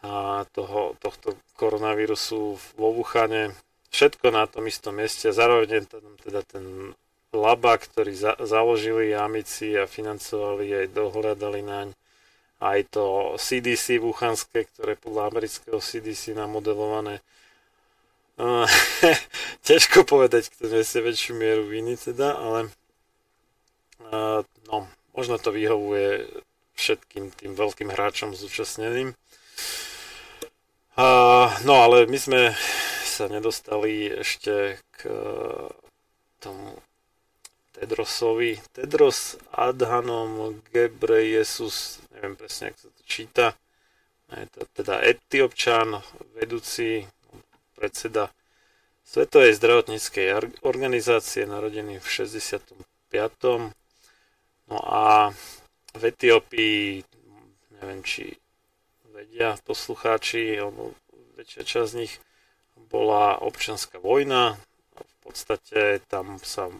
[0.03, 3.55] a toho, tohto koronavírusu vo Wuhane
[3.89, 5.31] všetko na tom istom mieste.
[5.31, 5.87] Zároveň
[6.19, 6.91] teda ten
[7.31, 11.87] laba, ktorý za, založili amici a financovali aj dohľadali naň
[12.63, 17.19] aj to CDC wuhanské, ktoré podľa amerického CDC namodelované.
[18.39, 18.65] Uh,
[19.67, 22.59] ťažko povedať, kto nesie väčšiu mieru viny teda, ale
[24.09, 26.31] uh, no, možno to vyhovuje
[26.73, 29.13] všetkým tým veľkým hráčom zúčastneným.
[30.93, 32.53] Uh, no ale my sme
[33.13, 35.17] sa nedostali ešte k e,
[36.41, 36.81] tomu
[37.73, 38.57] Tedrosovi.
[38.73, 43.45] Tedros Adhanom Gebreyesus, neviem presne, ako sa to číta,
[44.33, 46.01] je to teda etiopčan,
[46.33, 47.05] vedúci
[47.77, 48.33] predseda
[49.05, 52.73] Svetovej zdravotníckej organizácie, narodený v 65.
[54.73, 55.29] No a
[55.93, 57.05] v Etiópii,
[57.77, 58.33] neviem, či
[59.13, 60.97] vedia poslucháči, alebo
[61.37, 62.13] väčšia časť z nich,
[62.89, 64.57] bola občianská vojna.
[64.97, 66.73] V podstate tam sa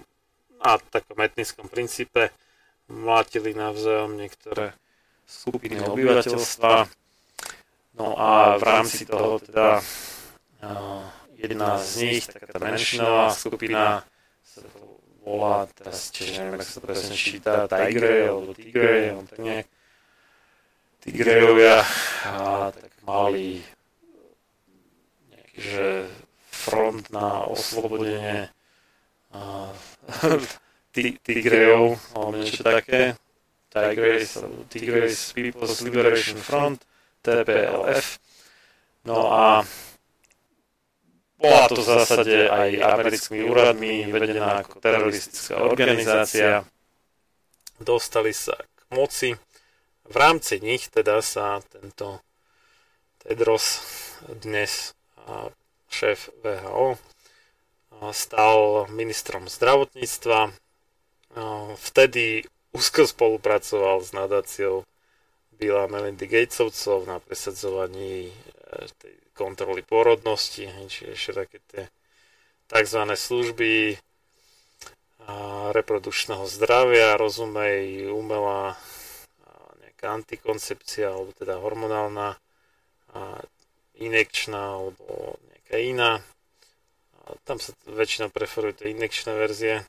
[0.57, 2.33] na takom etnickom princípe
[2.89, 4.73] mlátili navzájom niektoré
[5.29, 6.89] skupiny obyvateľstva.
[7.93, 9.79] No a v rámci toho teda
[11.37, 14.01] jedna z nich, taká tá menšinová skupina,
[14.41, 19.27] sa to volá, teraz tiež neviem, ako sa to presne číta, Tigre alebo Tigre, alebo
[19.29, 19.67] tak nejak.
[21.03, 21.83] Tigrejovia
[22.31, 23.59] a tak mali
[25.53, 26.09] že
[26.49, 28.49] front na oslobodenie
[30.93, 33.17] Tigrejov, alebo niečo také.
[33.73, 34.37] Tigrays,
[34.69, 36.85] Tigrays People's Liberation Front,
[37.25, 38.21] TPLF.
[39.09, 39.65] No a
[41.41, 46.61] bola to v zásade aj americkými úradmi vedená ako teroristická organizácia.
[47.81, 49.33] Dostali sa k moci.
[50.03, 52.19] V rámci nich teda sa tento
[53.23, 53.79] Tedros,
[54.27, 54.91] dnes
[55.87, 56.99] šéf VHO,
[58.11, 60.51] stal ministrom zdravotníctva.
[61.79, 62.43] Vtedy
[62.75, 64.83] úzko spolupracoval s nadáciou
[65.55, 68.33] Billa Melindy Gatesovcov na presadzovaní e,
[68.99, 71.83] tej kontroly porodnosti, čiže ešte také tie
[72.67, 73.01] tzv.
[73.07, 73.95] služby
[75.71, 78.75] reprodukčného zdravia, rozumej umelá
[80.03, 82.35] nejaká antikoncepcia, alebo teda hormonálna,
[84.03, 86.19] inekčná, alebo nejaká iná.
[87.23, 89.87] A tam sa väčšinou preferujú tie inekčné verzie,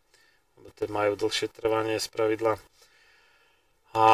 [0.54, 2.62] lebo tie majú dlhšie trvanie z pravidla
[3.94, 4.06] a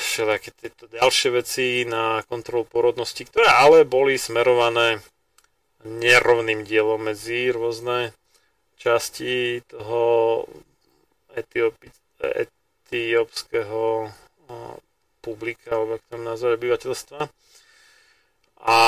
[0.00, 5.00] všelijaké tieto ďalšie veci na kontrolu porodnosti, ktoré ale boli smerované
[5.88, 8.12] nerovným dielom medzi rôzne
[8.76, 10.44] časti toho
[11.32, 11.88] etiópi,
[12.20, 14.08] etiópskeho
[15.20, 17.20] publika, alebo ak tam nazvať obyvateľstva.
[18.60, 18.80] A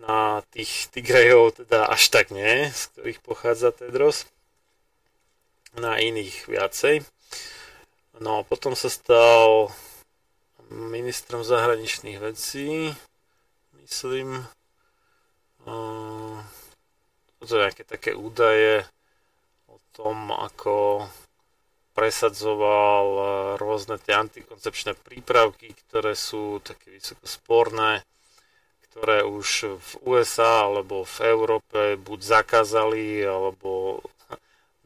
[0.00, 4.24] na tých Tigrejov teda až tak nie, z ktorých pochádza Tedros.
[5.76, 7.04] Na iných viacej.
[8.20, 9.72] No, potom sa stal
[10.70, 12.94] ministrom zahraničných vecí,
[13.82, 14.46] myslím.
[15.66, 16.40] Uh,
[17.40, 18.86] to je nejaké také údaje
[19.66, 21.04] o tom, ako
[22.00, 23.06] presadzoval
[23.60, 28.00] rôzne tie antikoncepčné prípravky, ktoré sú také vysoko sporné,
[28.88, 34.00] ktoré už v USA alebo v Európe buď zakázali, alebo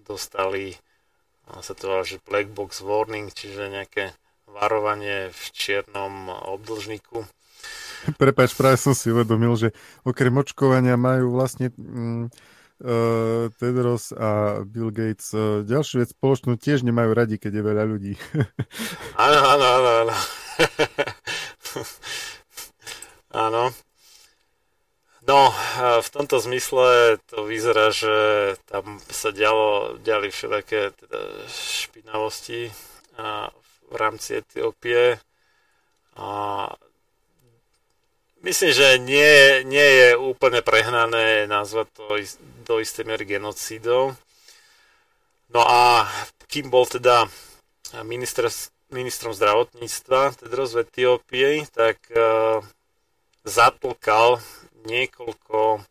[0.02, 0.74] dostali
[1.62, 4.10] sa to volá, že black box warning, čiže nejaké
[4.50, 7.22] varovanie v čiernom obdlžníku.
[8.18, 9.68] Prepač, práve som si uvedomil, že
[10.02, 12.28] okrem očkovania majú vlastne mm,
[12.84, 17.84] uh, Tedros a Bill Gates uh, ďalšiu vec spoločnú tiež nemajú radi, keď je veľa
[17.88, 18.14] ľudí.
[19.24, 20.14] áno, áno, áno, áno.
[23.32, 23.62] áno.
[25.24, 25.48] No,
[25.80, 28.12] v tomto zmysle to vyzerá, že
[28.68, 32.68] tam sa dialo, diali všelijaké teda špinavosti
[33.88, 35.16] v rámci Etiópie.
[36.20, 36.28] A
[38.44, 42.04] myslím, že nie, nie je úplne prehnané nazvať to
[42.68, 44.12] do istej miery genocídou.
[45.48, 46.06] No a
[46.46, 47.26] kým bol teda
[48.04, 48.46] minister,
[48.92, 52.60] ministrom zdravotníctva, teda v Etiópii, tak uh,
[53.44, 54.40] zatlkal
[54.84, 55.84] niekoľko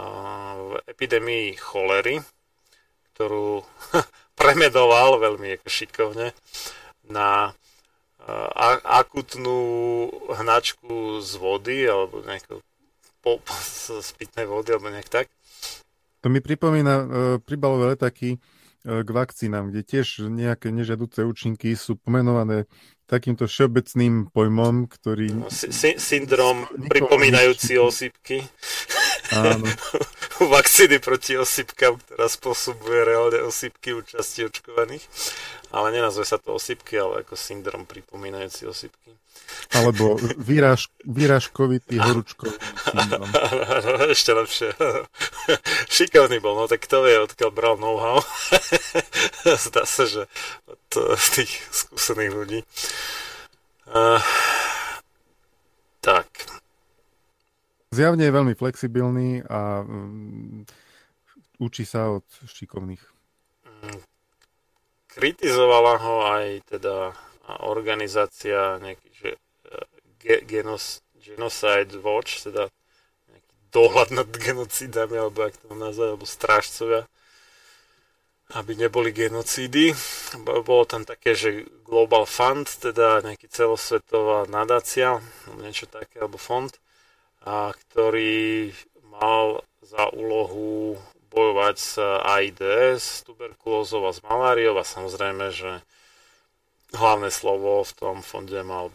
[0.00, 2.22] v epidémii cholery,
[3.12, 3.60] ktorú
[4.40, 6.32] premedoval veľmi šikovne
[7.10, 7.52] na
[8.84, 9.58] akutnú
[10.30, 12.60] hnačku z vody alebo nejakého
[13.20, 13.40] po,
[14.00, 15.26] z pitnej vody alebo nejak tak.
[16.20, 17.06] To mi pripomína uh,
[17.40, 22.68] príbalové letáky uh, k vakcínám, kde tiež nejaké nežiaduce účinky sú pomenované
[23.08, 25.34] takýmto všeobecným pojmom, ktorý...
[25.34, 28.46] No, sy- syndrom pripomínajúci osýpky.
[29.30, 29.66] Áno.
[30.54, 35.04] Vakcíny proti osýpkam, ktorá spôsobuje reálne osýpky u časti očkovaných.
[35.70, 39.14] Ale nenazve sa to osýpky, ale ako syndrom pripomínajúci osýpky.
[39.70, 42.58] Alebo výraž, výražkovitý horúčkový
[42.90, 43.28] syndrom.
[44.10, 44.68] Ešte lepšie.
[45.94, 48.18] Šikovný bol, no tak kto vie, odkiaľ bral know-how.
[49.62, 50.26] Zdá sa, že
[50.66, 52.60] od tých skúsených ľudí.
[53.90, 54.18] Uh,
[56.02, 56.26] tak.
[57.90, 60.62] Zjavne je veľmi flexibilný a um,
[61.58, 63.02] učí sa od šikovných.
[63.82, 64.00] Mm,
[65.10, 67.10] kritizovala ho aj teda
[67.66, 72.70] organizácia nejaký, že uh, genos, Genocide Watch, teda
[73.26, 77.10] nejaký dohľad nad genocidami, alebo ak to nazvať, alebo strážcovia
[78.50, 79.94] aby neboli genocídy.
[80.42, 85.22] Bolo tam také, že Global Fund, teda nejaký celosvetová nadácia,
[85.62, 86.70] niečo také, alebo fond,
[87.44, 88.72] a ktorý
[89.08, 91.00] mal za úlohu
[91.30, 91.94] bojovať s
[92.26, 95.80] AIDS, s tuberkulózou a s maláriou a samozrejme, že
[96.92, 98.90] hlavné slovo v tom fonde mal,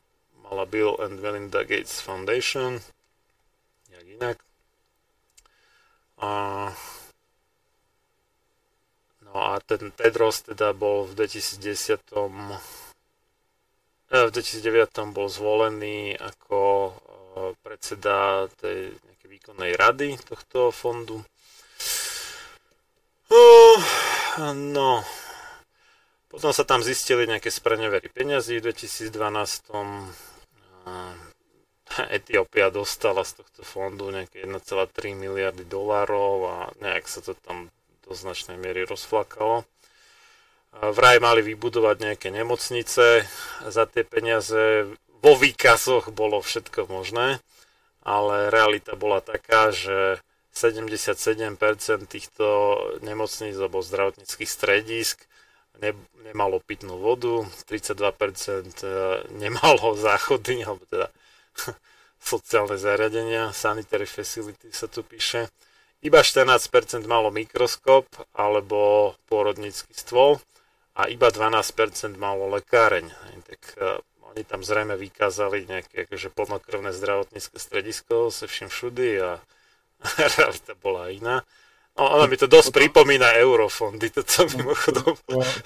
[0.46, 2.84] mala Bill and Melinda Gates Foundation,
[3.90, 4.38] jak inak.
[6.20, 6.32] A
[9.36, 12.32] No a ten Tedros teda bol v 2010 eh,
[14.16, 16.96] v 2009 bol zvolený ako
[17.60, 21.20] predseda tej nejakej výkonnej rady tohto fondu.
[24.76, 25.04] No,
[26.32, 29.08] potom sa tam zistili nejaké sprenevery peňazí v 2012.
[32.12, 37.72] Etiópia dostala z tohto fondu nejaké 1,3 miliardy dolárov a nejak sa to tam
[38.04, 39.64] do značnej miery rozflakalo.
[40.76, 43.24] Vraj mali vybudovať nejaké nemocnice,
[43.64, 44.92] za tie peniaze
[45.26, 47.42] vo výkazoch bolo všetko možné,
[48.06, 50.22] ale realita bola taká, že
[50.54, 51.58] 77%
[52.06, 52.46] týchto
[53.02, 55.26] nemocníc alebo zdravotníckých stredisk
[55.82, 58.94] ne, nemalo pitnú vodu, 32% e,
[59.34, 61.10] nemalo záchody, alebo teda
[62.22, 65.50] sociálne zariadenia, sanitary facility sa tu píše.
[66.06, 68.06] Iba 14% malo mikroskop
[68.38, 70.38] alebo pôrodnícky stôl
[70.94, 73.10] a iba 12% malo lekáreň.
[73.42, 73.98] Tak uh,
[74.34, 79.40] oni tam zrejme vykázali nejaké akože plnokrvné zdravotnícke stredisko se všim všudy a
[80.38, 81.46] realita bola iná.
[81.96, 85.16] No, ale mi to dosť pripomína eurofondy, toto mimochodom.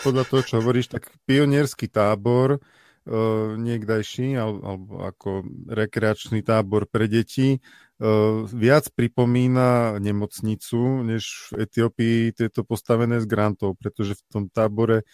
[0.05, 7.57] Podľa toho, čo hovoríš, tak pionierský tábor uh, niekdajší, alebo ako rekreačný tábor pre deti,
[7.57, 14.43] uh, viac pripomína nemocnicu, než v Etiópii je to postavené z grantov, pretože v tom
[14.53, 15.09] tábore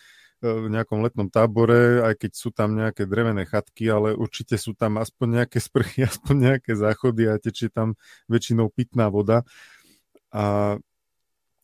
[0.46, 5.02] v nejakom letnom tábore, aj keď sú tam nejaké drevené chatky, ale určite sú tam
[5.02, 7.98] aspoň nejaké sprchy, aspoň nejaké záchody a tečie tam
[8.30, 9.42] väčšinou pitná voda.
[10.30, 10.78] A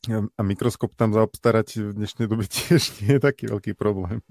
[0.10, 4.26] a mikroskop tam zaobstarať v dnešnej dobe tiež nie je taký veľký problém.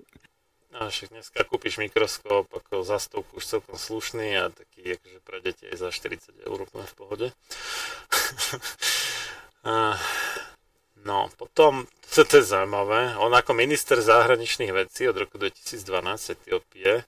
[0.70, 5.38] No, však dneska kúpiš mikroskop ako za stovku už celkom slušný a taký akože pre
[5.42, 7.26] deti je za 40 eur úplne v pohode.
[9.66, 9.94] a,
[11.04, 15.80] no, potom, to, to je zaujímavé, on ako minister zahraničných vecí od roku 2012
[16.36, 17.04] Etiópie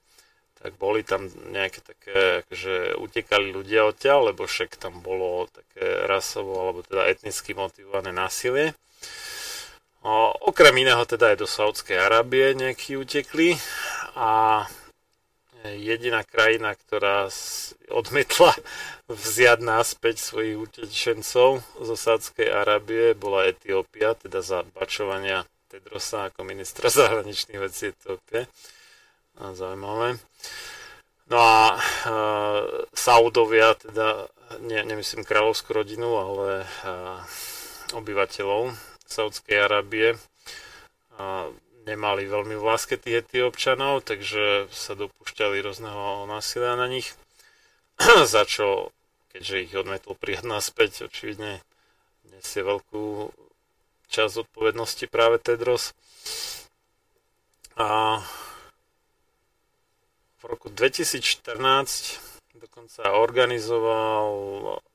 [0.63, 6.55] tak boli tam nejaké také, akože utekali ľudia odtiaľ, lebo však tam bolo také rasovo
[6.55, 8.71] alebo teda etnicky motivované násilie.
[10.07, 13.59] O, okrem iného teda aj do Saudskej Arábie nejakí utekli
[14.15, 14.63] a
[15.63, 17.31] jediná krajina, ktorá
[17.87, 18.51] odmietla
[19.07, 26.91] vziať naspäť svojich utečencov zo Saudskej Arábie bola Etiópia, teda za bačovania Tedrosa ako ministra
[26.99, 28.45] zahraničných vecí Etiópie
[29.33, 30.21] zaujímavé.
[31.31, 34.27] No a uh, Saudovia, teda
[34.61, 37.23] ne, nemyslím kráľovskú rodinu, ale uh,
[37.95, 38.75] obyvateľov
[39.07, 41.49] Saudskej Arábie uh,
[41.83, 47.11] nemali veľmi v láske tých etiópčanov, takže sa dopúšťali rôzneho násilia na nich,
[48.33, 48.95] za čo,
[49.35, 51.59] keďže ich odmetol prijať naspäť, očividne
[52.31, 53.31] nesie veľkú
[54.07, 55.97] časť odpovednosti práve Tedros.
[57.73, 58.21] A
[60.37, 61.57] v roku 2014
[62.53, 64.29] dokonca organizoval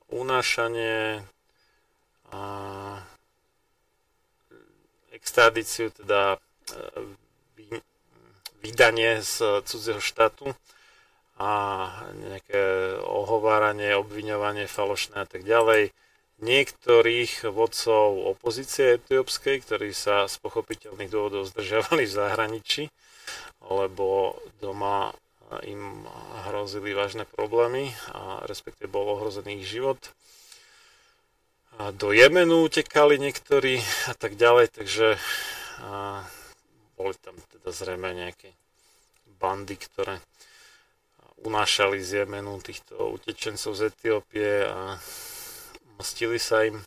[0.09, 1.21] unášanie
[2.31, 2.41] a
[5.11, 6.39] extradíciu, teda
[6.73, 7.79] e,
[8.59, 10.51] vydanie z cudzieho štátu
[11.39, 11.87] a
[12.19, 15.95] nejaké ohováranie, obviňovanie falošné a tak ďalej
[16.39, 22.83] niektorých vodcov opozície etiópskej, ktorí sa z pochopiteľných dôvodov zdržiavali v zahraničí,
[23.63, 25.11] lebo doma
[25.65, 26.05] im
[26.47, 29.99] hrozili vážne problémy a respektíve bol ohrozený ich život.
[31.79, 35.15] A do Jemenu utekali niektorí a tak ďalej, takže
[36.99, 38.51] boli tam teda zrejme nejaké
[39.39, 40.19] bandy, ktoré
[41.47, 44.99] unášali z Jemenu týchto utečencov z Etiópie a
[45.95, 46.83] mstili sa im,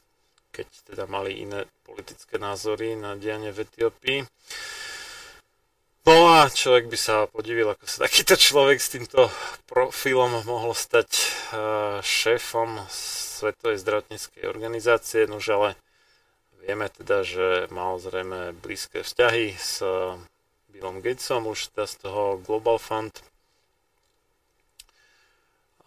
[0.52, 4.20] keď teda mali iné politické názory na dianie v Etiópii.
[6.02, 9.30] No a človek by sa podivil, ako sa takýto človek s týmto
[9.70, 15.68] profilom mohol stať uh, šéfom Svetovej zdravotníckej organizácie, nož ale
[16.62, 20.16] vieme teda, že mal zrejme blízke vzťahy s uh,
[20.70, 23.20] Billom Gatesom, už teda z toho Global Fund.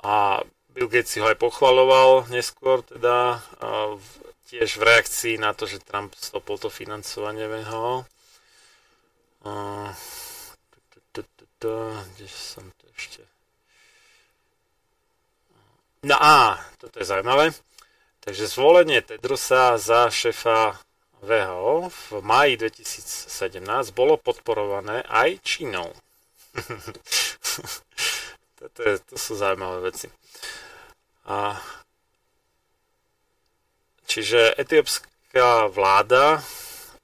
[0.04, 0.44] A
[0.76, 3.42] Bill Gates si ho aj pochvaloval neskôr, teda
[3.96, 4.08] v,
[4.52, 8.06] tiež v reakcii na to, že Trump stopol to financovanie VHO.
[9.48, 9.90] Uh,
[12.16, 13.22] kde som to ešte...
[16.06, 17.50] No a, toto je zaujímavé.
[18.26, 20.82] Takže zvolenie Tedrosa za šefa
[21.22, 23.62] VHO v maji 2017
[23.94, 25.94] bolo podporované aj Čínou.
[28.58, 30.10] Toto je, to sú zaujímavé veci.
[31.30, 31.62] A,
[34.10, 36.42] čiže etiópska vláda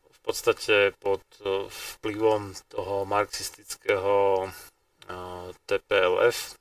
[0.01, 4.49] v podstate pod e, vplyvom toho marxistického e,
[5.69, 6.57] TPLF,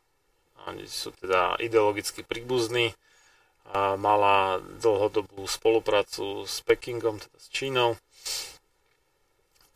[0.69, 2.93] oni sú teda ideologicky príbuzní,
[3.75, 7.91] mala dlhodobú spoluprácu s Pekingom, teda s Čínou.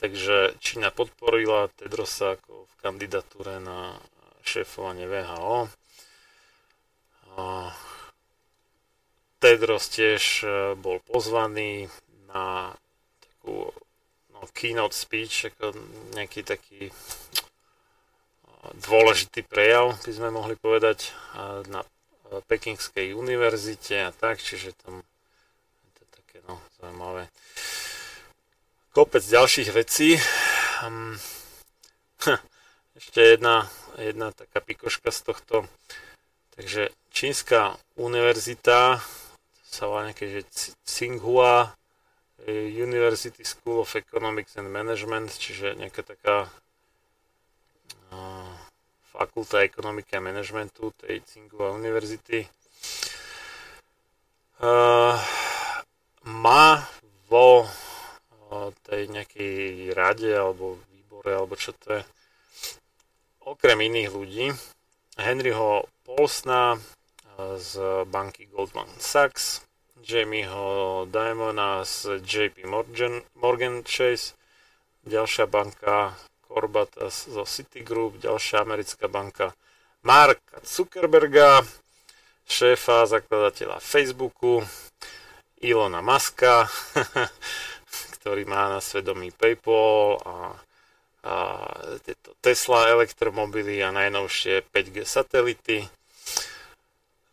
[0.02, 3.96] Takže Čína podporila Tedrosa ako v kandidatúre na
[4.44, 5.70] šéfovanie VHO.
[9.44, 11.92] Tedros tiež e, bol pozvaný
[12.32, 12.72] na
[13.20, 13.68] takú
[14.32, 15.76] no, keynote speech, ako
[16.16, 16.88] nejaký taký
[18.72, 21.12] dôležitý prejav, by sme mohli povedať,
[21.68, 21.84] na
[22.42, 25.04] Pekingskej univerzite a tak, čiže tam
[25.84, 27.28] je to také no, zaujímavé.
[28.94, 30.18] Kopec ďalších vecí.
[30.82, 31.18] Hm,
[33.00, 35.56] ešte jedna, jedna taká pikoška z tohto.
[36.54, 39.02] Takže Čínska univerzita
[39.66, 40.40] sa volá nejaké, že
[40.86, 41.74] Tsinghua
[42.46, 46.46] eh, University School of Economics and Management, čiže nejaká taká
[48.14, 48.54] uh,
[49.14, 52.50] fakulta ekonomiky a managementu tej Tsinghua University.
[54.58, 55.14] Uh,
[56.26, 56.82] má
[57.30, 62.02] vo uh, tej nejakej rade alebo výbore, alebo čo to je,
[63.46, 64.46] okrem iných ľudí,
[65.14, 66.82] Henryho Polsna,
[67.58, 69.66] z banky Goldman Sachs,
[70.02, 74.38] Jamieho Dimona z JP Morgan, Morgan Chase,
[75.02, 76.14] ďalšia banka
[76.54, 79.50] Corbata zo Citigroup, ďalšia americká banka
[80.06, 81.66] Marka Zuckerberga,
[82.46, 84.62] šéfa zakladateľa Facebooku,
[85.58, 86.70] Ilona Muska,
[88.20, 90.36] ktorý má na svedomí PayPal a,
[91.26, 91.34] a
[92.06, 95.90] tieto Tesla elektromobily a najnovšie 5G satelity.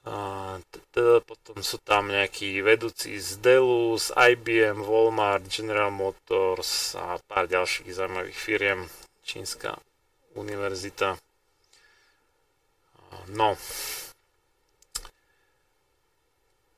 [0.02, 0.58] A
[0.90, 7.46] teda potom sú tam nejakí vedúci z Dellu, z IBM, Walmart, General Motors a pár
[7.46, 8.90] ďalších zaujímavých firiem.
[9.32, 9.80] Čínska
[10.36, 11.16] univerzita.
[13.32, 13.56] No.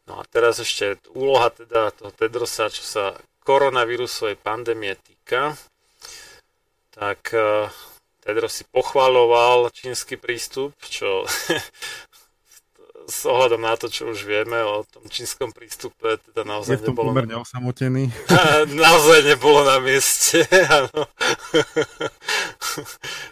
[0.05, 5.57] No a teraz ešte úloha teda toho Tedrosa, čo sa koronavírusovej pandémie týka.
[6.93, 7.73] Tak eh,
[8.21, 11.25] Tedros si pochvaloval čínsky prístup, čo
[13.07, 16.85] s ohľadom na to, čo už vieme o tom čínskom prístupe, teda naozaj je v
[16.87, 17.09] tom nebolo...
[17.11, 18.03] pomerne osamotený.
[18.83, 20.47] naozaj nebolo na mieste,
[20.79, 21.07] áno.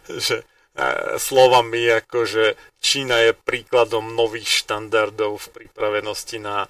[0.27, 0.43] že
[1.19, 2.43] slovami ako, že
[2.79, 6.65] Čína je príkladom nových štandardov v pripravenosti na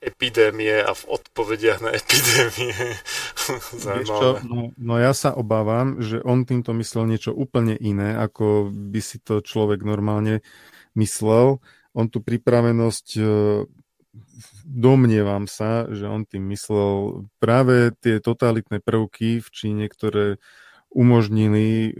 [0.00, 2.72] epidémie a v odpovediach na epidémie.
[4.04, 9.00] čo, no, no ja sa obávam, že on týmto myslel niečo úplne iné, ako by
[9.04, 10.44] si to človek normálne
[10.96, 11.60] myslel
[11.96, 13.22] on tú pripravenosť e,
[14.68, 20.36] domnievam sa, že on tým myslel práve tie totalitné prvky v Číne, ktoré
[20.92, 21.90] umožnili e,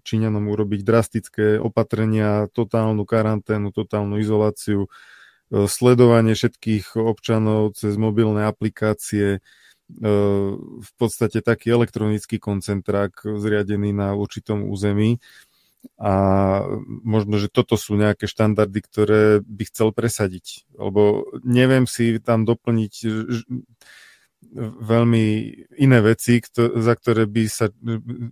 [0.00, 9.44] Číňanom urobiť drastické opatrenia, totálnu karanténu, totálnu izoláciu, e, sledovanie všetkých občanov cez mobilné aplikácie,
[9.88, 15.16] v podstate taký elektronický koncentrák zriadený na určitom území
[15.98, 16.12] a
[16.86, 20.66] možno, že toto sú nejaké štandardy, ktoré by chcel presadiť.
[20.78, 22.94] Lebo neviem si tam doplniť
[24.62, 25.24] veľmi
[25.76, 27.74] iné veci, za ktoré by, sa,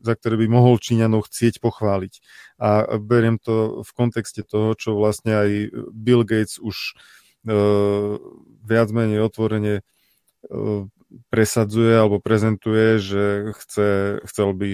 [0.01, 2.14] za ktoré by mohol Číňanov chcieť pochváliť.
[2.62, 5.51] A beriem to v kontexte toho, čo vlastne aj
[5.90, 6.94] Bill Gates už
[7.51, 8.16] uh,
[8.62, 10.86] viac menej otvorene uh,
[11.31, 13.23] presadzuje alebo prezentuje, že
[13.59, 13.89] chce,
[14.31, 14.70] chcel by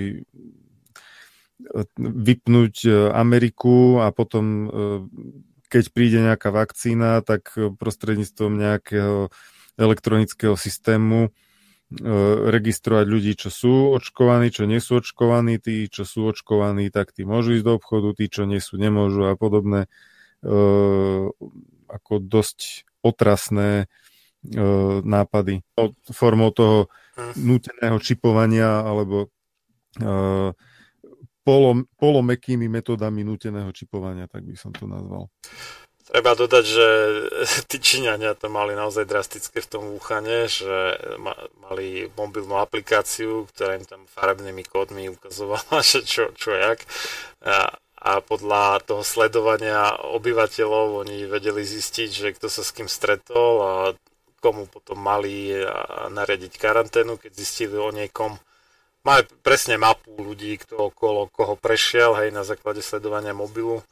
[1.98, 4.68] vypnúť e, Ameriku a potom, e,
[5.72, 9.32] keď príde nejaká vakcína, tak prostredníctvom nejakého
[9.80, 11.30] elektronického systému e,
[12.52, 17.24] registrovať ľudí, čo sú očkovaní, čo nie sú očkovaní, tí, čo sú očkovaní, tak tí
[17.24, 19.86] môžu ísť do obchodu, tí, čo nie sú, nemôžu a podobné
[21.86, 23.86] ako dosť otrasné
[25.06, 25.62] nápady.
[26.10, 26.90] Formou toho
[27.38, 29.30] núteného čipovania alebo
[31.42, 35.30] polo, polomekými metodami nuteného čipovania, tak by som to nazval.
[36.02, 36.86] Treba dodať, že
[37.70, 40.98] tí Číňania to mali naozaj drastické v tom Wuhane, že
[41.62, 46.82] mali mobilnú aplikáciu, ktorá im tam farebnými kódmi ukazovala, že čo, čo jak.
[47.46, 53.52] A, a podľa toho sledovania obyvateľov oni vedeli zistiť, že kto sa s kým stretol
[53.62, 53.72] a
[54.42, 55.54] komu potom mali
[56.10, 58.34] nariadiť karanténu, keď zistili o niekom,
[59.02, 63.82] Máme presne mapu ľudí, kto okolo koho prešiel, hej, na základe sledovania mobilu.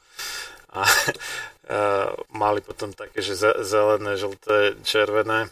[0.71, 5.51] A, a mali potom také, že zelené, žlté, červené.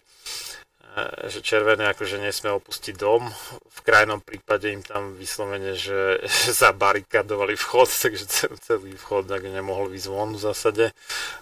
[1.27, 3.27] Že červené akože nesmie opustiť dom.
[3.67, 8.25] V krajnom prípade im tam vyslovene, že, že zabarikadovali vchod, takže
[8.63, 10.85] celý vchod nemohol výsť von v zásade.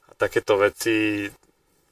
[0.09, 1.29] A takéto veci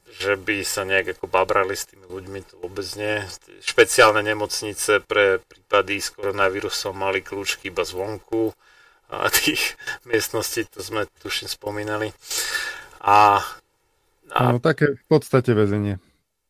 [0.10, 3.26] že by sa nejak ako babrali s tými ľuďmi, to vôbec nie.
[3.66, 8.54] Špeciálne nemocnice pre prípady s koronavírusom mali kľúčky iba zvonku
[9.10, 9.76] a tých
[10.10, 12.14] miestností, to sme tuším spomínali.
[13.02, 13.42] A
[14.36, 16.02] No, také v podstate väzenie.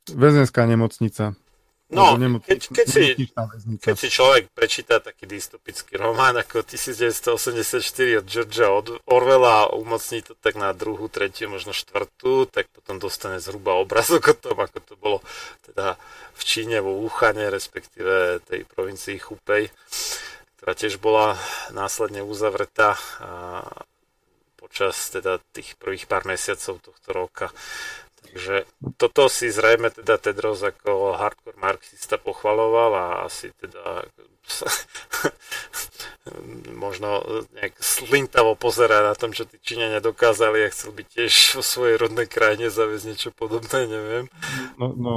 [0.09, 1.37] Väzenská nemocnica.
[1.85, 3.29] No, keď, keď, si,
[3.77, 7.77] keď si človek prečíta taký dystopický román ako 1984
[8.17, 8.73] od Georgia
[9.05, 14.33] Orwella a umocní to tak na druhú, tretiu, možno štvrtú, tak potom dostane zhruba obrazok
[14.33, 15.17] o tom, ako to bolo
[15.61, 15.93] teda
[16.33, 19.69] v Číne, vo Wuhane, respektíve tej provincii Chupej,
[20.57, 21.37] ktorá tiež bola
[21.69, 23.61] následne uzavretá a
[24.57, 27.53] počas teda tých prvých pár mesiacov tohto roka.
[28.35, 28.67] Takže
[28.99, 34.03] toto si zrejme teda Tedros ako hardcore marxista pochvaloval a asi teda
[36.75, 37.23] možno
[37.55, 41.95] nejak slintavo pozerá na tom, čo tí Číňania dokázali a chcel by tiež vo svojej
[41.95, 44.27] rodnej krajine zaviesť niečo podobné, neviem.
[44.75, 45.13] No, no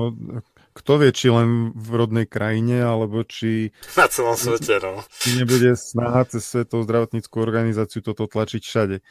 [0.78, 3.74] kto vie, či len v rodnej krajine, alebo či...
[3.98, 5.02] Na celom svete, no.
[5.18, 9.02] Či nebude snaha cez Svetovú zdravotníckú organizáciu toto tlačiť všade.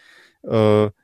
[0.48, 0.96] Uh,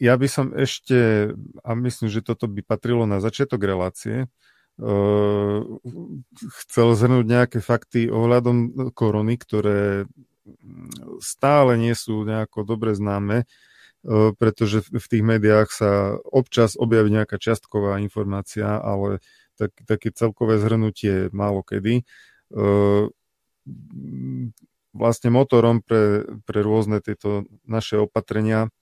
[0.00, 4.32] ja by som ešte, a myslím, že toto by patrilo na začiatok relácie,
[4.80, 5.60] uh,
[6.64, 10.08] chcel zhrnúť nejaké fakty ohľadom korony, ktoré
[11.20, 17.36] stále nie sú nejako dobre známe, uh, pretože v tých médiách sa občas objaví nejaká
[17.36, 19.20] čiastková informácia, ale
[19.60, 22.08] tak, také celkové zhrnutie málo kedy.
[22.48, 23.12] Uh,
[24.96, 28.79] vlastne motorom pre, pre rôzne tieto naše opatrenia Eh,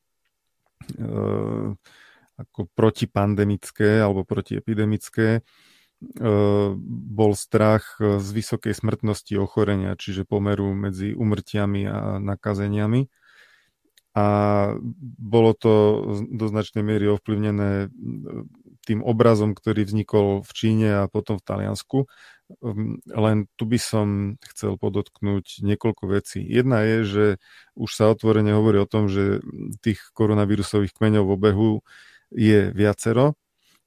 [2.38, 6.68] ako protipandemické alebo protiepidemické, eh,
[7.10, 13.10] bol strach z vysokej smrtnosti ochorenia, čiže pomeru medzi umrtiami a nakazeniami.
[14.18, 14.26] A
[15.18, 15.72] bolo to
[16.26, 17.86] do značnej miery ovplyvnené
[18.82, 21.98] tým obrazom, ktorý vznikol v Číne a potom v Taliansku.
[22.48, 24.08] Hm, len tu by som
[24.40, 26.40] chcel podotknúť niekoľko vecí.
[26.40, 27.24] Jedna je, že
[27.76, 29.44] už sa otvorene hovorí o tom, že
[29.84, 31.70] tých koronavírusových kmeňov v obehu
[32.32, 33.36] je viacero.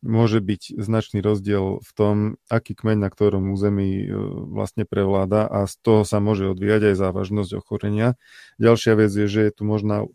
[0.01, 2.15] Môže byť značný rozdiel v tom,
[2.49, 4.07] aký kmeň na ktorom území e,
[4.49, 8.17] vlastne prevláda a z toho sa môže odvíjať aj závažnosť ochorenia.
[8.57, 10.05] Ďalšia vec je, že je tu možná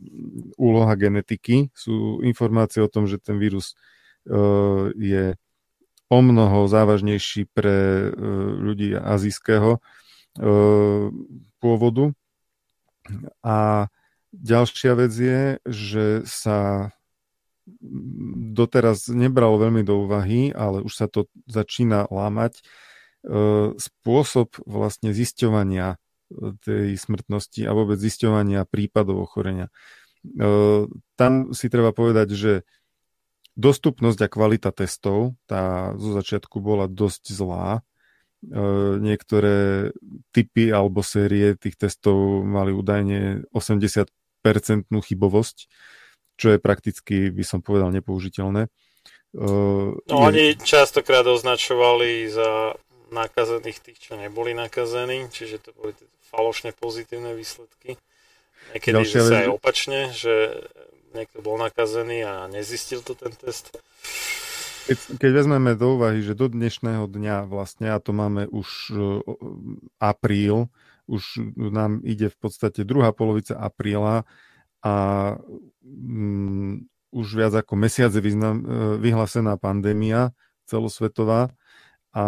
[0.58, 1.70] úloha genetiky.
[1.70, 3.78] Sú informácie o tom, že ten vírus
[4.26, 4.34] e,
[4.98, 5.24] je
[6.06, 8.10] o mnoho závažnejší pre e,
[8.62, 9.80] ľudí azijského e,
[11.58, 12.14] pôvodu.
[13.42, 13.90] A
[14.30, 16.90] ďalšia vec je, že sa
[18.54, 22.62] doteraz nebralo veľmi do úvahy, ale už sa to začína lámať, e,
[23.74, 25.98] spôsob vlastne zisťovania
[26.66, 29.70] tej smrtnosti a vôbec zisťovania prípadov ochorenia.
[31.14, 32.52] Tam si treba povedať, že
[33.56, 37.80] Dostupnosť a kvalita testov, tá zo začiatku bola dosť zlá.
[38.44, 38.60] E,
[39.00, 39.90] niektoré
[40.36, 44.12] typy alebo série tých testov mali údajne 80%
[44.92, 45.56] chybovosť,
[46.36, 48.68] čo je prakticky, by som povedal, nepoužiteľné.
[48.68, 48.70] E,
[49.40, 50.28] no je...
[50.28, 52.76] oni častokrát označovali za
[53.08, 55.96] nakazených tých, čo neboli nakazení, čiže to boli
[56.28, 57.96] falošne pozitívne výsledky.
[58.74, 60.66] Niekedy sa aj opačne, že
[61.16, 63.72] niekto bol nakazený a nezistil to ten test.
[64.86, 69.24] Keď, keď vezmeme do úvahy, že do dnešného dňa vlastne, a to máme už uh,
[69.98, 70.70] apríl,
[71.10, 74.22] už nám ide v podstate druhá polovica apríla
[74.86, 74.94] a
[75.82, 80.30] um, už viac ako mesiac je vyznam, uh, vyhlásená pandémia
[80.70, 81.50] celosvetová
[82.16, 82.24] a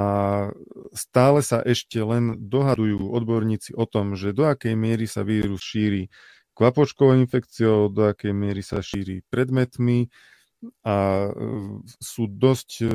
[0.93, 6.13] stále sa ešte len dohadujú odborníci o tom, že do akej miery sa vírus šíri
[6.59, 10.11] kvapočkovou infekciou, do akej miery sa šíri predmetmi
[10.83, 11.31] a e,
[12.03, 12.89] sú dosť e,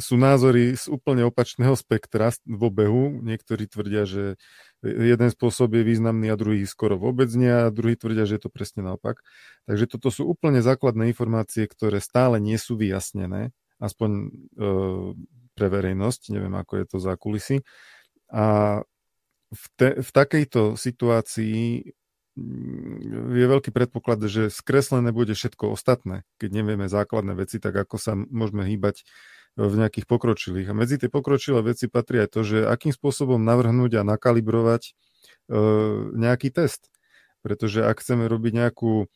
[0.00, 3.20] sú názory z úplne opačného spektra v obehu.
[3.20, 4.40] Niektorí tvrdia, že
[4.80, 8.50] jeden spôsob je významný a druhý skoro vôbec nie a druhý tvrdia, že je to
[8.50, 9.20] presne naopak.
[9.68, 14.26] Takže toto sú úplne základné informácie, ktoré stále nie sú vyjasnené, aspoň e,
[15.52, 17.56] pre verejnosť, neviem ako je to za kulisy.
[18.32, 18.80] A
[19.52, 21.92] v, te, v takejto situácii
[22.36, 27.96] mm, je veľký predpoklad, že skreslené bude všetko ostatné, keď nevieme základné veci, tak ako
[28.00, 29.04] sa môžeme hýbať
[29.52, 30.72] v nejakých pokročilých.
[30.72, 34.92] A medzi tie pokročilé veci patrí aj to, že akým spôsobom navrhnúť a nakalibrovať e,
[36.16, 36.88] nejaký test.
[37.44, 39.12] Pretože ak chceme robiť nejakú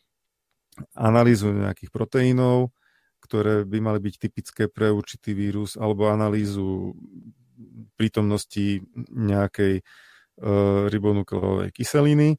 [0.92, 2.68] analýzu nejakých proteínov,
[3.24, 6.92] ktoré by mali byť typické pre určitý vírus, alebo analýzu
[7.96, 9.80] prítomnosti nejakej
[10.92, 12.36] ribonukleovej kyseliny,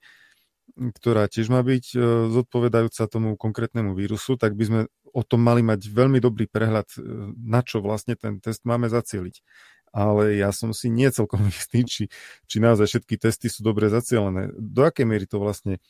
[0.78, 1.98] ktorá tiež má byť e,
[2.30, 7.00] zodpovedajúca tomu konkrétnemu vírusu, tak by sme o tom mali mať veľmi dobrý prehľad, e,
[7.42, 9.42] na čo vlastne ten test máme zacieliť.
[9.96, 12.04] Ale ja som si nie celkom istý, či,
[12.46, 14.54] či naozaj všetky testy sú dobre zacielené.
[14.54, 15.82] Do akej miery to vlastne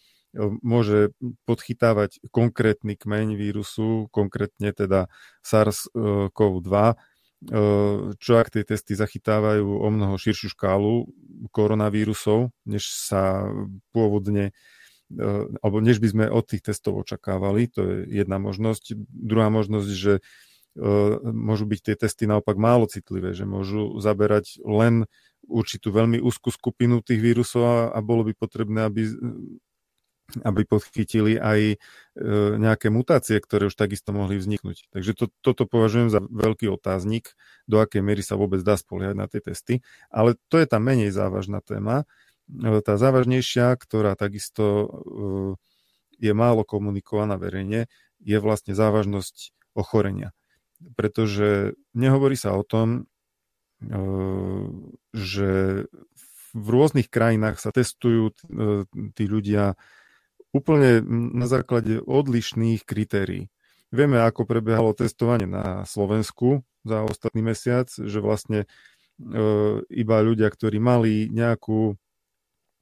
[0.61, 1.15] môže
[1.47, 5.07] podchytávať konkrétny kmeň vírusu, konkrétne teda
[5.41, 6.99] SARS-CoV-2,
[8.17, 11.05] čo ak tie testy zachytávajú o mnoho širšiu škálu
[11.53, 13.45] koronavírusov, než sa
[13.93, 14.57] pôvodne
[15.63, 18.91] alebo než by sme od tých testov očakávali, to je jedna možnosť.
[19.07, 20.13] Druhá možnosť, že
[21.23, 25.07] môžu byť tie testy naopak málo citlivé, že môžu zaberať len
[25.47, 29.07] určitú veľmi úzkú skupinu tých vírusov a, a bolo by potrebné, aby
[30.43, 31.75] aby podchytili aj e,
[32.59, 34.91] nejaké mutácie, ktoré už takisto mohli vzniknúť.
[34.91, 37.31] Takže to, toto považujem za veľký otáznik,
[37.63, 39.79] do akej miery sa vôbec dá spoliehať na tie testy.
[40.11, 42.03] Ale to je tá menej závažná téma.
[42.51, 44.87] E, tá závažnejšia, ktorá takisto e,
[46.19, 47.87] je málo komunikovaná verejne,
[48.19, 50.35] je vlastne závažnosť ochorenia.
[50.97, 53.05] Pretože nehovorí sa o tom,
[55.13, 55.49] že
[56.57, 58.33] v rôznych krajinách sa testujú
[59.13, 59.77] tí ľudia
[60.57, 63.47] úplne na základe odlišných kritérií.
[63.87, 68.67] Vieme, ako prebiehalo testovanie na Slovensku za ostatný mesiac, že vlastne e,
[69.87, 71.95] iba ľudia, ktorí mali nejakú,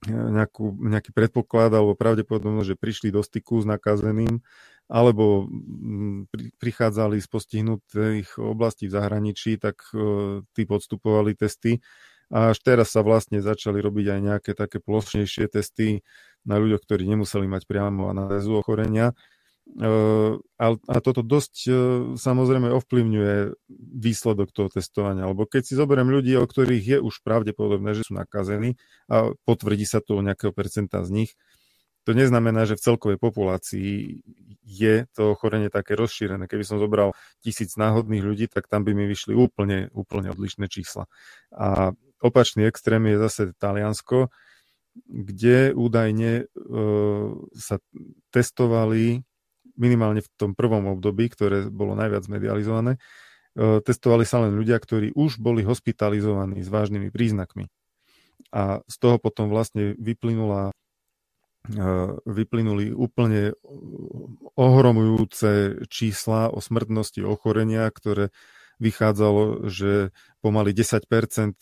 [0.09, 4.41] nejakú, nejaký predpoklad alebo pravdepodobnosť, že prišli do styku s nakazeným,
[4.89, 5.49] alebo
[6.29, 11.81] pri, prichádzali z postihnutých oblastí v zahraničí, tak e, tí podstupovali testy.
[12.33, 16.01] A až teraz sa vlastne začali robiť aj nejaké také plošnejšie testy
[16.45, 19.13] na ľuďoch, ktorí nemuseli mať priamo analýzu ochorenia.
[19.65, 19.85] E,
[20.61, 21.71] a toto dosť e,
[22.17, 23.33] samozrejme ovplyvňuje
[23.97, 28.13] výsledok toho testovania, lebo keď si zoberiem ľudí, o ktorých je už pravdepodobné, že sú
[28.13, 28.77] nakazení
[29.09, 31.31] a potvrdí sa to u nejakého percenta z nich,
[32.05, 34.21] to neznamená, že v celkovej populácii
[34.61, 36.45] je to ochorenie také rozšírené.
[36.45, 41.09] Keby som zobral tisíc náhodných ľudí, tak tam by mi vyšli úplne, úplne odlišné čísla.
[41.49, 44.33] A opačný extrém je zase Taliansko,
[45.05, 46.43] kde údajne e,
[47.53, 47.77] sa
[48.31, 49.21] testovali
[49.75, 55.11] minimálne v tom prvom období, ktoré bolo najviac medializované, e, testovali sa len ľudia, ktorí
[55.13, 57.67] už boli hospitalizovaní s vážnymi príznakmi.
[58.55, 60.73] A z toho potom vlastne vyplynula e,
[62.23, 63.51] vyplynuli úplne
[64.55, 68.31] ohromujúce čísla o smrtnosti ochorenia, ktoré
[68.79, 71.55] vychádzalo, že pomaly 10%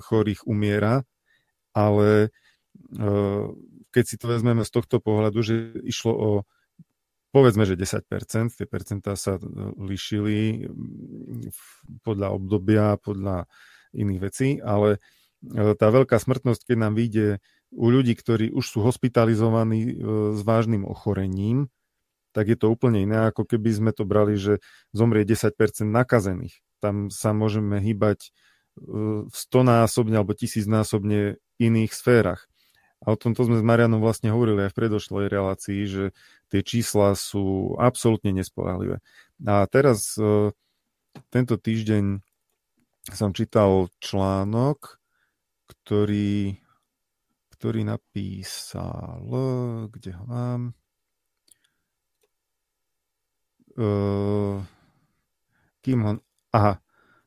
[0.00, 1.02] chorých umiera,
[1.76, 2.30] ale
[3.90, 5.54] keď si to vezmeme z tohto pohľadu, že
[5.84, 6.30] išlo o
[7.34, 9.36] povedzme, že 10%, tie percentá sa
[9.76, 10.72] lišili
[12.00, 13.44] podľa obdobia, podľa
[13.92, 15.04] iných vecí, ale
[15.52, 17.44] tá veľká smrtnosť, keď nám vyjde
[17.76, 20.00] u ľudí, ktorí už sú hospitalizovaní
[20.32, 21.68] s vážnym ochorením,
[22.36, 24.60] tak je to úplne iné, ako keby sme to brali, že
[24.92, 25.56] zomrie 10%
[25.88, 26.60] nakazených.
[26.84, 28.28] Tam sa môžeme hýbať
[28.76, 32.44] v stonásobne alebo tisícnásobne iných sférach.
[33.00, 36.04] A o tomto sme s Marianom vlastne hovorili aj v predošlej relácii, že
[36.52, 39.00] tie čísla sú absolútne nespolahlivé.
[39.48, 40.52] A teraz e,
[41.32, 42.20] tento týždeň
[43.12, 45.00] som čítal článok,
[45.68, 46.60] ktorý,
[47.56, 49.24] ktorý napísal,
[49.92, 50.76] kde ho mám,
[53.76, 54.60] uh,
[55.84, 56.12] kým ho,
[56.50, 56.82] aha,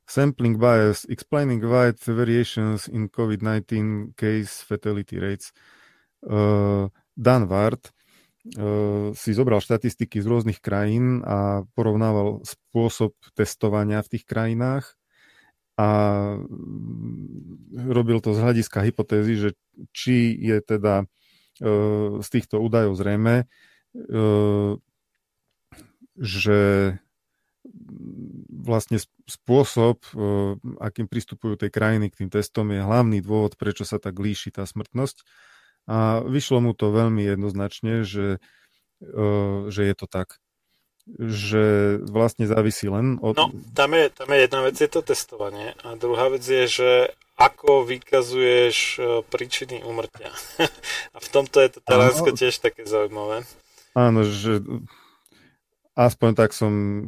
[0.10, 5.54] sampling bias, explaining wide variations in COVID-19 case fatality rates.
[6.26, 7.94] Uh, Dan Ward
[8.58, 14.98] uh, si zobral štatistiky z rôznych krajín a porovnával spôsob testovania v tých krajinách
[15.80, 15.88] a
[17.88, 19.50] robil to z hľadiska hypotézy, že
[19.96, 23.48] či je teda uh, z týchto údajov zrejme,
[26.20, 26.60] že
[28.50, 30.14] vlastne spôsob, e,
[30.84, 34.68] akým pristupujú tie krajiny k tým testom, je hlavný dôvod, prečo sa tak líši tá
[34.68, 35.24] smrtnosť.
[35.90, 38.38] A vyšlo mu to veľmi jednoznačne, že,
[39.02, 39.20] e,
[39.72, 40.38] že je to tak.
[41.10, 41.64] Že
[42.06, 43.34] vlastne závisí len od...
[43.40, 45.74] No, tam je, tam je jedna vec, je to testovanie.
[45.82, 46.92] A druhá vec je, že
[47.40, 50.30] ako vykazuješ e, príčiny umrtia.
[51.16, 53.48] a v tomto je to Taliansko tiež také zaujímavé.
[53.98, 54.62] Áno, že
[56.00, 57.02] Aspoň tak som, e,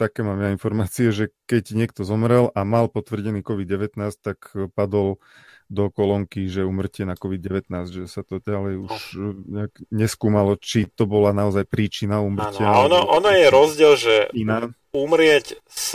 [0.00, 5.20] také mám ja informácie, že keď niekto zomrel a mal potvrdený COVID-19, tak padol
[5.68, 9.02] do kolónky, že umrtie na COVID-19, že sa to ďalej už
[9.44, 12.64] nejak neskúmalo, či to bola naozaj príčina umrtia.
[12.64, 14.72] Áno, ono, ono je rozdiel, že iná.
[14.90, 15.94] umrieť s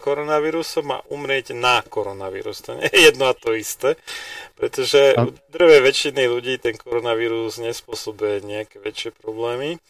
[0.00, 2.60] koronavírusom a umrieť na koronavírus.
[2.66, 3.96] To nie je jedno a to isté,
[4.56, 5.28] pretože a...
[5.28, 9.80] u drvej väčšiny ľudí ten koronavírus nespôsobuje nejaké väčšie problémy.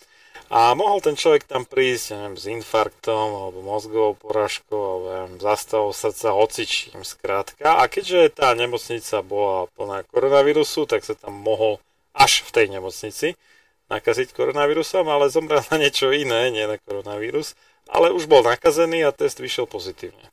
[0.53, 5.97] A mohol ten človek tam prísť, neviem, s infarktom alebo mozgovou porážkou alebo neviem, zastavou
[5.97, 7.81] srdca, hocičím skrátka.
[7.81, 11.81] A keďže tá nemocnica bola plná koronavírusu, tak sa tam mohol
[12.13, 13.41] až v tej nemocnici
[13.89, 17.57] nakaziť koronavírusom, ale zomrel na niečo iné, nie na koronavírus,
[17.89, 20.29] ale už bol nakazený a test vyšiel pozitívne.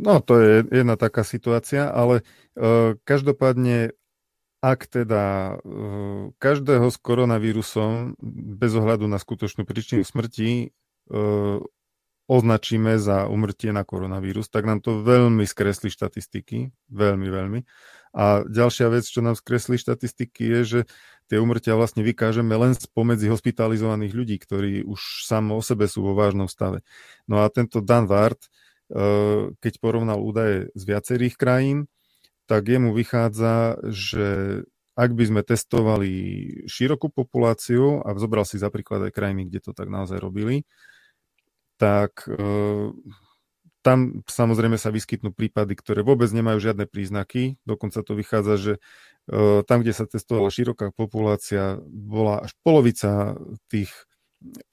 [0.00, 2.24] No, to je jedna taká situácia, ale
[2.56, 3.92] uh, každopádne,
[4.60, 8.20] ak teda uh, každého s koronavírusom,
[8.60, 10.72] bez ohľadu na skutočnú príčinu smrti,
[11.10, 11.64] uh,
[12.30, 16.70] označíme za umrtie na koronavírus, tak nám to veľmi skreslí štatistiky.
[16.86, 17.60] Veľmi, veľmi.
[18.14, 20.80] A ďalšia vec, čo nám skreslí štatistiky, je, že
[21.26, 26.14] tie umrtia vlastne vykážeme len spomedzi hospitalizovaných ľudí, ktorí už samo o sebe sú vo
[26.14, 26.86] vážnom stave.
[27.26, 28.38] No a tento Dan Ward,
[28.94, 31.90] eh, keď porovnal údaje z viacerých krajín,
[32.50, 34.26] tak jemu vychádza, že
[34.98, 36.12] ak by sme testovali
[36.66, 40.66] širokú populáciu a zobral si za príklad aj krajiny, kde to tak naozaj robili,
[41.78, 42.90] tak e,
[43.86, 47.62] tam samozrejme sa vyskytnú prípady, ktoré vôbec nemajú žiadne príznaky.
[47.62, 48.72] Dokonca to vychádza, že
[49.30, 53.38] e, tam, kde sa testovala široká populácia, bola až polovica
[53.70, 53.94] tých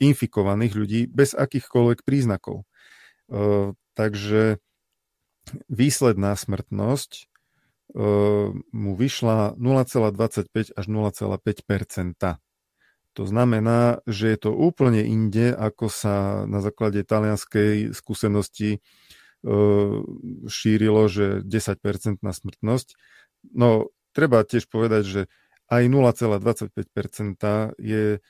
[0.01, 2.65] infikovaných ľudí bez akýchkoľvek príznakov.
[3.29, 4.57] E, takže
[5.69, 7.36] výsledná smrtnosť
[8.73, 12.39] mu vyšla 0,25 až 0,5%
[13.17, 18.79] to znamená, že je to úplne inde, ako sa na základe talianskej skúsenosti e,
[20.45, 22.93] šírilo, že 10% na smrtnosť.
[23.57, 25.21] No, treba tiež povedať, že
[25.65, 28.21] aj 0,25% je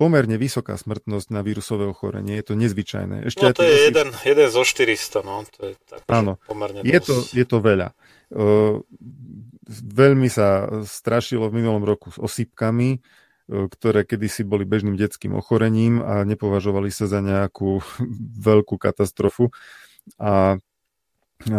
[0.00, 2.40] pomerne vysoká smrtnosť na vírusové ochorenie.
[2.40, 3.28] Je to nezvyčajné.
[3.28, 5.44] Ešte no to je jeden, jeden zo 400, no.
[5.60, 7.92] To je tak, Áno, pomerne je to, je to veľa.
[8.32, 8.80] Uh,
[9.70, 13.04] veľmi sa strašilo v minulom roku s osýpkami,
[13.50, 17.82] ktoré kedysi boli bežným detským ochorením a nepovažovali sa za nejakú
[18.48, 19.50] veľkú katastrofu.
[20.16, 21.56] A e,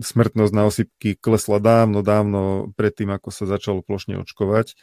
[0.00, 4.74] smrtnosť na osypky klesla dávno, dávno predtým, ako sa začalo plošne očkovať.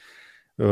[0.59, 0.67] E,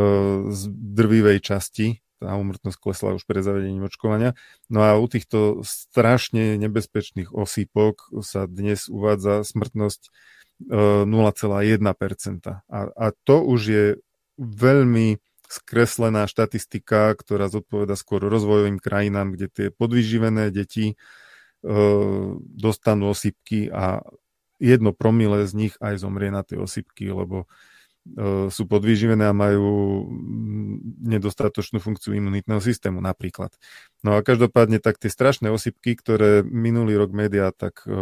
[0.52, 4.36] z drvivej časti tá umrtnosť klesla už pred zavedením očkovania.
[4.68, 10.10] No a u týchto strašne nebezpečných osýpok sa dnes uvádza smrtnosť
[10.58, 11.06] 0,1%.
[12.50, 13.86] A, a to už je
[14.42, 20.96] veľmi skreslená štatistika, ktorá zodpoveda skôr rozvojovým krajinám, kde tie podvyživené deti e,
[22.42, 24.02] dostanú osypky a
[24.58, 27.77] jedno promile z nich aj zomrie na tie osypky, lebo e,
[28.50, 30.06] sú podvyživené a majú
[31.06, 33.54] nedostatočnú funkciu imunitného systému napríklad.
[34.02, 37.94] No a každopádne tak tie strašné osypky, ktoré minulý rok médiá tak e,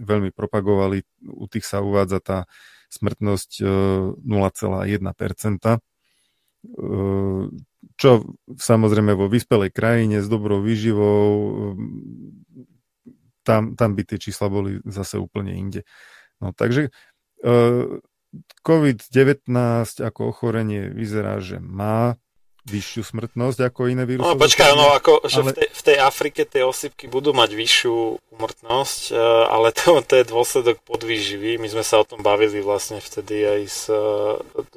[0.00, 2.38] veľmi propagovali, u tých sa uvádza tá
[2.88, 3.58] smrtnosť
[4.22, 4.22] 0,1%.
[7.94, 8.10] Čo
[8.54, 11.26] samozrejme vo vyspelej krajine s dobrou výživou,
[13.44, 15.84] tam, tam by tie čísla boli zase úplne inde.
[16.40, 16.88] No takže
[17.44, 17.50] e,
[18.64, 19.52] COVID-19
[20.00, 22.16] ako ochorenie vyzerá, že má
[22.64, 24.24] vyššiu smrtnosť ako iné vírusy.
[24.24, 25.52] No počkaj, no ako, že ale...
[25.52, 27.96] v, tej, v tej Afrike tie osypky budú mať vyššiu
[28.32, 29.20] umrtnosť, e,
[29.52, 31.60] ale to, to je dôsledok podvýživy.
[31.60, 34.00] My sme sa o tom bavili vlastne vtedy aj s e,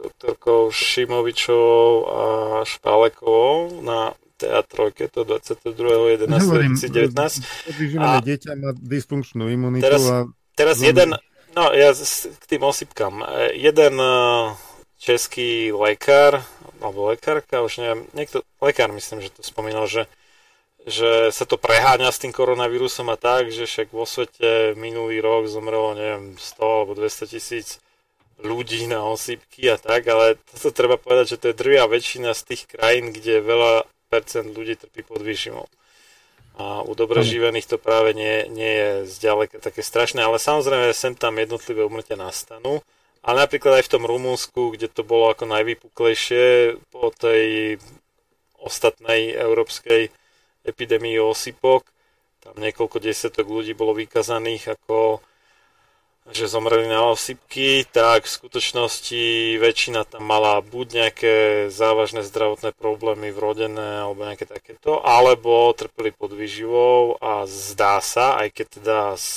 [0.04, 2.22] doktorkou Šimovičovou a
[2.68, 7.72] Špálekovou na TA3, to 22.11.2019.
[7.72, 10.28] Podvýživené dieťa má dysfunkčnú imunitu teraz, a...
[10.60, 11.16] Teraz jeden,
[11.58, 11.90] no ja
[12.38, 13.26] k tým osypkám.
[13.26, 13.98] E, jeden
[15.02, 16.46] český lekár,
[16.82, 20.06] alebo lekárka, už neviem, niekto, lekár myslím, že to spomínal, že,
[20.86, 25.50] že sa to preháňa s tým koronavírusom a tak, že však vo svete minulý rok
[25.50, 27.82] zomrelo, neviem, 100 alebo 200 tisíc
[28.38, 32.42] ľudí na osýpky a tak, ale to treba povedať, že to je drvia väčšina z
[32.54, 35.66] tých krajín, kde veľa percent ľudí trpí pod výživou.
[36.58, 41.14] A u dobre živených to práve nie, nie je zďaleka také strašné, ale samozrejme sem
[41.14, 42.82] tam jednotlivé umrtia nastanú.
[43.22, 47.78] Ale napríklad aj v tom Rumunsku, kde to bolo ako najvypuklejšie po tej
[48.58, 50.10] ostatnej európskej
[50.66, 51.86] epidémii osypok,
[52.48, 55.20] tam niekoľko desiatok ľudí bolo vykazaných ako
[56.32, 61.34] že zomreli na osypky, tak v skutočnosti väčšina tam mala buď nejaké
[61.72, 68.60] závažné zdravotné problémy vrodené alebo nejaké takéto, alebo trpeli pod výživou a zdá sa, aj
[68.60, 69.30] keď teda z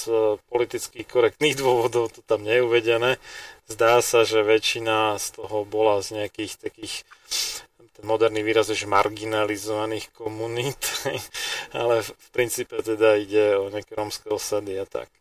[0.50, 3.10] politických korektných dôvodov to tam nie je uvedené,
[3.70, 7.06] zdá sa, že väčšina z toho bola z nejakých takých
[8.02, 10.80] moderný výraz je, že marginalizovaných komunít,
[11.76, 15.12] ale v princípe teda ide o nejaké romské osady a tak.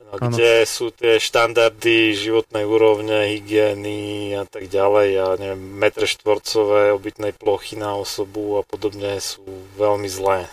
[0.00, 6.90] No, kde sú tie štandardy životnej úrovne, hygieny a tak ďalej a neviem, metre štvorcové
[6.90, 9.44] obytnej plochy na osobu a podobne sú
[9.78, 10.50] veľmi zlé.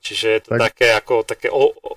[0.00, 0.60] Čiže je to tak.
[0.72, 1.48] také ako také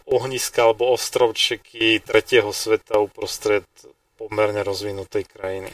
[0.08, 3.68] ohniska alebo ostrovčeky tretieho sveta uprostred
[4.16, 5.72] pomerne rozvinutej krajiny.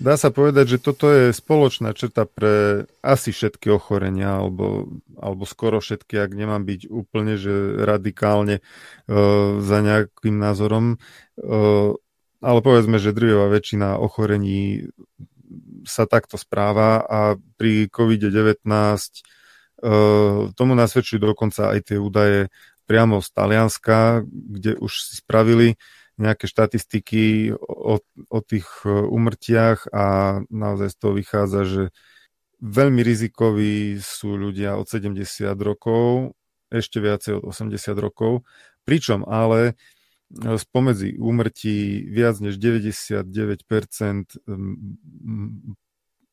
[0.00, 4.88] Dá sa povedať, že toto je spoločná črta pre asi všetky ochorenia, alebo,
[5.20, 10.96] alebo skoro všetky, ak nemám byť úplne že radikálne uh, za nejakým názorom.
[11.36, 11.94] Uh,
[12.40, 14.88] ale povedzme, že drvivá väčšina ochorení
[15.84, 17.20] sa takto správa a
[17.60, 22.48] pri COVID-19 uh, tomu nasvedčujú dokonca aj tie údaje
[22.88, 25.78] priamo z Talianska, kde už si spravili
[26.20, 27.96] nejaké štatistiky o,
[28.28, 30.04] o tých umrtiach e, a
[30.52, 31.82] naozaj z toho vychádza, že
[32.60, 35.16] veľmi rizikoví sú ľudia od 70
[35.64, 36.36] rokov,
[36.68, 38.44] ešte viacej od 80 rokov,
[38.84, 39.74] pričom ale e,
[40.60, 43.24] spomedzi úmrtí viac než 99%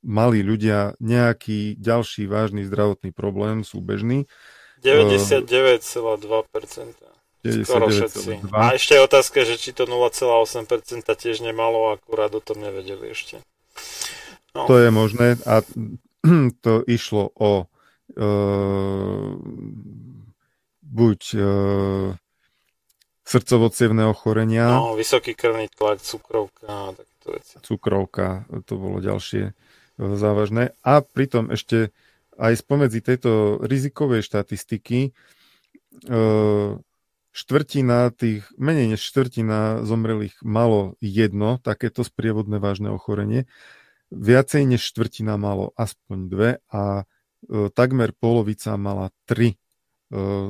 [0.04, 4.28] mali ľudia nejaký ďalší vážny zdravotný problém, sú bežní.
[4.84, 7.17] 99,2%.
[7.64, 8.52] Skoro všetci.
[8.56, 13.42] A ešte je otázka, že či to 0,8% tiež nemalo, akurát o tom nevedeli ešte.
[14.58, 14.66] No.
[14.66, 15.62] To je možné a
[16.66, 17.70] to išlo o
[18.18, 19.30] uh,
[20.82, 22.16] buď uh,
[23.28, 23.68] srdcovo
[24.10, 24.66] ochorenia.
[24.72, 27.54] No, vysoký krvný tlak, cukrovka a takéto veci.
[27.62, 29.54] Cukrovka, to bolo ďalšie uh,
[30.18, 30.74] závažné.
[30.82, 31.94] A pritom ešte
[32.38, 35.12] aj spomedzi tejto rizikovej štatistiky
[36.08, 36.82] uh,
[37.38, 43.46] štvrtina tých, menej než štvrtina zomrelých malo jedno takéto sprievodné vážne ochorenie,
[44.10, 47.06] viacej než štvrtina malo aspoň dve a
[47.46, 49.58] e, takmer polovica mala tri e,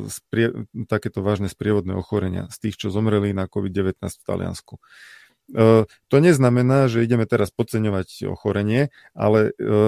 [0.07, 4.79] sprie, takéto vážne sprievodné ochorenia z tých, čo zomreli na COVID-19 v Taliansku.
[4.79, 9.79] E, to neznamená, že ideme teraz podceňovať ochorenie, ale e, e,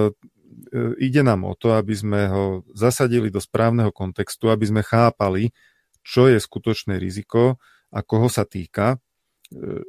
[0.99, 2.43] ide nám o to, aby sme ho
[2.75, 5.55] zasadili do správneho kontextu, aby sme chápali,
[6.03, 8.97] čo je skutočné riziko a koho sa týka, e,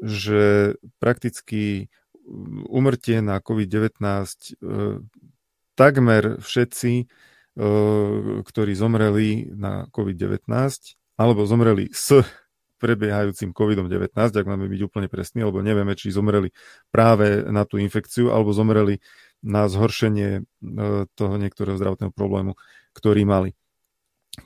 [0.04, 1.92] že prakticky
[2.68, 4.24] umrtie na COVID-19 e,
[5.74, 7.04] takmer všetci, e,
[8.44, 10.46] ktorí zomreli na COVID-19
[11.20, 12.24] alebo zomreli s
[12.80, 16.48] prebiehajúcim COVID-19, ak máme byť úplne presní, lebo nevieme, či zomreli
[16.88, 19.04] práve na tú infekciu alebo zomreli
[19.44, 20.48] na zhoršenie
[21.12, 22.56] toho niektorého zdravotného problému,
[22.96, 23.52] ktorý mali.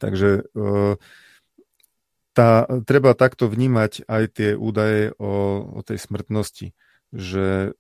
[0.03, 0.51] Takže
[2.35, 6.75] tá, treba takto vnímať aj tie údaje o, o tej smrtnosti,
[7.15, 7.79] že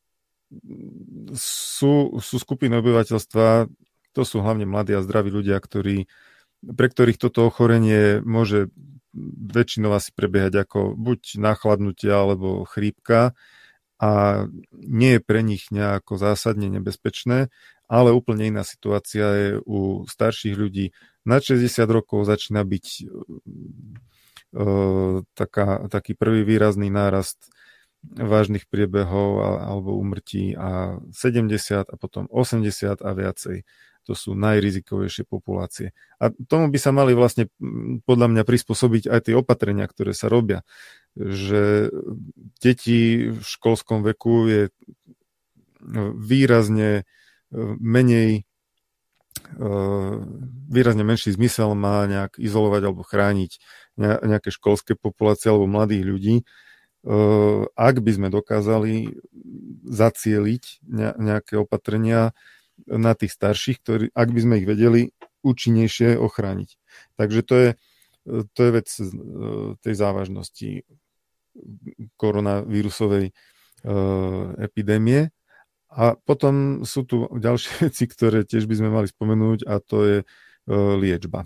[1.34, 3.66] sú, sú skupiny obyvateľstva,
[4.14, 6.06] to sú hlavne mladí a zdraví ľudia, ktorí,
[6.62, 8.70] pre ktorých toto ochorenie môže
[9.50, 13.34] väčšinou asi prebiehať ako buď nachladnutie alebo chrípka
[13.98, 17.50] a nie je pre nich nejako zásadne nebezpečné,
[17.86, 20.94] ale úplne iná situácia je u starších ľudí.
[21.22, 22.86] Na 60 rokov začína byť
[25.34, 27.50] taká, taký prvý výrazný nárast
[28.04, 33.64] vážnych priebehov alebo umrtí a 70 a potom 80 a viacej.
[34.04, 35.96] To sú najrizikovejšie populácie.
[36.20, 37.48] A tomu by sa mali vlastne
[38.04, 40.60] podľa mňa prispôsobiť aj tie opatrenia, ktoré sa robia.
[41.16, 41.88] Že
[42.60, 44.62] deti v školskom veku je
[46.20, 47.08] výrazne
[47.80, 48.44] menej
[50.68, 53.60] výrazne menší zmysel má nejak izolovať alebo chrániť
[53.98, 56.36] nejaké školské populácie alebo mladých ľudí,
[57.76, 59.20] ak by sme dokázali
[59.84, 60.82] zacieliť
[61.20, 62.32] nejaké opatrenia
[62.88, 65.12] na tých starších, ktorí, ak by sme ich vedeli
[65.44, 66.80] účinnejšie ochrániť.
[67.20, 67.68] Takže to je,
[68.56, 68.88] to je vec
[69.84, 70.88] tej závažnosti
[72.16, 73.36] koronavírusovej
[74.58, 75.28] epidémie.
[75.94, 80.18] A potom sú tu ďalšie veci, ktoré tiež by sme mali spomenúť a to je
[80.98, 81.44] liečba.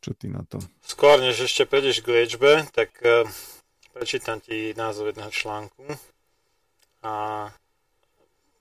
[0.00, 0.62] Čo ty na to?
[0.84, 3.26] Skôr, než ešte prejdeš k liečbe, tak uh,
[3.96, 5.82] prečítam ti názov jedného článku
[7.00, 7.48] a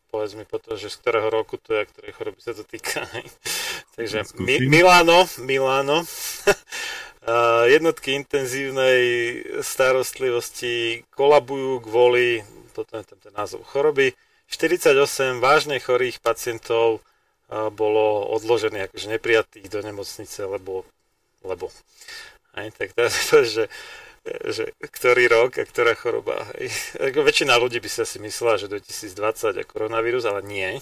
[0.07, 3.03] povedz mi potom, že z ktorého roku to je a ktorej choroby sa to týka.
[3.99, 6.07] Takže Mi- Milano, Milano,
[7.75, 9.01] jednotky intenzívnej
[9.59, 14.15] starostlivosti kolabujú kvôli, potom je tam ten názov choroby,
[14.47, 20.85] 48 vážne chorých pacientov uh, bolo odložených, akože neprijatých do nemocnice, lebo
[21.45, 21.69] lebo.
[22.55, 23.11] Aj, tak to je,
[23.45, 23.63] že,
[24.25, 26.49] že ktorý rok a ktorá choroba.
[26.57, 26.73] Hej.
[27.13, 30.69] Väčšina ľudí by si asi myslela, že 2020 je koronavírus, ale nie.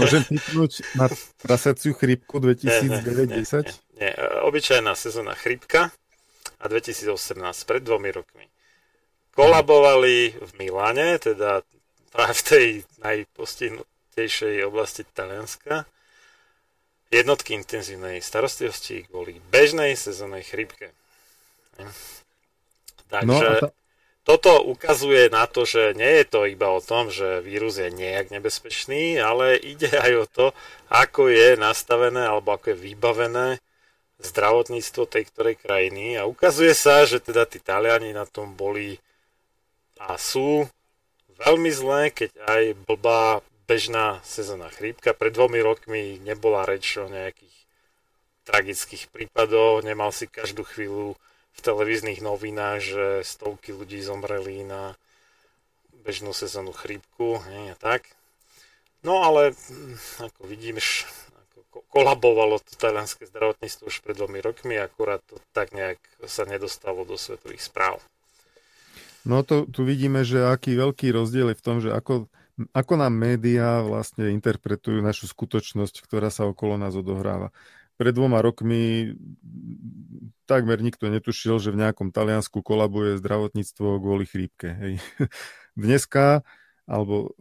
[0.00, 1.12] Môžem typnúť na
[1.44, 2.80] prasaciu chrípku 2090?
[2.80, 3.44] Nie, nie, nie,
[4.00, 4.10] nie.
[4.44, 5.92] Obyčajná sezóna chrípka
[6.58, 8.48] a 2018, pred dvomi rokmi.
[9.34, 11.66] Kolabovali v Miláne, teda
[12.14, 12.66] práve v tej
[13.02, 15.84] najpostihnutejšej oblasti Talianska
[17.14, 20.90] jednotky intenzívnej starostlivosti kvôli bežnej sezónnej chrípke.
[23.10, 23.68] Takže, no tá...
[24.26, 28.34] toto ukazuje na to, že nie je to iba o tom, že vírus je nejak
[28.34, 30.46] nebezpečný, ale ide aj o to,
[30.90, 33.48] ako je nastavené alebo ako je vybavené
[34.22, 38.96] zdravotníctvo tej ktorej krajiny a ukazuje sa, že teda tí Taliani na tom boli
[39.98, 40.66] a sú
[41.38, 45.16] veľmi zlé, keď aj blbá bežná sezónna chrípka.
[45.16, 47.56] Pred dvomi rokmi nebola reč o nejakých
[48.44, 51.16] tragických prípadoch, nemal si každú chvíľu
[51.54, 54.98] v televíznych novinách, že stovky ľudí zomreli na
[56.04, 58.04] bežnú sezónnu chrípku, nie, tak.
[59.00, 59.96] No ale, hm,
[60.28, 61.08] ako vidíš,
[61.88, 67.14] kolabovalo to talianské zdravotníctvo už pred dvomi rokmi, akurát to tak nejak sa nedostalo do
[67.14, 68.02] svetových správ.
[69.24, 72.28] No to tu vidíme, že aký veľký rozdiel je v tom, že ako,
[72.70, 77.50] ako nám médiá vlastne interpretujú našu skutočnosť, ktorá sa okolo nás odohráva.
[77.94, 79.14] Pred dvoma rokmi
[80.50, 84.70] takmer nikto netušil, že v nejakom Taliansku kolabuje zdravotníctvo kvôli chrípke.
[84.74, 84.92] Hej.
[85.78, 86.42] Dneska
[86.84, 87.32] alebo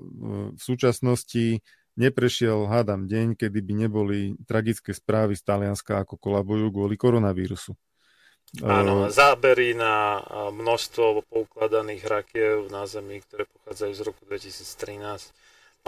[0.55, 1.59] v súčasnosti
[1.99, 7.77] neprešiel, hádam, deň, kedy by neboli tragické správy z Talianska, ako kolabujú kvôli koronavírusu.
[8.61, 10.21] Áno, zábery na
[10.53, 15.33] množstvo poukladaných rakiev na Zemi, ktoré pochádzajú z roku 2013.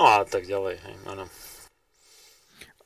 [0.02, 1.30] No a tak ďalej, hej, áno.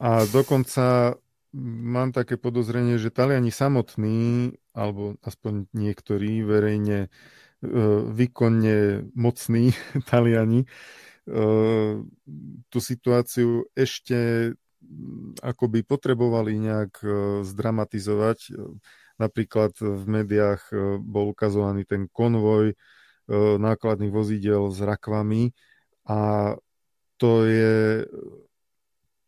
[0.04, 1.16] A dokonca
[1.56, 7.10] mám také podozrenie, že Taliani samotní, alebo aspoň niektorí verejne e,
[8.12, 9.72] výkonne mocní
[10.12, 10.68] Taliani,
[12.70, 14.52] tú situáciu ešte
[15.46, 17.10] akoby potrebovali nejak e,
[17.46, 18.58] zdramatizovať.
[19.20, 22.76] Napríklad v médiách e, bol ukazovaný ten konvoj e,
[23.60, 25.52] nákladných vozidel s rakvami
[26.08, 26.56] a
[27.20, 28.08] to je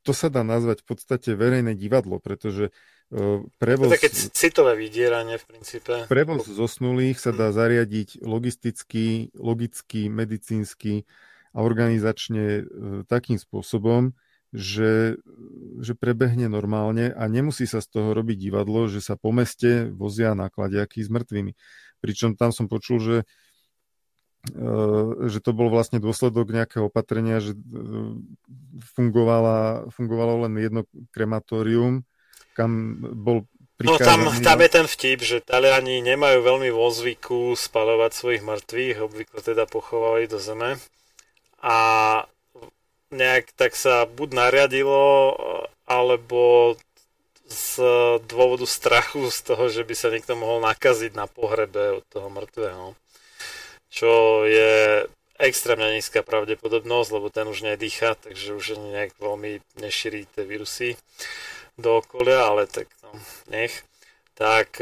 [0.02, 2.74] to sa dá nazvať v podstate verejné divadlo, pretože
[3.62, 3.86] prevoz...
[3.86, 5.94] To také citové vydieranie v princípe.
[6.10, 11.06] Prevoz zosnulých sa dá zariadiť logisticky, logicky, medicínsky,
[11.52, 12.64] a organizačne e,
[13.08, 14.16] takým spôsobom,
[14.52, 15.16] že,
[15.80, 20.36] že prebehne normálne a nemusí sa z toho robiť divadlo, že sa po meste vozia
[20.36, 21.56] nákladiaky s mŕtvými.
[22.04, 23.18] Pričom tam som počul, že,
[24.52, 24.66] e,
[25.32, 27.60] že to bol vlastne dôsledok nejakého opatrenia, že e,
[28.92, 30.82] fungovala, fungovalo len jedno
[31.16, 32.04] krematórium,
[32.52, 33.48] kam bol
[33.82, 39.02] No tam, tam je ten vtip, že Taliani nemajú veľmi vo zvyku spalovať svojich mŕtvych,
[39.02, 40.78] obvykle teda pochovávajú do zeme
[41.66, 41.78] a
[43.12, 45.36] nejak tak sa buď nariadilo,
[45.86, 46.76] alebo
[47.52, 47.84] z
[48.32, 52.96] dôvodu strachu z toho, že by sa niekto mohol nakaziť na pohrebe od toho mŕtvého.
[53.92, 55.04] Čo je
[55.36, 60.96] extrémne nízka pravdepodobnosť, lebo ten už nedýcha, takže už nejak veľmi nešíri tie vírusy
[61.76, 63.12] do okolia, ale tak no,
[63.52, 63.84] nech.
[64.40, 64.80] Tak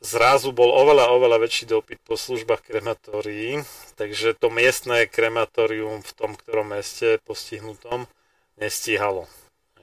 [0.00, 3.64] zrazu bol oveľa, oveľa väčší dopyt po službách krematórií,
[3.96, 8.06] takže to miestne krematórium v tom ktorom meste postihnutom
[8.60, 9.28] nestíhalo.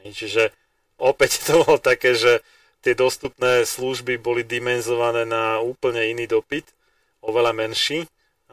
[0.03, 0.51] Čiže
[0.99, 2.43] opäť to bolo také, že
[2.83, 6.67] tie dostupné služby boli dimenzované na úplne iný dopyt,
[7.23, 8.03] oveľa menší,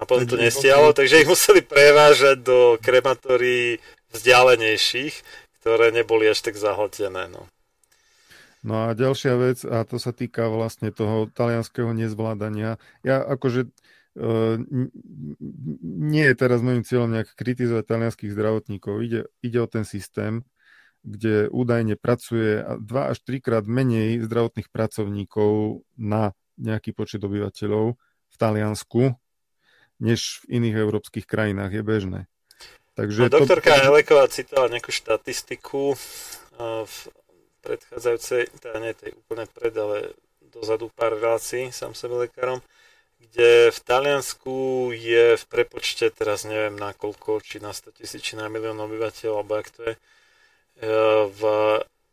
[0.00, 3.76] a potom to nestialo, takže ich museli prevážať do krematórií
[4.16, 5.12] vzdialenejších,
[5.60, 7.28] ktoré neboli až tak zahltené.
[7.28, 7.44] No.
[8.60, 12.76] No a ďalšia vec, a to sa týka vlastne toho talianského nezvládania.
[13.05, 13.72] Ja akože
[14.10, 14.58] Uh,
[15.86, 19.06] nie je teraz môjim cieľom nejak kritizovať talianských zdravotníkov.
[19.06, 20.42] Ide, ide o ten systém,
[21.06, 27.97] kde údajne pracuje 2 až 3 krát menej zdravotných pracovníkov na nejaký počet obyvateľov
[28.28, 29.14] v Taliansku,
[30.02, 32.20] než v iných európskych krajinách je bežné.
[32.98, 33.94] Takže no, doktorka to...
[33.94, 35.94] Eleková citovala nejakú štatistiku
[36.84, 36.97] v
[37.60, 40.16] predchádzajúcej, teda nie tej úplne pred, ale
[40.50, 42.58] dozadu pár relácií sám sebe lekárom,
[43.20, 48.34] kde v Taliansku je v prepočte, teraz neviem na koľko, či na 100 tisíc, či
[48.34, 50.00] na milión obyvateľov, alebo ak to je, e,
[51.28, 51.42] v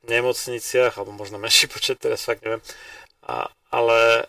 [0.06, 2.61] nemocniciach, alebo možno menší počet, teraz fakt neviem,
[3.24, 4.27] a, ale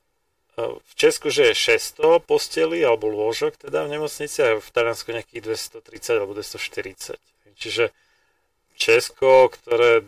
[0.56, 5.10] e, v Česku, že je 600 posteli alebo lôžok teda v nemocnici a v Taliansku
[5.10, 5.42] nejakých
[5.82, 7.18] 230 alebo 240.
[7.58, 7.90] Čiže
[8.78, 10.06] Česko, ktoré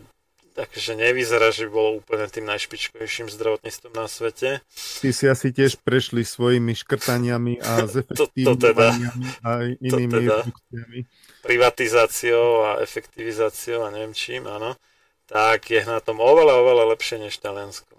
[0.53, 4.59] takže nevyzerá, že by bolo úplne tým najšpičkovejším zdravotníctvom na svete.
[5.01, 9.49] Ty si asi tiež prešli svojimi škrtaniami a zefektívňovaniami teda, a
[9.79, 10.37] inými teda,
[11.41, 14.77] privatizáciou a efektivizáciou a neviem čím, áno,
[15.25, 17.95] tak je na tom oveľa, oveľa lepšie než Taliansko.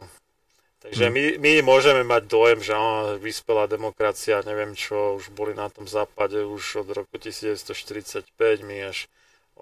[0.82, 1.14] Takže hmm.
[1.14, 5.86] my, my môžeme mať dojem, že áno, vyspelá demokracia, neviem čo, už boli na tom
[5.86, 8.26] západe už od roku 1945,
[8.66, 9.06] my až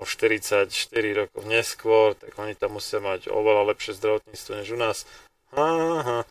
[0.00, 0.72] o 44
[1.12, 4.98] rokov neskôr, tak oni tam musia mať oveľa lepšie zdravotníctvo než u nás.
[5.52, 6.24] Aha,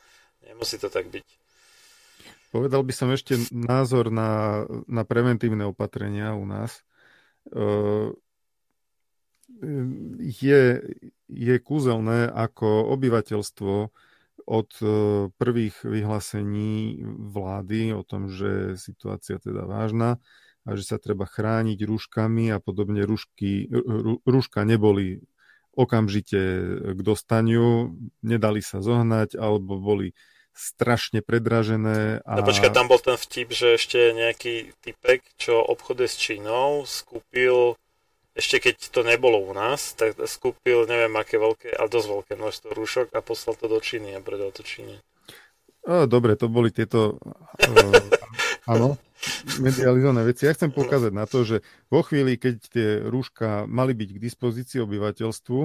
[0.50, 1.22] nemusí to tak byť.
[2.50, 6.82] Povedal by som ešte názor na, na preventívne opatrenia u nás.
[10.18, 10.64] Je,
[11.30, 13.74] je kúzelné, ako obyvateľstvo
[14.50, 14.70] od
[15.38, 20.18] prvých vyhlásení vlády o tom, že situácia teda vážna
[20.70, 23.02] a že sa treba chrániť rúškami a podobne.
[23.02, 23.66] Rúšky,
[24.24, 25.26] rúška neboli
[25.74, 26.42] okamžite
[26.94, 30.14] k dostaniu, nedali sa zohnať alebo boli
[30.54, 32.20] strašne predražené.
[32.28, 32.44] A...
[32.44, 37.80] No počkaj, tam bol ten vtip, že ešte nejaký typek, čo obchoduje s Čínou, skúpil,
[38.36, 42.70] ešte keď to nebolo u nás, tak skúpil neviem aké veľké, ale dosť veľké množstvo
[42.76, 45.00] rúšok a poslal to do Číny a predal to Číne.
[45.88, 47.24] O, dobre, to boli tieto
[48.74, 49.00] áno,
[49.60, 50.48] medializované veci.
[50.48, 54.80] Ja chcem poukázať na to, že vo chvíli, keď tie rúška mali byť k dispozícii
[54.84, 55.60] obyvateľstvu,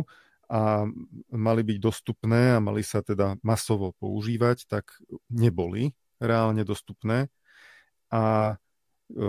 [0.48, 0.84] a
[1.32, 4.92] mali byť dostupné a mali sa teda masovo používať, tak
[5.32, 7.32] neboli reálne dostupné.
[8.12, 9.24] A e,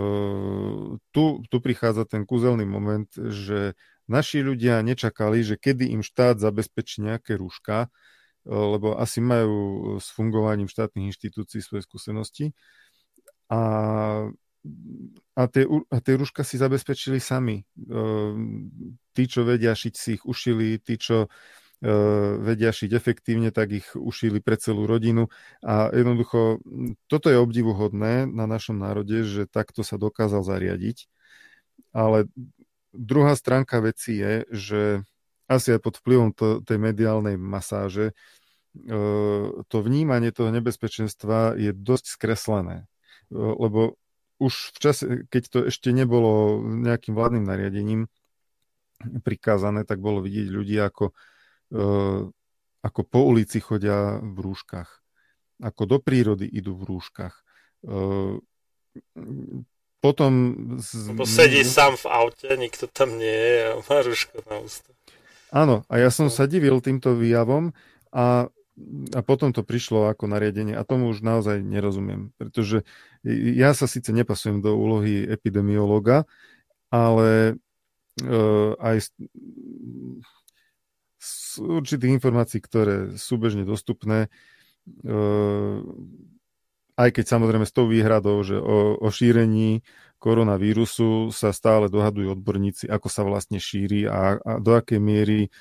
[1.10, 3.74] tu, tu prichádza ten kúzelný moment, že
[4.06, 7.88] naši ľudia nečakali, že kedy im štát zabezpečí nejaké rúška,
[8.46, 12.52] e, lebo asi majú s fungovaním štátnych inštitúcií svoje skúsenosti.
[13.50, 13.60] A
[15.36, 17.60] a tie, a tie rúška si zabezpečili sami.
[17.92, 18.72] Ehm,
[19.12, 21.28] tí, čo vedia šiť, si ich ušili, tí, čo
[21.84, 25.28] ehm, vedia šiť efektívne, tak ich ušili pre celú rodinu.
[25.60, 26.64] A jednoducho,
[27.04, 31.04] toto je obdivuhodné na našom národe, že takto sa dokázal zariadiť.
[31.92, 32.32] Ale
[32.96, 34.80] druhá stránka veci je, že
[35.52, 38.16] asi aj pod vplyvom to, tej mediálnej masáže
[38.72, 42.88] ehm, to vnímanie toho nebezpečenstva je dosť skreslené.
[43.32, 43.98] Lebo
[44.36, 48.02] už v čase, keď to ešte nebolo nejakým vládnym nariadením
[49.24, 51.12] prikázané, tak bolo vidieť ľudí, ako,
[51.72, 51.84] e,
[52.84, 54.88] ako po ulici chodia v rúškach,
[55.64, 57.34] ako do prírody idú v rúškach.
[57.34, 57.42] E,
[60.00, 60.32] potom...
[60.80, 61.16] Z...
[61.16, 64.92] Lebo sedí sám v aute, nikto tam nie je a má rúško na ústa.
[65.48, 67.72] Áno, a ja som sa divil týmto výjavom
[68.12, 68.52] a
[69.16, 72.84] a potom to prišlo ako nariadenie a tomu už naozaj nerozumiem, pretože
[73.24, 76.28] ja sa síce nepasujem do úlohy epidemiológa,
[76.92, 77.56] ale
[78.20, 79.08] uh, aj z,
[81.16, 84.28] z určitých informácií, ktoré sú bežne dostupné,
[85.08, 85.80] uh,
[87.00, 89.84] aj keď samozrejme s tou výhradou, že o, o šírení
[90.16, 95.52] koronavírusu sa stále dohadujú odborníci, ako sa vlastne šíri a, a do akej miery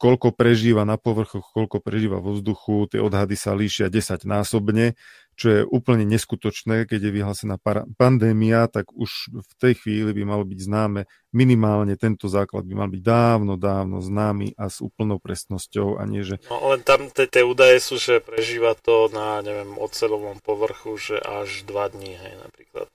[0.00, 4.96] koľko prežíva na povrchoch, koľko prežíva vo vzduchu, tie odhady sa líšia 10 násobne,
[5.36, 7.56] čo je úplne neskutočné, keď je vyhlásená
[7.96, 12.88] pandémia, tak už v tej chvíli by malo byť známe, minimálne tento základ by mal
[12.92, 16.40] byť dávno, dávno známy a s úplnou presnosťou a nie, že...
[16.48, 21.64] No len tam tie údaje sú, že prežíva to na, neviem, ocelovom povrchu, že až
[21.64, 22.88] 2 dní, hej, napríklad.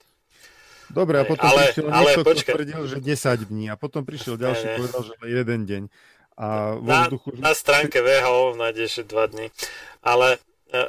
[0.90, 2.42] Dobre, a potom ale, prišiel ale, niekto, počkaj.
[2.42, 5.82] kto tvrdil, že 10 dní a potom prišiel ďalší, ne, povedal, že jeden deň.
[6.36, 6.46] A
[6.78, 7.28] vo na, vzduchu...
[7.40, 9.46] na stránke VHO nájdeš 2 dní,
[10.04, 10.38] ale,
[10.70, 10.82] e,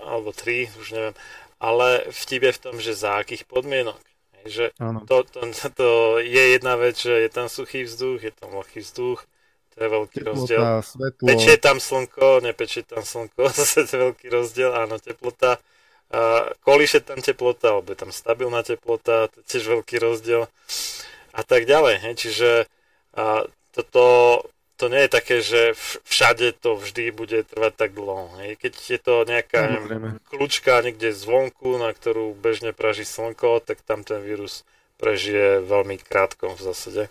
[0.00, 1.14] alebo 3, už neviem,
[1.60, 4.00] ale vtip je v tom, že za akých podmienok.
[4.44, 4.76] Že
[5.08, 5.40] to, to,
[5.72, 5.88] to
[6.20, 9.24] je jedna vec, že je tam suchý vzduch, je tam vlhký vzduch,
[9.72, 10.62] to je veľký teplota, rozdiel.
[10.84, 11.26] Svetlo.
[11.26, 15.56] Pečie tam slnko, nepečie tam slnko, zase to je veľký rozdiel, áno, teplota
[16.62, 20.46] kolíše tam teplota, alebo je tam stabilná teplota, to je tiež veľký rozdiel
[21.34, 21.94] a tak ďalej.
[22.06, 22.14] Hej.
[22.18, 22.50] Čiže
[23.14, 24.04] a, toto
[24.74, 25.60] to nie je také, že
[26.02, 28.30] všade to vždy bude trvať tak dlho.
[28.42, 28.58] Hej.
[28.58, 34.02] Keď je to nejaká neviem, kľúčka niekde zvonku, na ktorú bežne praží slnko, tak tam
[34.02, 34.66] ten vírus
[34.98, 37.02] prežije veľmi krátko v zásade.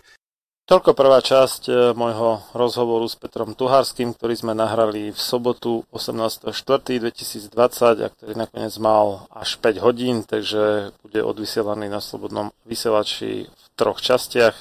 [0.64, 7.52] Toľko prvá časť e, môjho rozhovoru s Petrom Tuharským, ktorý sme nahrali v sobotu 18.4.2020
[8.00, 14.00] a ktorý nakoniec mal až 5 hodín, takže bude odvysielaný na Slobodnom vysielači v troch
[14.00, 14.56] častiach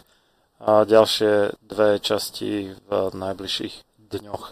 [0.60, 4.52] a ďalšie dve časti v najbližších dňoch.